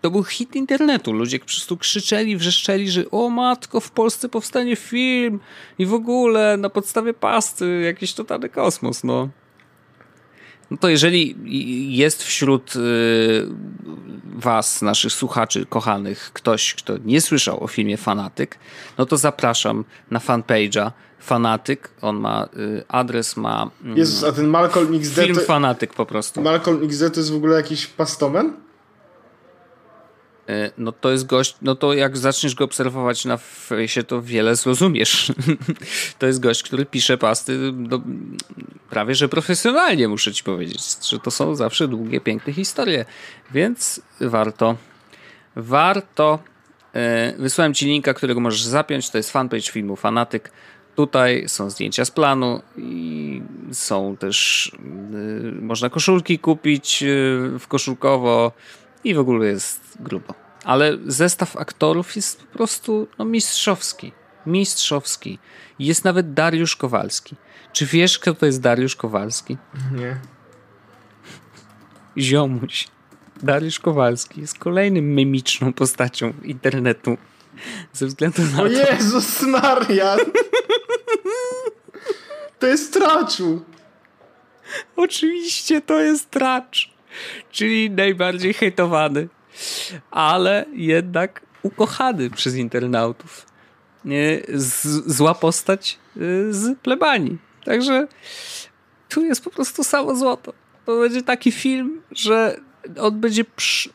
to 0.00 0.10
był 0.10 0.24
hit 0.24 0.56
internetu. 0.56 1.12
Ludzie 1.12 1.38
po 1.38 1.46
prostu 1.46 1.76
krzyczeli, 1.76 2.36
wrzeszczeli, 2.36 2.90
że 2.90 3.10
o 3.10 3.30
matko, 3.30 3.80
w 3.80 3.90
Polsce 3.90 4.28
powstanie 4.28 4.76
film 4.76 5.40
i 5.78 5.86
w 5.86 5.94
ogóle 5.94 6.56
na 6.56 6.70
podstawie 6.70 7.14
pasty 7.14 7.82
jakiś 7.84 8.14
totalny 8.14 8.48
kosmos, 8.48 9.04
no. 9.04 9.28
No 10.70 10.76
to 10.76 10.88
jeżeli 10.88 11.36
jest 11.96 12.22
wśród 12.22 12.76
y, 12.76 12.80
was, 14.24 14.82
naszych 14.82 15.12
słuchaczy 15.12 15.66
kochanych, 15.66 16.30
ktoś, 16.32 16.74
kto 16.74 16.98
nie 17.04 17.20
słyszał 17.20 17.64
o 17.64 17.68
filmie 17.68 17.96
Fanatyk, 17.96 18.58
no 18.98 19.06
to 19.06 19.16
zapraszam 19.16 19.84
na 20.10 20.18
fanpage'a 20.18 20.90
Fanatyk. 21.18 21.90
On 22.02 22.16
ma, 22.16 22.48
y, 22.56 22.84
adres 22.88 23.36
ma... 23.36 23.70
Mm, 23.84 23.96
Jezus, 23.96 24.24
a 24.24 24.32
ten 24.32 24.46
Malcolm 24.46 24.94
XD... 24.94 25.14
Film 25.14 25.34
to, 25.34 25.40
Fanatyk 25.40 25.94
po 25.94 26.06
prostu. 26.06 26.42
Malcolm 26.42 26.84
XD 26.84 27.10
to 27.14 27.20
jest 27.20 27.30
w 27.30 27.36
ogóle 27.36 27.56
jakiś 27.56 27.86
pastomen? 27.86 28.52
E, 30.48 30.70
no 30.78 30.92
to 30.92 31.10
jest 31.10 31.26
gość, 31.26 31.56
no 31.62 31.74
to 31.74 31.94
jak 31.94 32.16
zaczniesz 32.16 32.54
go 32.54 32.64
obserwować 32.64 33.24
na 33.24 33.36
fejsie, 33.36 34.02
to 34.02 34.22
wiele 34.22 34.56
zrozumiesz. 34.56 35.32
to 36.18 36.26
jest 36.26 36.40
gość, 36.40 36.62
który 36.62 36.86
pisze 36.86 37.18
pasty 37.18 37.72
prawie 38.90 39.14
że 39.14 39.28
profesjonalnie, 39.28 40.08
muszę 40.08 40.32
ci 40.32 40.44
powiedzieć, 40.44 41.08
że 41.08 41.18
to 41.18 41.30
są 41.30 41.54
zawsze 41.54 41.88
długie, 41.88 42.20
piękne 42.20 42.52
historie, 42.52 43.04
więc 43.50 44.00
warto, 44.20 44.76
warto. 45.56 46.38
E, 46.94 47.34
wysłałem 47.38 47.74
ci 47.74 47.86
linka, 47.86 48.14
którego 48.14 48.40
możesz 48.40 48.62
zapiąć, 48.62 49.10
to 49.10 49.18
jest 49.18 49.30
fanpage 49.30 49.62
filmu 49.62 49.96
Fanatyk. 49.96 50.52
Tutaj 50.96 51.48
są 51.48 51.70
zdjęcia 51.70 52.04
z 52.04 52.10
planu 52.10 52.62
i 52.76 53.42
są 53.72 54.16
też, 54.16 54.66
y, 54.68 55.62
można 55.62 55.90
koszulki 55.90 56.38
kupić 56.38 57.04
w 57.58 57.64
koszulkowo 57.68 58.52
i 59.04 59.14
w 59.14 59.18
ogóle 59.18 59.46
jest 59.46 59.80
grubo. 60.00 60.34
Ale 60.64 60.98
zestaw 61.06 61.56
aktorów 61.56 62.16
jest 62.16 62.42
po 62.42 62.46
prostu 62.46 63.08
no, 63.18 63.24
mistrzowski. 63.24 64.12
Mistrzowski. 64.46 65.38
Jest 65.78 66.04
nawet 66.04 66.34
Dariusz 66.34 66.76
Kowalski. 66.76 67.36
Czy 67.72 67.86
wiesz, 67.86 68.18
kto 68.18 68.34
to 68.34 68.46
jest 68.46 68.60
Dariusz 68.60 68.96
Kowalski? 68.96 69.56
Nie. 69.92 70.20
Ziomuś. 72.18 72.88
Dariusz 73.42 73.78
Kowalski 73.78 74.40
jest 74.40 74.58
kolejnym 74.58 75.14
mimiczną 75.14 75.72
postacią 75.72 76.32
internetu. 76.42 77.16
Ze 77.92 78.06
względu 78.06 78.42
na 78.42 78.62
o 78.62 78.64
to... 78.64 78.68
Jezus 78.68 79.42
Maria! 79.42 80.16
To 82.58 82.66
jest 82.66 82.92
traczu! 82.92 83.64
Oczywiście 84.96 85.80
to 85.80 86.00
jest 86.00 86.30
tracz. 86.30 86.97
Czyli 87.50 87.90
najbardziej 87.90 88.54
hejtowany 88.54 89.28
ale 90.10 90.64
jednak 90.72 91.40
ukochany 91.62 92.30
przez 92.30 92.56
internautów. 92.56 93.46
Z, 94.54 94.86
zła 95.06 95.34
postać 95.34 95.98
y, 96.16 96.52
z 96.52 96.78
plebanii. 96.78 97.38
Także 97.64 98.08
tu 99.08 99.24
jest 99.24 99.44
po 99.44 99.50
prostu 99.50 99.84
samo 99.84 100.16
złoto. 100.16 100.52
To 100.86 101.00
będzie 101.00 101.22
taki 101.22 101.52
film, 101.52 102.02
że 102.12 102.60
on 102.98 103.20
będzie 103.20 103.44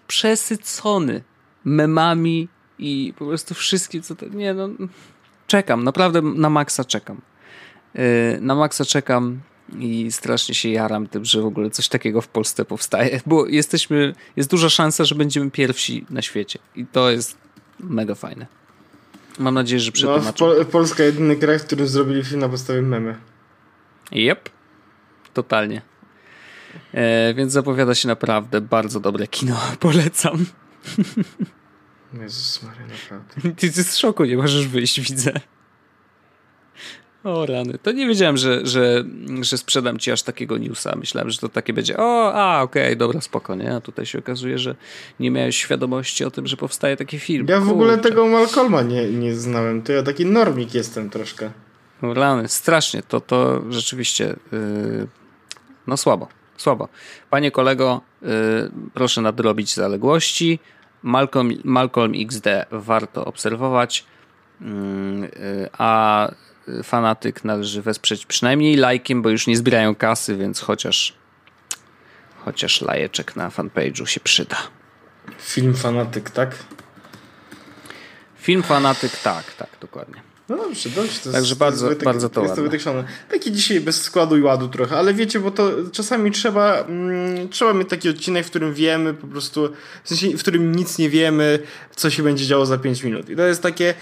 przesycony 0.07 1.23
memami 1.63 2.47
i 2.79 3.13
po 3.19 3.25
prostu 3.25 3.53
wszystkim, 3.53 4.01
co 4.01 4.15
to. 4.15 4.27
Nie, 4.27 4.53
no. 4.53 4.69
Czekam, 5.47 5.83
naprawdę 5.83 6.21
na 6.21 6.49
maksa 6.49 6.85
czekam. 6.85 7.21
Y, 7.95 8.37
na 8.41 8.55
maksa 8.55 8.85
czekam 8.85 9.39
i 9.79 10.11
strasznie 10.11 10.55
się 10.55 10.69
jaram 10.69 11.07
tym, 11.07 11.25
że 11.25 11.41
w 11.41 11.45
ogóle 11.45 11.69
coś 11.69 11.87
takiego 11.87 12.21
w 12.21 12.27
Polsce 12.27 12.65
powstaje, 12.65 13.21
bo 13.25 13.47
jesteśmy, 13.47 14.15
jest 14.35 14.49
duża 14.49 14.69
szansa, 14.69 15.05
że 15.05 15.15
będziemy 15.15 15.51
pierwsi 15.51 16.05
na 16.09 16.21
świecie 16.21 16.59
i 16.75 16.85
to 16.85 17.11
jest 17.11 17.37
mega 17.79 18.15
fajne. 18.15 18.47
Mam 19.39 19.53
nadzieję, 19.53 19.79
że 19.79 19.91
przetłumaczę. 19.91 20.45
No, 20.59 20.65
Polska 20.65 21.03
jedyny 21.03 21.35
kraj, 21.35 21.59
w 21.59 21.63
którym 21.63 21.87
zrobili 21.87 22.23
film 22.23 22.39
na 22.39 22.49
podstawie 22.49 22.81
memy. 22.81 23.15
Yep, 24.11 24.49
totalnie. 25.33 25.81
E, 26.93 27.33
więc 27.33 27.51
zapowiada 27.51 27.95
się 27.95 28.07
naprawdę 28.07 28.61
bardzo 28.61 28.99
dobre 28.99 29.27
kino. 29.27 29.59
Polecam. 29.79 30.45
Jezus 32.21 32.63
Maria, 32.63 32.87
naprawdę. 32.87 33.55
Ty 33.55 33.65
jesteś 33.65 33.85
z 33.85 33.97
szoku, 33.97 34.25
nie 34.25 34.37
możesz 34.37 34.67
wyjść, 34.67 35.01
widzę. 35.01 35.33
O 37.23 37.45
rany. 37.45 37.77
To 37.83 37.91
nie 37.91 38.07
wiedziałem, 38.07 38.37
że, 38.37 38.65
że, 38.65 39.03
że 39.41 39.57
sprzedam 39.57 39.99
ci 39.99 40.11
aż 40.11 40.23
takiego 40.23 40.57
newsa. 40.57 40.95
Myślałem, 40.95 41.29
że 41.29 41.37
to 41.37 41.49
takie 41.49 41.73
będzie. 41.73 41.97
O, 41.97 42.33
a, 42.33 42.61
okej, 42.61 42.83
okay, 42.83 42.95
dobra, 42.95 43.21
spoko, 43.21 43.55
nie? 43.55 43.75
A 43.75 43.81
tutaj 43.81 44.05
się 44.05 44.19
okazuje, 44.19 44.57
że 44.57 44.75
nie 45.19 45.31
miałeś 45.31 45.57
świadomości 45.57 46.25
o 46.25 46.31
tym, 46.31 46.47
że 46.47 46.57
powstaje 46.57 46.97
taki 46.97 47.19
film. 47.19 47.45
Ja 47.49 47.59
w 47.59 47.59
Kurczę. 47.59 47.73
ogóle 47.73 47.97
tego 47.97 48.27
Malcolma 48.27 48.81
nie, 48.81 49.09
nie 49.09 49.35
znałem. 49.35 49.81
To 49.81 49.93
ja 49.93 50.03
taki 50.03 50.25
normik 50.25 50.73
jestem 50.73 51.09
troszkę. 51.09 51.51
O 52.01 52.13
rany, 52.13 52.47
strasznie. 52.47 53.03
To, 53.03 53.21
to 53.21 53.61
rzeczywiście 53.69 54.35
yy, 54.51 55.07
no 55.87 55.97
słabo, 55.97 56.27
słabo. 56.57 56.87
Panie 57.29 57.51
kolego, 57.51 58.01
yy, 58.21 58.29
proszę 58.93 59.21
nadrobić 59.21 59.73
zaległości. 59.73 60.59
Malcolm, 61.03 61.51
Malcolm 61.63 62.13
XD 62.15 62.47
warto 62.71 63.25
obserwować. 63.25 64.05
Yy, 64.61 64.67
a 65.77 66.31
fanatyk 66.83 67.43
należy 67.43 67.81
wesprzeć 67.81 68.25
przynajmniej 68.25 68.75
lajkiem, 68.75 69.21
bo 69.21 69.29
już 69.29 69.47
nie 69.47 69.57
zbierają 69.57 69.95
kasy, 69.95 70.35
więc 70.35 70.59
chociaż 70.59 71.13
chociaż 72.45 72.81
lajeczek 72.81 73.35
na 73.35 73.49
fanpage'u 73.49 74.05
się 74.05 74.19
przyda. 74.19 74.57
Film 75.39 75.75
fanatyk, 75.75 76.29
tak? 76.29 76.55
Film 78.37 78.63
fanatyk, 78.63 79.11
tak, 79.17 79.53
tak, 79.53 79.69
dokładnie. 79.81 80.21
No 80.49 80.57
dobrze, 80.57 80.89
dobrze. 80.89 81.19
To 81.23 81.31
Także 81.31 81.49
jest, 81.49 81.59
bardzo, 81.59 81.85
to 81.85 81.91
jest 81.91 82.03
bardzo 82.03 82.29
to 82.29 82.41
jest 82.43 82.85
ładne. 82.85 83.03
Taki 83.29 83.51
dzisiaj 83.51 83.79
bez 83.79 84.01
składu 84.01 84.37
i 84.37 84.41
ładu 84.41 84.67
trochę, 84.67 84.97
ale 84.97 85.13
wiecie, 85.13 85.39
bo 85.39 85.51
to 85.51 85.71
czasami 85.91 86.31
trzeba, 86.31 86.79
mm, 86.79 87.49
trzeba 87.49 87.73
mieć 87.73 87.89
taki 87.89 88.09
odcinek, 88.09 88.45
w 88.45 88.49
którym 88.49 88.73
wiemy 88.73 89.13
po 89.13 89.27
prostu, 89.27 89.69
w 90.03 90.09
sensie, 90.09 90.37
w 90.37 90.39
którym 90.39 90.75
nic 90.75 90.97
nie 90.97 91.09
wiemy, 91.09 91.59
co 91.95 92.09
się 92.09 92.23
będzie 92.23 92.45
działo 92.45 92.65
za 92.65 92.77
5 92.77 93.03
minut. 93.03 93.29
I 93.29 93.35
to 93.35 93.41
jest 93.41 93.61
takie... 93.61 93.93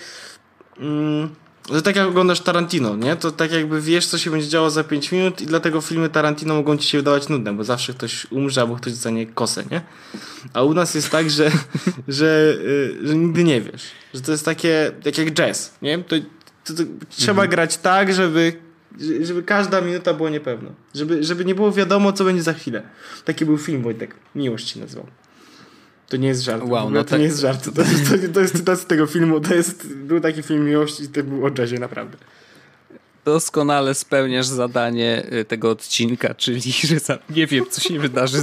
Mm, 0.79 1.35
że 1.69 1.81
tak 1.81 1.95
jak 1.95 2.07
oglądasz 2.07 2.41
Tarantino, 2.41 2.95
nie? 2.95 3.15
To 3.15 3.31
tak 3.31 3.51
jakby 3.51 3.81
wiesz, 3.81 4.05
co 4.05 4.17
się 4.17 4.31
będzie 4.31 4.47
działo 4.47 4.69
za 4.69 4.83
5 4.83 5.11
minut 5.11 5.41
i 5.41 5.45
dlatego 5.45 5.81
filmy 5.81 6.09
Tarantino 6.09 6.53
mogą 6.53 6.77
ci 6.77 6.89
się 6.89 6.97
wydawać 6.97 7.29
nudne, 7.29 7.53
bo 7.53 7.63
zawsze 7.63 7.93
ktoś 7.93 8.27
umrze 8.31 8.61
albo 8.61 8.75
ktoś 8.75 8.93
dostanie 8.93 9.25
kosę, 9.25 9.63
nie? 9.71 9.81
A 10.53 10.63
u 10.63 10.73
nas 10.73 10.95
jest 10.95 11.09
tak, 11.09 11.29
że, 11.29 11.51
że, 12.07 12.55
yy, 12.63 13.07
że 13.07 13.15
nigdy 13.15 13.43
nie 13.43 13.61
wiesz. 13.61 13.83
Że 14.13 14.21
to 14.21 14.31
jest 14.31 14.45
takie, 14.45 14.91
tak 15.03 15.17
jak 15.17 15.31
jazz, 15.33 15.73
nie? 15.81 15.97
To, 15.97 16.15
to, 16.63 16.73
to 16.73 16.83
trzeba 17.09 17.43
mhm. 17.43 17.49
grać 17.49 17.77
tak, 17.77 18.13
żeby, 18.13 18.53
żeby 19.21 19.43
każda 19.43 19.81
minuta 19.81 20.13
była 20.13 20.29
niepewna. 20.29 20.69
Żeby, 20.95 21.23
żeby 21.23 21.45
nie 21.45 21.55
było 21.55 21.71
wiadomo, 21.71 22.13
co 22.13 22.23
będzie 22.23 22.43
za 22.43 22.53
chwilę. 22.53 22.81
Taki 23.25 23.45
był 23.45 23.57
film, 23.57 23.83
Wojtek. 23.83 24.15
Miłość 24.35 24.69
się 24.69 24.79
nazywał. 24.79 25.07
To 26.11 26.17
nie 26.17 26.27
jest 26.27 26.41
żart. 26.41 26.63
Wow, 26.65 26.89
no 26.89 27.03
to 27.03 27.09
tak... 27.09 27.19
nie 27.19 27.25
jest 27.25 27.39
żart. 27.39 27.65
To, 27.65 27.71
to, 27.71 27.83
to, 28.33 28.39
jest 28.39 28.57
cytat 28.57 28.79
z 28.79 28.85
tego 28.85 29.07
filmu. 29.07 29.39
To 29.39 29.55
jest, 29.55 29.87
był 29.87 30.19
taki 30.19 30.43
film 30.43 30.65
miłości, 30.65 31.07
to 31.07 31.23
był 31.23 31.45
o 31.45 31.49
jazzie, 31.57 31.79
naprawdę. 31.79 32.17
Doskonale 33.25 33.93
spełniasz 33.93 34.45
zadanie 34.45 35.23
y, 35.33 35.45
tego 35.45 35.69
odcinka, 35.69 36.33
czyli 36.33 36.71
że 36.87 36.99
za, 36.99 37.19
nie 37.29 37.47
wiem, 37.47 37.65
co 37.69 37.81
się 37.81 37.99
wydarzy 37.99 38.37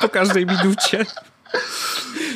po 0.00 0.08
każdej 0.08 0.46
minucie. 0.46 1.06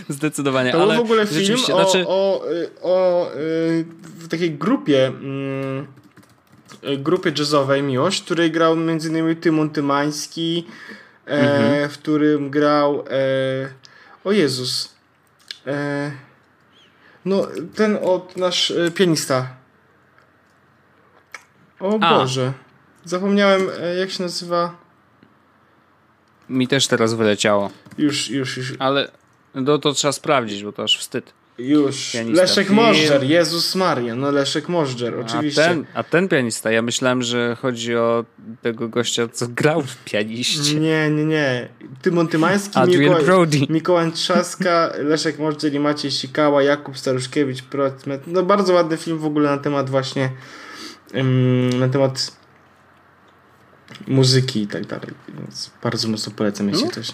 Zdecydowanie. 0.09 0.73
To 0.73 0.83
ale 0.83 0.97
w 0.97 1.01
ogóle 1.01 1.27
film 1.27 1.55
o, 1.55 1.65
znaczy... 1.65 2.05
o, 2.09 2.45
y, 2.53 2.71
o, 2.83 2.93
o 2.93 3.31
y, 3.37 3.85
w 4.19 4.29
takiej 4.29 4.51
grupie 4.51 5.07
mm, 5.07 5.87
grupie 6.99 7.33
jazzowej 7.39 7.83
Miłość, 7.83 8.21
w 8.21 8.25
której 8.25 8.51
grał 8.51 8.73
m.in. 8.73 9.37
Tymon 9.37 9.71
Tymański, 9.71 10.67
e, 11.27 11.31
mhm. 11.31 11.91
w 11.91 11.99
którym 11.99 12.51
grał 12.51 13.05
e, 13.11 13.83
o 14.25 14.33
Jezus. 14.33 14.95
E, 15.67 16.13
no 17.25 17.47
ten 17.75 17.99
od 18.03 18.37
nasz 18.37 18.71
e, 18.71 18.91
pianista. 18.91 19.57
O 21.81 21.99
A. 22.01 22.19
Boże. 22.19 22.53
Zapomniałem 23.05 23.69
e, 23.81 23.95
jak 23.97 24.11
się 24.11 24.23
nazywa. 24.23 24.77
Mi 26.49 26.69
też 26.69 26.87
teraz 26.87 27.15
wyleciało. 27.15 27.71
Już, 27.99 28.31
już, 28.31 28.57
już. 28.57 28.75
Ale 28.79 29.11
no 29.55 29.79
to 29.79 29.93
trzeba 29.93 30.13
sprawdzić, 30.13 30.65
bo 30.65 30.73
to 30.73 30.83
aż 30.83 30.99
wstyd 30.99 31.33
już. 31.59 32.13
Pianista. 32.13 32.43
Leszek 32.43 32.71
Możdżer, 32.71 33.23
Jezus 33.23 33.75
Maria, 33.75 34.15
no 34.15 34.31
Leszek 34.31 34.69
Możdżer, 34.69 35.21
oczywiście. 35.21 35.65
A 35.65 35.69
ten, 35.69 35.87
a 35.95 36.03
ten 36.03 36.29
pianista, 36.29 36.71
ja 36.71 36.83
myślałem, 36.83 37.23
że 37.23 37.57
chodzi 37.61 37.97
o 37.97 38.25
tego 38.63 38.89
gościa, 38.89 39.29
co 39.29 39.49
grał 39.49 39.83
w 39.83 39.97
pianiście. 39.97 40.81
Nie, 40.81 41.11
nie, 41.11 41.25
nie. 41.25 41.69
Tymon 42.03 42.29
Tymański, 42.29 42.81
Mikołaj, 42.87 43.25
Brody. 43.25 43.59
Mikołaj 43.69 44.13
Trzaska, 44.13 44.93
Leszek 45.11 45.39
Możdżer 45.39 45.75
i 45.75 45.81
Maciej 45.81 46.11
Sikała, 46.11 46.63
Jakub 46.63 46.99
Staruszkiewicz, 46.99 47.63
Procmet. 47.63 48.23
No 48.27 48.43
bardzo 48.43 48.73
ładny 48.73 48.97
film 48.97 49.19
w 49.19 49.25
ogóle 49.25 49.51
na 49.51 49.59
temat 49.59 49.91
właśnie 49.91 50.31
na 51.79 51.89
temat 51.89 52.37
muzyki 54.07 54.63
i 54.63 54.67
tak 54.67 54.87
dalej. 54.87 55.11
Więc 55.39 55.71
bardzo 55.83 56.09
mocno 56.09 56.33
polecam, 56.37 56.69
jeśli 56.69 56.85
no. 56.85 56.91
ktoś... 56.91 57.13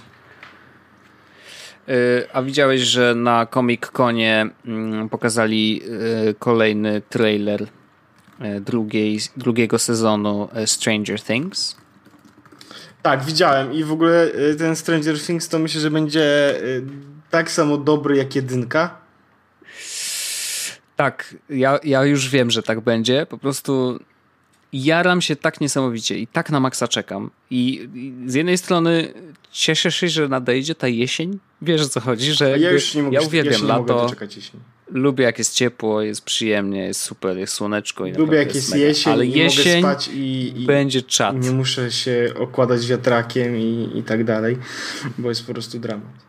Y, 1.88 2.26
a 2.32 2.42
widziałeś, 2.42 2.80
że 2.80 3.14
na 3.14 3.46
Comic 3.46 3.86
Conie 3.86 4.46
mm, 4.66 5.08
pokazali 5.08 5.82
y, 6.28 6.34
kolejny 6.38 7.02
trailer 7.08 7.62
y, 7.62 8.60
drugiej, 8.60 9.20
drugiego 9.36 9.78
sezonu 9.78 10.48
Stranger 10.66 11.22
Things? 11.22 11.76
Tak, 13.02 13.24
widziałem 13.24 13.72
i 13.72 13.84
w 13.84 13.92
ogóle 13.92 14.28
ten 14.58 14.76
Stranger 14.76 15.20
Things 15.20 15.48
to 15.48 15.58
myślę, 15.58 15.80
że 15.80 15.90
będzie 15.90 16.54
tak 17.30 17.50
samo 17.50 17.76
dobry 17.76 18.16
jak 18.16 18.36
jedynka. 18.36 18.98
Tak, 20.96 21.34
ja, 21.50 21.78
ja 21.84 22.04
już 22.04 22.28
wiem, 22.28 22.50
że 22.50 22.62
tak 22.62 22.80
będzie. 22.80 23.26
Po 23.26 23.38
prostu 23.38 23.98
jaram 24.72 25.22
się 25.22 25.36
tak 25.36 25.60
niesamowicie 25.60 26.18
i 26.18 26.26
tak 26.26 26.50
na 26.50 26.60
maksa 26.60 26.88
czekam. 26.88 27.30
I, 27.50 27.88
I, 27.94 28.30
z 28.30 28.34
jednej 28.34 28.58
strony 28.58 29.12
cieszę 29.50 29.92
się, 29.92 30.08
że 30.08 30.28
nadejdzie 30.28 30.74
ta 30.74 30.88
jesień. 30.88 31.38
Wiesz 31.62 31.82
o 31.82 31.88
co 31.88 32.00
chodzi, 32.00 32.32
że 32.32 32.58
ja 32.58 32.70
już 32.70 32.94
nie 32.94 33.02
mogę, 33.02 33.14
ja 33.14 33.26
uwielbiam 33.26 33.60
ja 33.60 33.66
lato. 33.66 34.10
Lubię 34.90 35.24
jak 35.24 35.38
jest 35.38 35.54
ciepło, 35.54 36.02
jest 36.02 36.24
przyjemnie, 36.24 36.86
jest 36.86 37.00
super, 37.00 37.36
jest 37.36 37.54
słoneczko. 37.54 38.06
I 38.06 38.12
Lubię 38.12 38.38
jak 38.38 38.54
jest, 38.54 38.68
jest 38.68 38.80
jesień 38.80 39.12
ale 39.12 39.26
jesień 39.26 39.82
mogę 39.82 39.94
spać 39.94 40.08
i, 40.14 40.52
i 40.56 40.66
będzie 40.66 41.02
czat. 41.02 41.42
Nie 41.42 41.50
muszę 41.50 41.92
się 41.92 42.32
okładać 42.38 42.86
wiatrakiem 42.86 43.56
i, 43.56 43.90
i 43.94 44.02
tak 44.02 44.24
dalej, 44.24 44.58
bo 45.18 45.28
jest 45.28 45.46
po 45.46 45.52
prostu 45.52 45.78
dramat. 45.78 46.28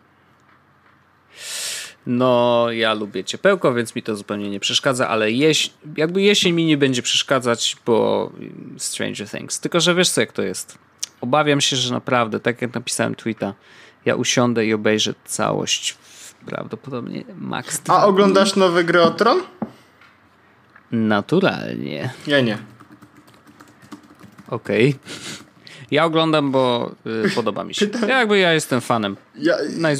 No, 2.06 2.68
ja 2.72 2.94
lubię 2.94 3.24
ciepełko, 3.24 3.74
więc 3.74 3.96
mi 3.96 4.04
to 4.04 4.16
zupełnie 4.16 4.50
nie 4.50 4.60
przeszkadza, 4.60 5.08
ale 5.08 5.32
jeś, 5.32 5.74
jakby 5.98 6.22
jesień 6.22 6.54
mi 6.54 6.66
nie 6.66 6.78
będzie 6.78 7.02
przeszkadzać, 7.02 7.78
bo 7.86 8.32
Stranger 8.78 9.30
Things. 9.30 9.60
Tylko, 9.60 9.80
że 9.80 9.96
wiesz 9.96 10.10
co, 10.10 10.22
jak 10.22 10.32
to 10.32 10.42
jest. 10.42 10.78
Obawiam 11.22 11.62
się, 11.62 11.76
że 11.76 11.94
naprawdę, 11.94 12.40
tak 12.40 12.62
jak 12.62 12.74
napisałem 12.74 13.16
tweeta, 13.16 13.54
ja 14.06 14.16
usiądę 14.16 14.66
i 14.66 14.74
obejrzę 14.74 15.14
całość 15.26 15.98
prawdopodobnie 16.46 17.24
max. 17.36 17.82
A 17.88 18.06
oglądasz 18.06 18.56
nowy 18.56 18.84
gry 18.84 19.02
o 19.02 19.12
Tron? 19.12 19.42
Naturalnie. 20.92 22.10
Ja 22.28 22.42
nie. 22.42 22.58
Okej. 24.48 24.90
Okay. 24.90 25.50
Ja 25.92 26.06
oglądam, 26.06 26.52
bo 26.52 26.92
y, 27.26 27.30
podoba 27.36 27.64
mi 27.64 27.76
się. 27.76 27.88
Ja 28.08 28.20
jakby 28.20 28.40
ja 28.40 28.54
jestem 28.54 28.82
fanem. 28.82 29.16
Ja, 29.36 29.58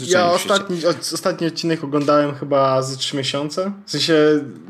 ja 0.08 0.32
ostatni, 0.32 0.78
ostatni 1.14 1.48
odcinek 1.48 1.84
oglądałem 1.84 2.36
chyba 2.36 2.82
ze 2.82 2.98
3 2.98 3.18
miesiące. 3.18 3.72
W 3.86 3.92
sensie 3.92 4.14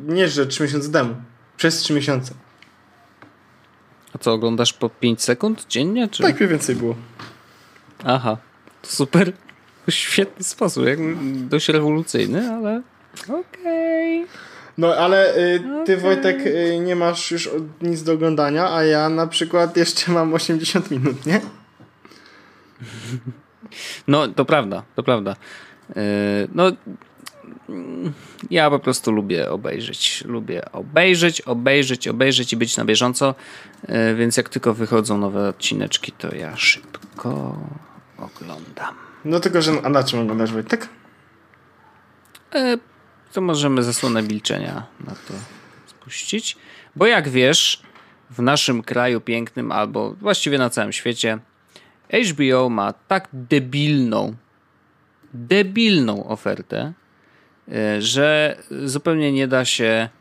nie, 0.08 0.28
że 0.28 0.48
3 0.48 0.64
miesiące 0.64 0.92
temu. 0.92 1.16
Przez 1.58 1.78
3 1.78 1.94
miesiące. 1.94 2.34
A 4.16 4.18
co, 4.18 4.34
oglądasz 4.34 4.74
po 4.74 4.90
5 4.90 5.24
sekund 5.24 5.66
dziennie? 5.68 6.08
Czy? 6.08 6.24
Tak, 6.24 6.36
mniej 6.36 6.50
więcej 6.50 6.76
było. 6.76 6.96
Aha, 8.06 8.38
super. 8.84 9.34
Świetny 9.90 10.44
sposób, 10.44 10.86
jakby 10.86 11.16
dość 11.50 11.70
rewolucyjny, 11.70 12.52
ale 12.52 12.82
okej. 13.24 14.24
Okay. 14.24 14.40
No 14.78 14.96
ale 14.96 15.38
y, 15.38 15.60
ty 15.86 15.94
okay. 15.94 15.98
Wojtek 15.98 16.46
y, 16.46 16.80
nie 16.80 16.96
masz 16.96 17.32
już 17.32 17.50
nic 17.82 18.04
do 18.04 18.14
oglądania, 18.14 18.74
a 18.74 18.84
ja 18.84 19.10
na 19.10 19.28
przykład 19.28 19.78
jeszcze 19.78 20.12
mam 20.12 20.34
80 20.34 20.92
minut, 20.92 21.26
nie? 21.26 21.42
No 24.08 24.28
to 24.28 24.46
prawda, 24.46 24.84
to 24.96 25.04
prawda. 25.04 25.36
Y, 25.90 25.94
no 26.56 26.72
ja 28.52 28.70
po 28.70 28.80
prostu 28.80 29.12
lubię 29.12 29.50
obejrzeć. 29.50 30.24
Lubię 30.28 30.72
obejrzeć, 30.72 31.42
obejrzeć, 31.42 32.08
obejrzeć 32.08 32.54
i 32.54 32.58
być 32.58 32.78
na 32.78 32.86
bieżąco. 32.86 33.36
Y, 33.84 34.16
więc 34.16 34.38
jak 34.38 34.50
tylko 34.50 34.74
wychodzą 34.74 35.18
nowe 35.18 35.50
odcineczki, 35.50 36.12
to 36.12 36.36
ja 36.36 36.58
szybko 36.58 37.58
oglądam. 38.20 38.96
No 39.26 39.40
tylko, 39.40 39.62
że 39.62 39.72
a 39.84 39.90
na 39.90 40.04
czym 40.04 40.20
oglądasz 40.20 40.52
Wojtek? 40.52 40.90
Y, 42.56 42.80
to 43.32 43.42
możemy 43.42 43.84
zasłonę 43.84 44.24
milczenia 44.24 44.84
na 45.00 45.12
to 45.12 45.34
spuścić. 45.88 46.58
Bo 46.96 47.06
jak 47.06 47.30
wiesz, 47.30 47.84
w 48.30 48.42
naszym 48.42 48.84
kraju 48.84 49.22
pięknym, 49.22 49.72
albo 49.72 50.14
właściwie 50.14 50.58
na 50.58 50.70
całym 50.70 50.92
świecie, 50.94 51.40
HBO 52.30 52.70
ma 52.70 52.94
tak 52.94 53.28
debilną, 53.34 54.36
debilną 55.34 56.28
ofertę, 56.28 56.94
e, 57.72 58.02
że 58.02 58.58
zupełnie 58.86 59.32
nie 59.32 59.48
da 59.48 59.66
się 59.66 59.86
e, 59.86 60.19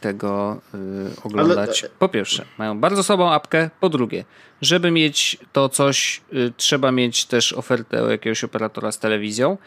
tego 0.00 0.60
e, 0.74 0.78
oglądać. 1.24 1.86
Po 1.98 2.08
pierwsze, 2.08 2.44
mają 2.58 2.80
bardzo 2.80 3.02
słabą 3.02 3.32
apkę. 3.32 3.70
Po 3.80 3.88
drugie, 3.88 4.24
żeby 4.62 4.90
mieć 4.90 5.38
to 5.52 5.68
coś, 5.68 6.20
trzeba 6.56 6.92
mieć 6.92 7.26
też 7.26 7.52
ofertę 7.52 7.96
jakiegoś 7.96 8.44
operatora 8.44 8.92
z 8.92 8.98
telewizją. 8.98 9.58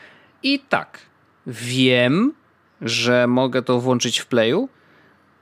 I 0.43 0.59
tak, 0.59 0.99
wiem, 1.47 2.34
że 2.82 3.28
mogę 3.28 3.62
to 3.62 3.80
włączyć 3.80 4.20
w 4.20 4.26
playu, 4.26 4.70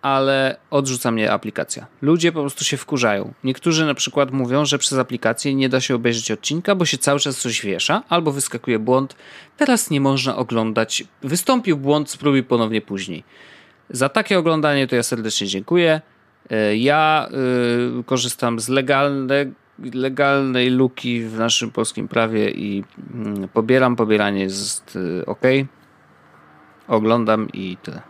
ale 0.02 0.58
odrzuca 0.72 1.12
mnie 1.12 1.32
aplikacja. 1.32 1.88
Ludzie 2.02 2.32
po 2.32 2.40
prostu 2.40 2.64
się 2.64 2.78
wkurzają. 2.78 3.34
Niektórzy 3.44 3.86
na 3.86 3.94
przykład 3.94 4.32
mówią, 4.32 4.66
że 4.66 4.78
przez 4.78 4.98
aplikację 4.98 5.56
nie 5.56 5.70
da 5.70 5.82
się 5.82 5.96
obejrzeć 5.96 6.32
odcinka, 6.32 6.76
bo 6.76 6.86
się 6.86 6.98
cały 6.98 7.20
czas 7.20 7.38
coś 7.38 7.62
wiesza, 7.62 8.04
albo 8.10 8.32
wyskakuje 8.32 8.80
błąd. 8.80 9.16
Teraz 9.58 9.90
nie 9.90 10.02
można 10.02 10.36
oglądać. 10.36 11.04
Wystąpił 11.22 11.78
błąd, 11.78 12.10
spróbuj 12.10 12.44
ponownie 12.44 12.82
później. 12.82 13.24
Za 13.90 14.10
takie 14.10 14.40
oglądanie 14.40 14.88
to 14.88 14.96
ja 14.96 15.04
serdecznie 15.04 15.48
dziękuję. 15.48 16.02
E, 16.50 16.78
ja 16.78 17.30
y, 18.00 18.04
korzystam 18.04 18.60
z 18.60 18.70
legalnej, 18.70 19.54
legalnej 19.94 20.70
luki 20.70 21.22
w 21.22 21.38
naszym 21.38 21.72
polskim 21.72 22.08
prawie 22.08 22.52
i 22.52 22.84
y, 23.44 23.48
pobieram. 23.48 23.96
Pobieranie 23.96 24.44
jest 24.44 24.96
y, 24.96 25.26
ok 25.26 25.42
oglądam 26.90 27.50
i 27.54 27.78
tyle. 27.84 28.02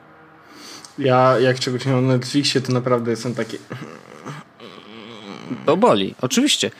Ja 0.98 1.40
jak 1.40 1.60
czegoś 1.60 1.86
mam 1.86 2.08
na 2.08 2.14
Netflixie, 2.14 2.62
to 2.62 2.74
naprawdę 2.74 3.12
jestem 3.12 3.36
taki... 3.36 3.58
To 5.66 5.78
boli, 5.78 6.16
oczywiście. 6.22 6.72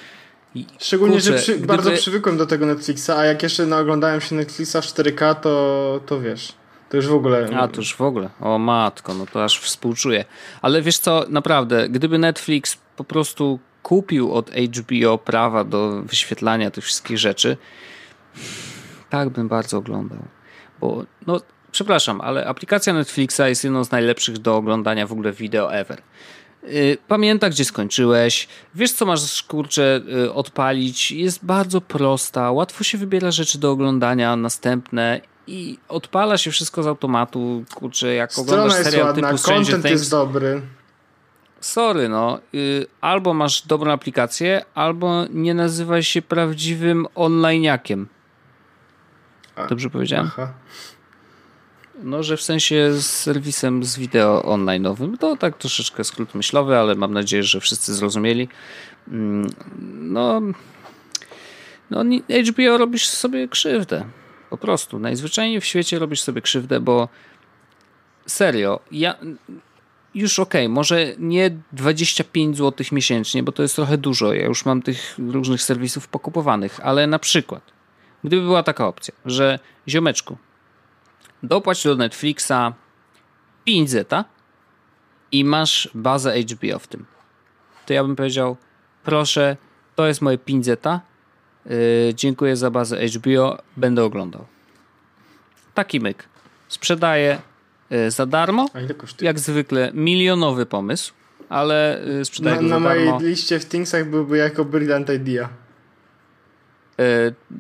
Szczególnie, 0.80 1.16
Kurczę, 1.16 1.32
że 1.32 1.38
przy, 1.38 1.52
gdyby... 1.52 1.68
bardzo 1.68 1.91
przywykłem 1.91 2.38
do 2.38 2.45
tego 2.45 2.66
Netflixa, 2.66 3.10
a 3.10 3.26
jak 3.26 3.43
jeszcze 3.43 3.66
naoglądałem 3.66 4.22
się 4.22 4.36
Netflixa 4.36 4.76
w 4.76 4.86
4K, 4.86 5.36
to, 5.36 6.00
to 6.06 6.22
wiesz, 6.22 6.54
to 6.90 6.98
już 6.98 7.08
w 7.08 7.14
ogóle... 7.14 7.50
A, 7.58 7.68
to 7.68 7.78
już 7.78 7.96
w 7.96 8.02
ogóle. 8.02 8.30
O 8.42 8.58
matko, 8.58 9.14
no 9.14 9.26
to 9.26 9.44
aż 9.44 9.60
współczuję. 9.60 10.26
Ale 10.62 10.82
wiesz 10.82 10.98
co, 10.98 11.26
naprawdę, 11.30 11.90
gdyby 11.90 12.18
Netflix 12.18 12.78
po 12.96 13.04
prostu 13.04 13.60
kupił 13.84 14.34
od 14.34 14.52
HBO 14.52 15.18
prawa 15.18 15.64
do 15.64 16.02
wyświetlania 16.02 16.72
tych 16.72 16.84
wszystkich 16.84 17.18
rzeczy, 17.18 17.58
tak 19.10 19.30
bym 19.30 19.48
bardzo 19.48 19.78
oglądał. 19.78 20.20
Bo 20.80 21.04
no, 21.28 21.42
przepraszam, 21.72 22.22
ale 22.22 22.46
aplikacja 22.46 22.94
Netflixa 22.94 23.40
jest 23.48 23.64
jedną 23.64 23.84
z 23.84 23.92
najlepszych 23.92 24.38
do 24.38 24.56
oglądania 24.56 25.08
w 25.08 25.12
ogóle 25.12 25.32
wideo 25.32 25.74
ever. 25.74 26.02
y, 26.64 26.98
pamięta, 27.08 27.50
gdzie 27.50 27.66
skończyłeś, 27.66 28.48
wiesz, 28.76 28.92
co 28.92 29.06
masz, 29.06 29.44
kurczę, 29.44 30.02
y, 30.26 30.34
odpalić. 30.34 31.12
Jest 31.12 31.46
bardzo 31.46 31.82
prosta, 31.82 32.52
łatwo 32.52 32.84
się 32.84 32.98
wybiera 32.98 33.32
rzeczy 33.32 33.58
do 33.58 33.72
oglądania, 33.72 34.36
następne 34.36 35.22
i 35.50 35.80
odpala 35.89 36.38
się 36.38 36.52
wszystko 36.52 36.84
z 36.84 36.88
automatu, 36.88 37.64
kurczę, 37.76 38.14
jak 38.14 38.34
Strona 38.34 38.52
oglądasz 38.52 38.84
serial 38.84 39.08
ładna, 39.08 39.28
typu 39.28 39.38
Stranger 39.38 39.64
content 39.66 39.86
Things. 39.86 40.00
jest 40.02 40.12
dobry. 40.12 40.62
Sorry, 41.62 42.10
no. 42.10 42.39
Y, 42.56 42.86
albo 43.02 43.34
masz 43.34 43.62
dobrą 43.62 43.91
aplikację, 43.91 44.66
albo 44.76 45.26
nie 45.30 45.54
nazywaj 45.54 46.04
się 46.04 46.22
prawdziwym 46.22 47.08
onlineakiem. 47.16 48.08
Dobrze 49.70 49.89
powiedziałem? 49.89 50.28
Aha. 50.28 50.54
No, 52.04 52.24
że 52.24 52.38
w 52.38 52.41
sensie 52.41 52.93
z 52.93 53.06
serwisem 53.06 53.84
z 53.84 53.97
wideo 53.97 54.41
online'owym. 54.45 55.18
To 55.18 55.38
tak 55.38 55.58
troszeczkę 55.58 56.04
skrót 56.04 56.36
myślowy, 56.36 56.78
ale 56.78 56.95
mam 56.95 57.14
nadzieję, 57.14 57.43
że 57.43 57.60
wszyscy 57.60 57.93
zrozumieli. 57.93 58.50
Mm, 59.08 59.50
No, 60.02 60.41
no 61.89 62.04
HBO 62.50 62.78
robisz 62.78 63.08
sobie 63.08 63.47
krzywdę. 63.47 64.06
Po 64.50 64.58
prostu. 64.58 65.00
Najzwyczajniej 65.00 65.62
w 65.62 65.66
świecie 65.66 66.00
robisz 66.00 66.22
sobie 66.22 66.41
krzywdę, 66.41 66.80
bo 66.80 67.10
serio, 68.26 68.80
ja 68.91 69.16
już 70.14 70.39
okej, 70.39 70.70
może 70.70 71.14
nie 71.18 71.52
25 71.72 72.58
zł 72.58 72.86
miesięcznie, 72.91 73.43
bo 73.43 73.52
to 73.52 73.62
jest 73.62 73.76
trochę 73.76 73.97
dużo. 73.97 74.34
Ja 74.34 74.45
już 74.45 74.66
mam 74.66 74.82
tych 74.82 75.18
różnych 75.18 75.62
serwisów 75.62 76.08
pokupowanych, 76.08 76.80
ale 76.84 77.08
na 77.08 77.20
przykład, 77.20 77.64
gdyby 78.24 78.41
była 78.41 78.64
taka 78.64 78.88
opcja, 78.88 79.14
że 79.26 79.60
ziomeczku, 79.88 80.38
dopłać 81.43 81.84
do 81.84 81.95
Netflixa 81.95 82.74
5 83.66 83.89
zeta 83.89 84.26
i 85.32 85.45
masz 85.45 85.89
bazę 85.93 86.39
HBO 86.41 86.80
w 86.80 86.88
tym. 86.88 87.06
To 87.86 87.93
ja 87.93 88.04
bym 88.04 88.16
powiedział, 88.16 88.58
proszę, 89.04 89.58
to 89.95 90.08
jest 90.08 90.22
moje 90.22 90.38
5 90.38 90.66
zeta, 90.66 91.02
dziękuję 92.13 92.55
za 92.55 92.72
bazę 92.72 93.07
HBO, 93.07 93.57
będę 93.78 94.03
oglądał. 94.03 94.45
Taki 95.74 95.99
myk. 95.99 96.24
Sprzedaję 96.67 97.41
yy, 97.89 98.11
za 98.11 98.26
darmo, 98.26 98.70
A 98.74 98.80
ile 98.80 98.93
kosztuje? 98.93 99.28
jak 99.28 99.39
zwykle 99.39 99.91
milionowy 99.93 100.65
pomysł, 100.65 101.13
ale 101.49 102.01
yy, 102.07 102.26
sprzedaję 102.26 102.55
Na, 102.55 102.61
go 102.61 102.67
na 102.67 102.76
za 102.76 102.80
mojej 102.80 103.05
darmo. 103.05 103.22
liście 103.28 103.59
w 103.59 103.65
Thingsach 103.65 104.09
byłby 104.09 104.38
jako 104.38 104.65
Brilliant 104.65 105.09
Idea. 105.09 105.49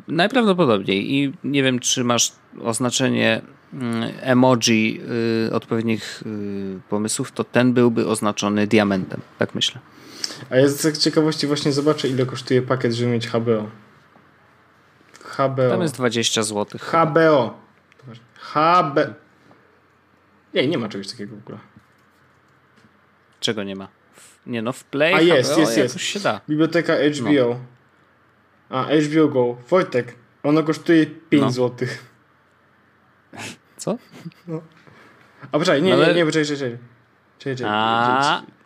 Najprawdopodobniej 0.07 1.13
i 1.13 1.33
nie 1.43 1.63
wiem, 1.63 1.79
czy 1.79 2.03
masz 2.03 2.31
oznaczenie 2.63 3.41
mm, 3.73 4.11
emoji 4.21 5.01
y, 5.47 5.53
odpowiednich 5.53 6.23
y, 6.25 6.79
pomysłów, 6.89 7.31
to 7.31 7.43
ten 7.43 7.73
byłby 7.73 8.07
oznaczony 8.07 8.67
diamentem, 8.67 9.21
tak 9.37 9.55
myślę. 9.55 9.81
A 10.49 10.55
ja 10.57 10.67
z 10.67 10.97
ciekawości 10.97 11.47
właśnie 11.47 11.71
zobaczę, 11.71 12.07
ile 12.07 12.25
kosztuje 12.25 12.61
pakiet, 12.61 12.93
żeby 12.93 13.11
mieć 13.11 13.27
HBO. 13.27 13.69
HBO. 15.47 15.69
Tam 15.69 15.81
jest 15.81 15.93
20 15.95 16.43
zł. 16.43 16.79
HBO. 16.81 17.57
HB. 18.39 19.13
Nie, 20.53 20.67
nie 20.67 20.77
ma 20.77 20.89
czegoś 20.89 21.07
takiego 21.11 21.35
w 21.35 21.39
ogóle. 21.39 21.57
Czego 23.39 23.63
nie 23.63 23.75
ma? 23.75 23.87
Nie 24.45 24.61
no, 24.61 24.73
w 24.73 24.83
Play 24.83 25.13
A 25.13 25.21
jest, 25.21 25.51
HBO 25.51 25.59
jest, 25.61 25.77
jest. 25.77 25.99
się 25.99 26.19
da. 26.19 26.41
Biblioteka 26.49 26.93
HBO. 27.19 27.59
A, 28.69 28.83
HBO 28.83 29.27
Go. 29.27 29.57
Wojtek, 29.69 30.15
ono 30.43 30.63
kosztuje 30.63 31.05
5 31.05 31.43
No. 31.43 31.51
zł. 31.51 31.87
Co? 33.77 33.97
A 35.51 35.59
poczekaj, 35.59 35.81
nie, 35.81 35.91
No 35.91 35.97
nie, 35.97 36.05
ale- 36.05 36.13
nie, 36.15 36.25
poczekaj, 36.25 36.45
czekaj. 36.57 36.77
czekaj. 37.39 37.55
czekaj, 37.55 37.67
A, 37.71 38.41
czekaj. 38.41 38.58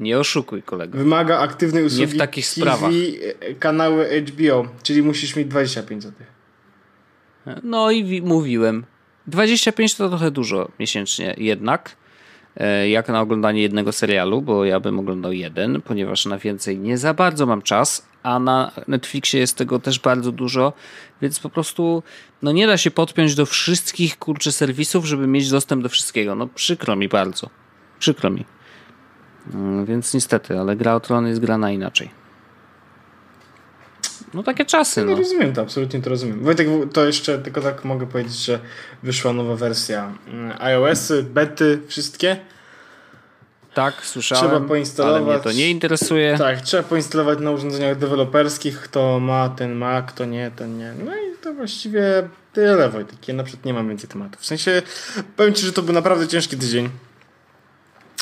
Nie 0.00 0.18
oszukuj 0.18 0.62
kolego. 0.62 0.98
Wymaga 0.98 1.38
aktywnej 1.38 1.84
usługi 1.84 2.06
w 2.06 2.18
takich 2.18 2.46
TV, 2.54 2.60
sprawach. 2.60 2.92
e, 3.40 3.54
kanały 3.54 4.22
HBO, 4.26 4.66
czyli 4.82 5.02
musisz 5.02 5.36
mieć 5.36 5.48
25 5.48 6.02
zł. 6.02 6.26
No 7.62 7.90
i 7.90 8.04
wi- 8.04 8.22
mówiłem. 8.22 8.84
25 9.26 9.94
to 9.94 10.08
trochę 10.08 10.30
dużo 10.30 10.68
miesięcznie 10.80 11.34
jednak. 11.38 11.96
e, 12.56 12.88
Jak 12.88 13.08
na 13.08 13.20
oglądanie 13.20 13.62
jednego 13.62 13.92
serialu, 13.92 14.42
bo 14.42 14.64
ja 14.64 14.80
bym 14.80 14.98
oglądał 14.98 15.32
jeden, 15.32 15.82
ponieważ 15.82 16.26
na 16.26 16.38
więcej 16.38 16.78
nie 16.78 16.98
za 16.98 17.14
bardzo 17.14 17.46
mam 17.46 17.62
czas, 17.62 18.06
a 18.22 18.38
na 18.38 18.70
Netflixie 18.88 19.40
jest 19.40 19.56
tego 19.56 19.78
też 19.78 19.98
bardzo 19.98 20.32
dużo, 20.32 20.72
więc 21.22 21.40
po 21.40 21.48
prostu 21.50 22.02
no 22.42 22.52
nie 22.52 22.66
da 22.66 22.76
się 22.76 22.90
podpiąć 22.90 23.34
do 23.34 23.46
wszystkich 23.46 24.18
kurczę 24.18 24.52
serwisów, 24.52 25.04
żeby 25.04 25.26
mieć 25.26 25.50
dostęp 25.50 25.82
do 25.82 25.88
wszystkiego. 25.88 26.34
No 26.34 26.46
przykro 26.46 26.96
mi 26.96 27.08
bardzo. 27.08 27.50
Przykro 27.98 28.30
mi. 28.30 28.44
Mm, 29.54 29.84
Więc 29.86 30.14
niestety, 30.14 30.58
ale 30.58 30.76
gra 30.76 30.94
o 30.94 31.00
tron 31.00 31.26
jest 31.26 31.40
grana 31.40 31.70
inaczej. 31.70 32.10
No 34.34 34.42
takie 34.42 34.64
czasy, 34.64 35.04
No 35.04 35.10
no. 35.12 35.16
rozumiem 35.18 35.52
to, 35.52 35.62
absolutnie 35.62 36.02
to 36.02 36.10
rozumiem. 36.10 36.40
Wojtek, 36.44 36.68
to 36.92 37.06
jeszcze 37.06 37.38
tylko 37.38 37.60
tak 37.60 37.84
mogę 37.84 38.06
powiedzieć, 38.06 38.44
że 38.44 38.58
wyszła 39.02 39.32
nowa 39.32 39.56
wersja 39.56 40.12
mm, 40.28 40.52
iOS-y, 40.60 41.22
bety, 41.22 41.80
wszystkie. 41.88 42.36
Tak, 43.74 43.94
słyszałem, 44.06 44.50
Trzeba 44.50 44.68
poinstalować. 44.68 45.22
ale 45.22 45.32
mnie 45.34 45.40
to 45.44 45.52
nie 45.52 45.70
interesuje. 45.70 46.38
Tak, 46.38 46.60
trzeba 46.60 46.82
poinstalować 46.82 47.38
na 47.40 47.50
urządzeniach 47.50 47.98
deweloperskich. 47.98 48.80
Kto 48.80 49.20
ma 49.20 49.48
ten 49.48 49.74
ma, 49.74 50.02
kto 50.02 50.24
nie, 50.24 50.50
ten 50.56 50.78
nie. 50.78 50.92
No 51.04 51.12
i 51.16 51.36
to 51.42 51.54
właściwie 51.54 52.28
tyle, 52.52 52.88
Wojtek. 52.90 53.28
Ja 53.28 53.34
na 53.34 53.44
przykład 53.44 53.64
nie 53.64 53.74
mam 53.74 53.88
więcej 53.88 54.08
tematów. 54.10 54.40
W 54.40 54.46
sensie, 54.46 54.82
powiem 55.36 55.54
Ci, 55.54 55.66
że 55.66 55.72
to 55.72 55.82
był 55.82 55.94
naprawdę 55.94 56.28
ciężki 56.28 56.56
tydzień. 56.56 56.88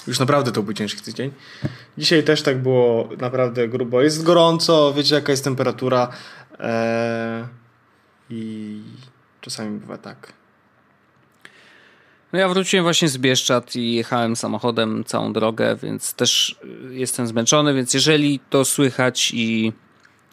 Już 0.07 0.19
naprawdę 0.19 0.53
to 0.53 0.63
był 0.63 0.75
ciężki 0.75 1.03
tydzień. 1.03 1.31
Dzisiaj 1.99 2.25
też 2.25 2.43
tak 2.43 2.63
było 2.63 3.09
naprawdę 3.19 3.69
grubo. 3.69 4.03
Jest 4.03 4.23
gorąco, 4.23 4.93
wiecie 4.97 5.15
jaka 5.15 5.33
jest 5.33 5.45
temperatura. 5.45 6.09
Eee, 6.59 7.45
I 8.31 8.81
czasami 9.41 9.79
bywa 9.79 9.99
tak. 9.99 10.33
No 12.33 12.41
ja 12.41 12.49
wróciłem 12.49 12.85
właśnie 12.85 13.09
z 13.09 13.19
Bieszczad 13.19 13.77
i 13.77 13.95
jechałem 13.95 14.37
samochodem 14.37 15.05
całą 15.05 15.33
drogę, 15.33 15.77
więc 15.83 16.15
też 16.15 16.59
y, 16.91 16.95
jestem 16.95 17.27
zmęczony, 17.27 17.75
więc 17.75 17.95
jeżeli 17.95 18.41
to 18.51 18.65
słychać 18.65 19.31
i 19.35 19.73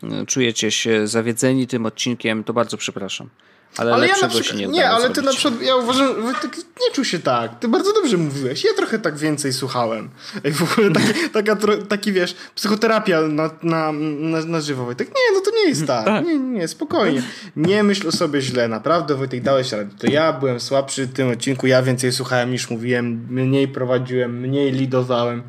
y, 0.04 0.26
czujecie 0.26 0.72
się 0.72 1.08
zawiedzeni 1.08 1.68
tym 1.68 1.86
odcinkiem, 1.86 2.44
to 2.44 2.54
bardzo 2.54 2.78
przepraszam. 2.78 3.30
Ale, 3.78 3.94
Ale 3.94 4.08
ja 4.08 4.16
na 4.22 4.28
przykład, 4.28 4.58
nie 4.58 4.68
nie, 4.68 4.90
ale 4.90 5.10
ty 5.10 5.14
zrobić. 5.14 5.26
na 5.26 5.38
przykład, 5.38 5.62
ja 5.62 5.76
uważam, 5.76 6.08
że 6.08 6.22
Wojtek 6.22 6.58
nie 6.58 6.92
czuł 6.94 7.06
się 7.06 7.20
tak. 7.20 7.60
Ty 7.60 7.68
bardzo 7.68 7.94
dobrze 7.94 8.18
mówiłeś. 8.18 8.64
Ja 8.64 8.74
trochę 8.74 9.00
tak 9.00 9.18
więcej 9.18 9.54
słuchałem. 9.54 10.10
Ej, 10.44 10.52
w 10.52 10.72
ogóle 10.72 10.92
taki, 10.92 11.14
taka, 11.34 11.56
taki 11.90 12.12
wiesz, 12.12 12.36
psychoterapia 12.56 13.22
na, 13.22 13.50
na, 13.64 13.92
na, 14.20 14.46
na 14.46 14.62
żywo, 14.62 14.86
Wojtek. 14.86 15.08
Nie, 15.08 15.36
no 15.38 15.42
to 15.42 15.52
nie 15.52 15.70
jest 15.70 15.88
tak. 15.88 16.06
Tak. 16.06 16.26
Nie, 16.26 16.40
nie, 16.40 16.68
spokojnie. 16.68 17.24
Nie 17.56 17.84
myśl 17.84 18.08
o 18.08 18.12
sobie 18.12 18.42
źle. 18.42 18.68
Naprawdę, 18.68 19.16
Wojtek, 19.16 19.42
dałeś 19.42 19.72
radę. 19.72 19.90
To 20.00 20.08
ja 20.08 20.34
byłem 20.34 20.60
słabszy 20.60 21.06
w 21.06 21.14
tym 21.14 21.30
odcinku. 21.30 21.68
Ja 21.68 21.82
więcej 21.84 22.12
słuchałem 22.12 22.52
niż 22.52 22.70
mówiłem. 22.70 23.28
Mniej 23.30 23.68
prowadziłem, 23.68 24.40
mniej 24.40 24.72
lidowałem. 24.72 25.44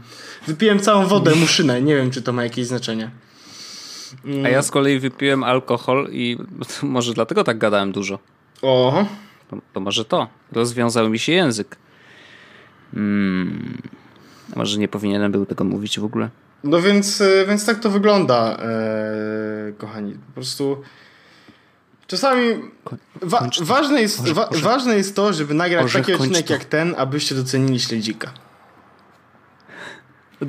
Wypiłem 0.47 0.81
całą 0.81 1.07
wodę, 1.07 1.35
muszynę. 1.35 1.83
Nie 1.83 1.97
wiem, 1.97 2.11
czy 2.11 2.23
to 2.23 2.33
ma 2.33 2.45
jakieś 2.45 2.67
znaczenie. 2.67 3.11
A 4.45 4.49
ja 4.49 4.63
z 4.63 4.71
kolei 4.71 4.99
wypiłem 4.99 5.45
alkohol 5.45 6.09
i 6.13 6.39
może 6.83 7.15
dlatego 7.15 7.45
tak 7.45 7.59
gadałem 7.59 7.93
dużo. 7.93 8.19
Oho. 8.63 9.07
To, 9.51 9.57
to 9.73 9.81
może 9.81 10.05
to. 10.05 10.29
Rozwiązał 10.53 11.11
mi 11.11 11.19
się 11.19 11.33
język. 11.33 11.77
Hmm. 12.95 13.83
Może 14.57 14.79
nie 14.79 14.89
powinienem 14.89 15.33
był 15.33 15.47
tego 15.47 15.65
mówić 15.65 16.01
w 16.01 16.05
ogóle. 16.05 16.29
No 16.65 16.81
więc, 16.83 17.21
e, 17.21 17.47
więc 17.47 17.67
tak 17.67 17.81
to 17.81 17.91
wygląda, 17.91 18.57
e, 18.57 19.73
kochani. 19.79 20.13
Po 20.13 20.33
prostu 20.35 20.83
czasami 22.07 22.47
wa- 23.23 23.49
ważne, 23.63 24.01
jest, 24.03 24.29
wa- 24.29 24.49
ważne 24.63 24.97
jest 24.97 25.17
to, 25.17 25.33
żeby 25.33 25.55
nagrać 25.55 25.93
taki 25.93 26.13
odcinek 26.13 26.51
jak 26.51 26.65
ten, 26.65 26.95
abyście 26.99 27.35
docenili 27.35 27.81
śledzika. 27.81 28.33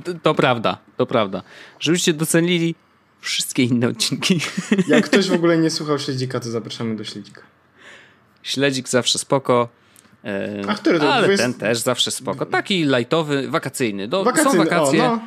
To, 0.03 0.13
to 0.23 0.33
prawda, 0.35 0.77
to 0.97 1.05
prawda. 1.05 1.41
Żebyście 1.79 2.13
docenili 2.13 2.75
wszystkie 3.23 3.63
inne 3.63 3.87
odcinki. 3.87 4.39
Jak 4.87 5.05
ktoś 5.05 5.29
w 5.29 5.33
ogóle 5.33 5.57
nie 5.57 5.69
słuchał 5.69 5.99
śledzika, 5.99 6.39
to 6.39 6.49
zapraszamy 6.49 6.95
do 6.95 7.03
śledzika. 7.03 7.41
Śledzik 8.43 8.89
zawsze 8.89 9.19
spoko. 9.19 9.69
E, 10.25 10.61
A 10.67 10.75
który 10.75 10.99
to? 10.99 11.13
Ale 11.13 11.27
20? 11.27 11.43
ten 11.45 11.53
też 11.53 11.77
zawsze 11.77 12.11
spoko. 12.11 12.45
Taki 12.45 12.83
lajtowy, 12.83 13.49
wakacyjny. 13.49 14.07
Do, 14.07 14.23
Wakacyjny, 14.23 14.51
Są 14.51 14.57
wakacje 14.57 15.03
o 15.03 15.15
no. 15.15 15.21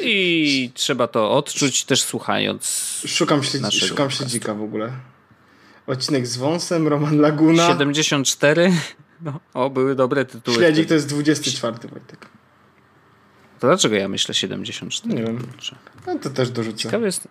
I 0.00 0.70
trzeba 0.74 1.06
to 1.08 1.30
odczuć 1.32 1.84
też 1.84 2.02
słuchając. 2.02 2.64
szukam, 3.06 3.40
śledzi- 3.40 3.80
szukam 3.80 3.96
podcastu. 3.96 4.16
śledzika 4.18 4.54
w 4.54 4.62
ogóle. 4.62 4.92
Odcinek 5.86 6.26
z 6.26 6.36
wąsem, 6.36 6.88
Roman 6.88 7.18
Laguna. 7.20 7.68
74. 7.68 8.72
No, 9.22 9.40
o, 9.54 9.70
były 9.70 9.94
dobre 9.94 10.24
tytuły. 10.24 10.56
Śledzik 10.56 10.88
to 10.88 10.94
jest 10.94 11.08
24, 11.08 11.88
Wojtek. 11.88 12.26
To 13.60 13.66
dlaczego 13.66 13.96
ja 13.96 14.08
myślę 14.08 14.34
74? 14.34 15.14
Nie 15.14 15.22
wiem. 15.22 15.38
No 16.06 16.18
to 16.18 16.30
też 16.30 16.50
dorzucę. 16.50 16.78
Ciekawe 16.78 17.06
jest. 17.06 17.28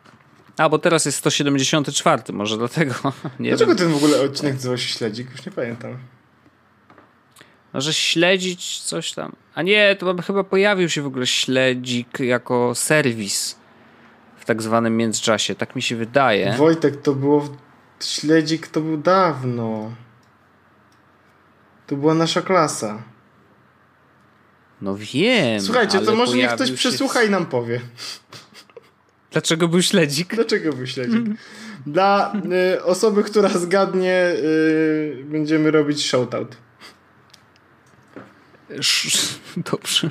A, 0.58 0.70
bo 0.70 0.80
teraz 0.80 1.06
jest 1.06 1.18
174, 1.18 2.24
może 2.34 2.58
dlatego. 2.58 2.94
Nie 3.40 3.50
Dlaczego 3.50 3.72
wiem. 3.72 3.78
ten 3.78 3.92
w 3.94 3.96
ogóle 3.96 4.22
odcinek 4.22 4.54
nazywał 4.54 4.78
się 4.78 4.88
Śledzik? 4.88 5.32
Już 5.32 5.46
nie 5.46 5.52
pamiętam. 5.52 5.98
Może 7.74 7.94
śledzić 7.94 8.82
coś 8.82 9.12
tam. 9.12 9.36
A 9.56 9.62
nie, 9.62 9.96
to 9.96 10.16
chyba 10.22 10.44
pojawił 10.44 10.90
się 10.90 11.02
w 11.02 11.06
ogóle 11.06 11.28
śledzik 11.28 12.20
jako 12.20 12.76
serwis 12.76 13.56
w 14.38 14.46
tak 14.46 14.62
zwanym 14.62 14.98
międzyczasie. 14.98 15.56
Tak 15.56 15.76
mi 15.76 15.82
się 15.82 15.96
wydaje. 15.96 16.54
Wojtek, 16.58 17.02
to 17.02 17.16
było. 17.16 17.50
Śledzik 18.00 18.68
to 18.68 18.82
był 18.82 18.98
dawno. 18.98 19.92
To 21.88 21.96
była 21.96 22.14
nasza 22.14 22.42
klasa. 22.42 23.04
No 24.82 24.96
wiem. 24.98 25.62
Słuchajcie, 25.62 26.00
to 26.00 26.16
może 26.16 26.38
niech 26.38 26.52
ktoś 26.52 26.72
przesłucha 26.72 27.24
i 27.24 27.30
nam 27.30 27.46
powie. 27.46 27.82
Dlaczego 29.32 29.68
był 29.68 29.82
śledzik? 29.82 30.36
Dlaczego 30.36 30.74
był 30.74 30.88
śledzik? 30.88 31.24
Dla 31.86 32.34
y, 32.76 32.84
osoby, 32.84 33.24
która 33.24 33.50
zgadnie, 33.50 34.34
y, 34.36 35.24
będziemy 35.26 35.72
robić 35.72 36.06
shoutout. 36.06 36.58
Dobrze. 39.72 40.10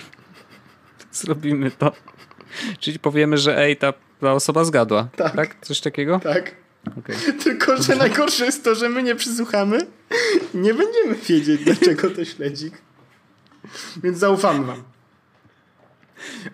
Zrobimy 1.12 1.70
to. 1.70 1.92
Czyli 2.78 2.98
powiemy, 2.98 3.38
że 3.38 3.58
ej, 3.58 3.76
ta, 3.76 3.92
ta 4.20 4.32
osoba 4.32 4.64
zgadła. 4.64 5.08
Tak. 5.16 5.36
tak? 5.36 5.56
Coś 5.60 5.80
takiego? 5.80 6.20
Tak. 6.20 6.54
Okay. 6.98 7.16
Tylko, 7.44 7.82
że 7.82 7.96
najgorsze 7.96 8.44
jest 8.44 8.64
to, 8.64 8.74
że 8.74 8.88
my 8.88 9.02
nie 9.02 9.14
przysłuchamy 9.14 9.86
nie 10.54 10.74
będziemy 10.74 11.14
wiedzieć, 11.28 11.64
dlaczego 11.64 12.10
to 12.10 12.24
śledzik. 12.24 12.74
Więc 14.02 14.18
zaufamy 14.18 14.66
wam. 14.66 14.82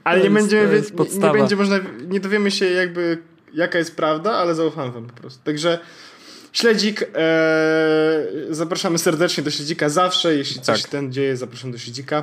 Ale 0.05 0.23
nie 0.23 0.31
będziemy 0.31 0.83
nie, 0.99 1.19
nie 1.19 1.33
będzie 1.33 1.57
można, 1.57 1.77
nie 2.09 2.21
dowiemy 2.21 2.51
się 2.51 2.67
jakby 2.67 3.19
jaka 3.55 3.79
jest 3.79 3.97
prawda, 3.97 4.33
ale 4.33 4.55
zaufamy 4.55 4.93
wam 4.93 5.07
po 5.07 5.21
prostu. 5.21 5.45
Także 5.45 5.79
śledzik, 6.53 7.03
e, 7.15 8.27
zapraszamy 8.51 8.99
serdecznie 8.99 9.45
do 9.45 9.51
śledzika 9.51 9.89
zawsze, 9.89 10.35
jeśli 10.35 10.61
coś 10.61 10.83
tak. 10.83 10.91
ten 10.91 11.13
dzieje, 11.13 11.37
zapraszam 11.37 11.73
do 11.73 11.79
śledzika. 11.79 12.23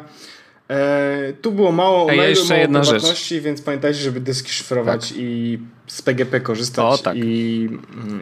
E, 0.70 1.34
tu 1.42 1.52
było 1.52 1.72
mało 1.72 2.08
mailu, 2.08 2.24
jeszcze 2.24 2.50
mało 2.50 2.62
jedna 2.62 2.84
rzecz. 2.84 3.34
więc 3.42 3.62
pamiętajcie, 3.62 4.00
żeby 4.00 4.20
dyski 4.20 4.52
szyfrować 4.52 5.10
tak. 5.10 5.18
i 5.18 5.60
z 5.88 6.02
PGP 6.02 6.40
korzystać. 6.40 6.86
O, 6.86 6.98
tak. 6.98 7.18
I, 7.18 7.70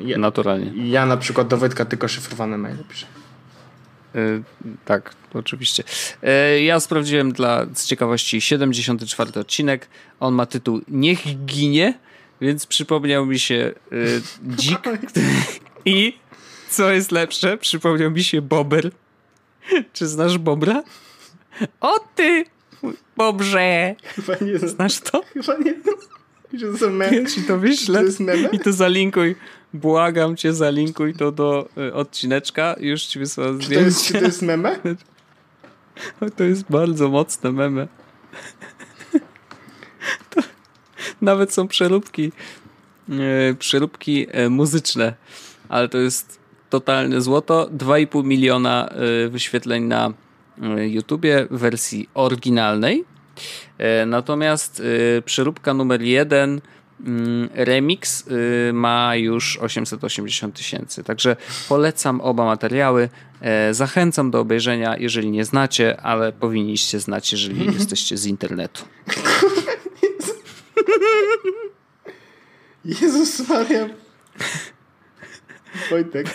ja, 0.06 0.18
Naturalnie. 0.18 0.90
Ja 0.90 1.06
na 1.06 1.18
przykład 1.18 1.48
do 1.48 1.58
Wojtka 1.58 1.86
tylko 1.86 2.08
szyfrowane 2.08 2.58
maile 2.58 2.84
piszę. 2.90 3.06
Yy, 4.14 4.44
tak, 4.86 5.16
oczywiście. 5.34 5.84
Yy, 6.22 6.62
ja 6.62 6.80
sprawdziłem 6.80 7.32
dla 7.32 7.66
z 7.76 7.86
ciekawości 7.86 8.42
74 8.42 9.40
odcinek. 9.40 9.88
On 10.20 10.34
ma 10.34 10.46
tytuł 10.46 10.82
Niech 10.88 11.46
ginie, 11.46 12.00
więc 12.42 12.66
przypomniał 12.66 13.26
mi 13.26 13.40
się 13.40 13.74
yy, 13.92 14.22
dzik 14.44 14.80
i 15.86 16.18
co 16.70 16.92
jest 16.92 17.12
lepsze, 17.12 17.58
przypomniał 17.58 18.12
mi 18.12 18.24
się 18.24 18.42
Bober. 18.42 18.92
Czy 19.94 20.08
znasz 20.08 20.38
Bobra? 20.38 20.84
O 21.82 22.00
ty, 22.16 22.46
Bobrze! 23.18 23.96
Chyba 24.04 24.34
nie 24.42 24.70
Znasz 24.70 25.00
to? 25.00 25.24
Chyba 25.34 25.58
nie. 25.58 25.74
Że 26.54 26.72
to 26.72 26.78
są 26.78 26.90
memy. 26.90 27.22
Ja 27.22 27.30
ci 27.30 27.44
to 27.44 27.58
wyślę 27.58 28.04
to 28.04 28.34
i 28.52 28.60
to 28.60 28.74
zalinkuj. 28.74 29.36
Błagam 29.74 30.36
cię, 30.36 30.54
zalinkuj 30.54 31.14
to 31.14 31.32
do 31.32 31.70
y, 31.78 31.94
odcineczka. 31.94 32.76
Już 32.80 33.04
ci 33.04 33.20
wysłałem 33.20 33.62
zdjęcie. 33.62 33.80
To 33.80 33.86
jest, 33.86 34.06
czy 34.06 34.14
to 34.14 34.26
jest 34.26 34.42
meme? 34.42 34.80
To 36.36 36.44
jest 36.44 36.64
bardzo 36.70 37.10
mocne 37.10 37.52
meme. 37.52 37.88
To, 40.30 40.42
nawet 41.22 41.54
są 41.54 41.68
przeróbki 41.68 42.32
y, 43.10 43.56
przeróbki 43.60 44.28
y, 44.40 44.50
muzyczne, 44.50 45.14
ale 45.70 45.90
to 45.90 45.98
jest 45.98 46.40
totalne 46.70 47.22
złoto. 47.22 47.70
2,5 47.78 48.24
miliona 48.24 48.90
wyświetleń 49.30 49.84
na 49.84 50.14
YouTubie 50.78 51.48
w 51.52 51.60
wersji 51.60 52.10
oryginalnej. 52.14 53.06
Natomiast 54.06 54.84
przeróbka 55.26 55.74
numer 55.74 56.02
jeden 56.02 56.62
Mm, 56.62 56.62
remix 57.54 58.28
y, 58.28 58.74
ma 58.74 59.16
już 59.16 59.58
880 59.58 60.56
tysięcy. 60.56 61.04
Także 61.04 61.36
polecam 61.70 62.22
oba 62.22 62.46
materiały. 62.46 63.10
E, 63.42 63.74
zachęcam 63.74 64.32
do 64.32 64.40
obejrzenia, 64.40 64.98
jeżeli 64.98 65.32
nie 65.32 65.46
znacie, 65.46 66.02
ale 66.02 66.32
powinniście 66.32 67.00
znać, 67.00 67.32
jeżeli 67.32 67.66
jesteście 67.66 68.18
z 68.18 68.26
internetu. 68.26 68.86
Jezus 72.86 73.50
Maria. 73.50 73.90
Wojtek. 75.90 76.28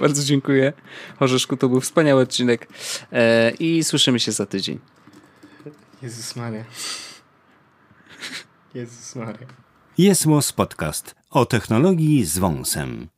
Bardzo 0.00 0.24
dziękuję. 0.24 0.72
Orzeszku, 1.20 1.56
to 1.56 1.68
był 1.68 1.80
wspaniały 1.80 2.22
odcinek 2.22 2.68
e, 3.12 3.50
i 3.50 3.84
słyszymy 3.84 4.20
się 4.20 4.32
za 4.32 4.46
tydzień. 4.46 4.78
Jezus 6.02 6.36
Maria. 6.36 6.64
Jezus 8.74 9.16
Maria. 9.16 9.46
Jest 9.98 10.26
Podcast 10.52 11.14
o 11.30 11.46
technologii 11.46 12.24
z 12.24 12.38
wąsem. 12.38 13.08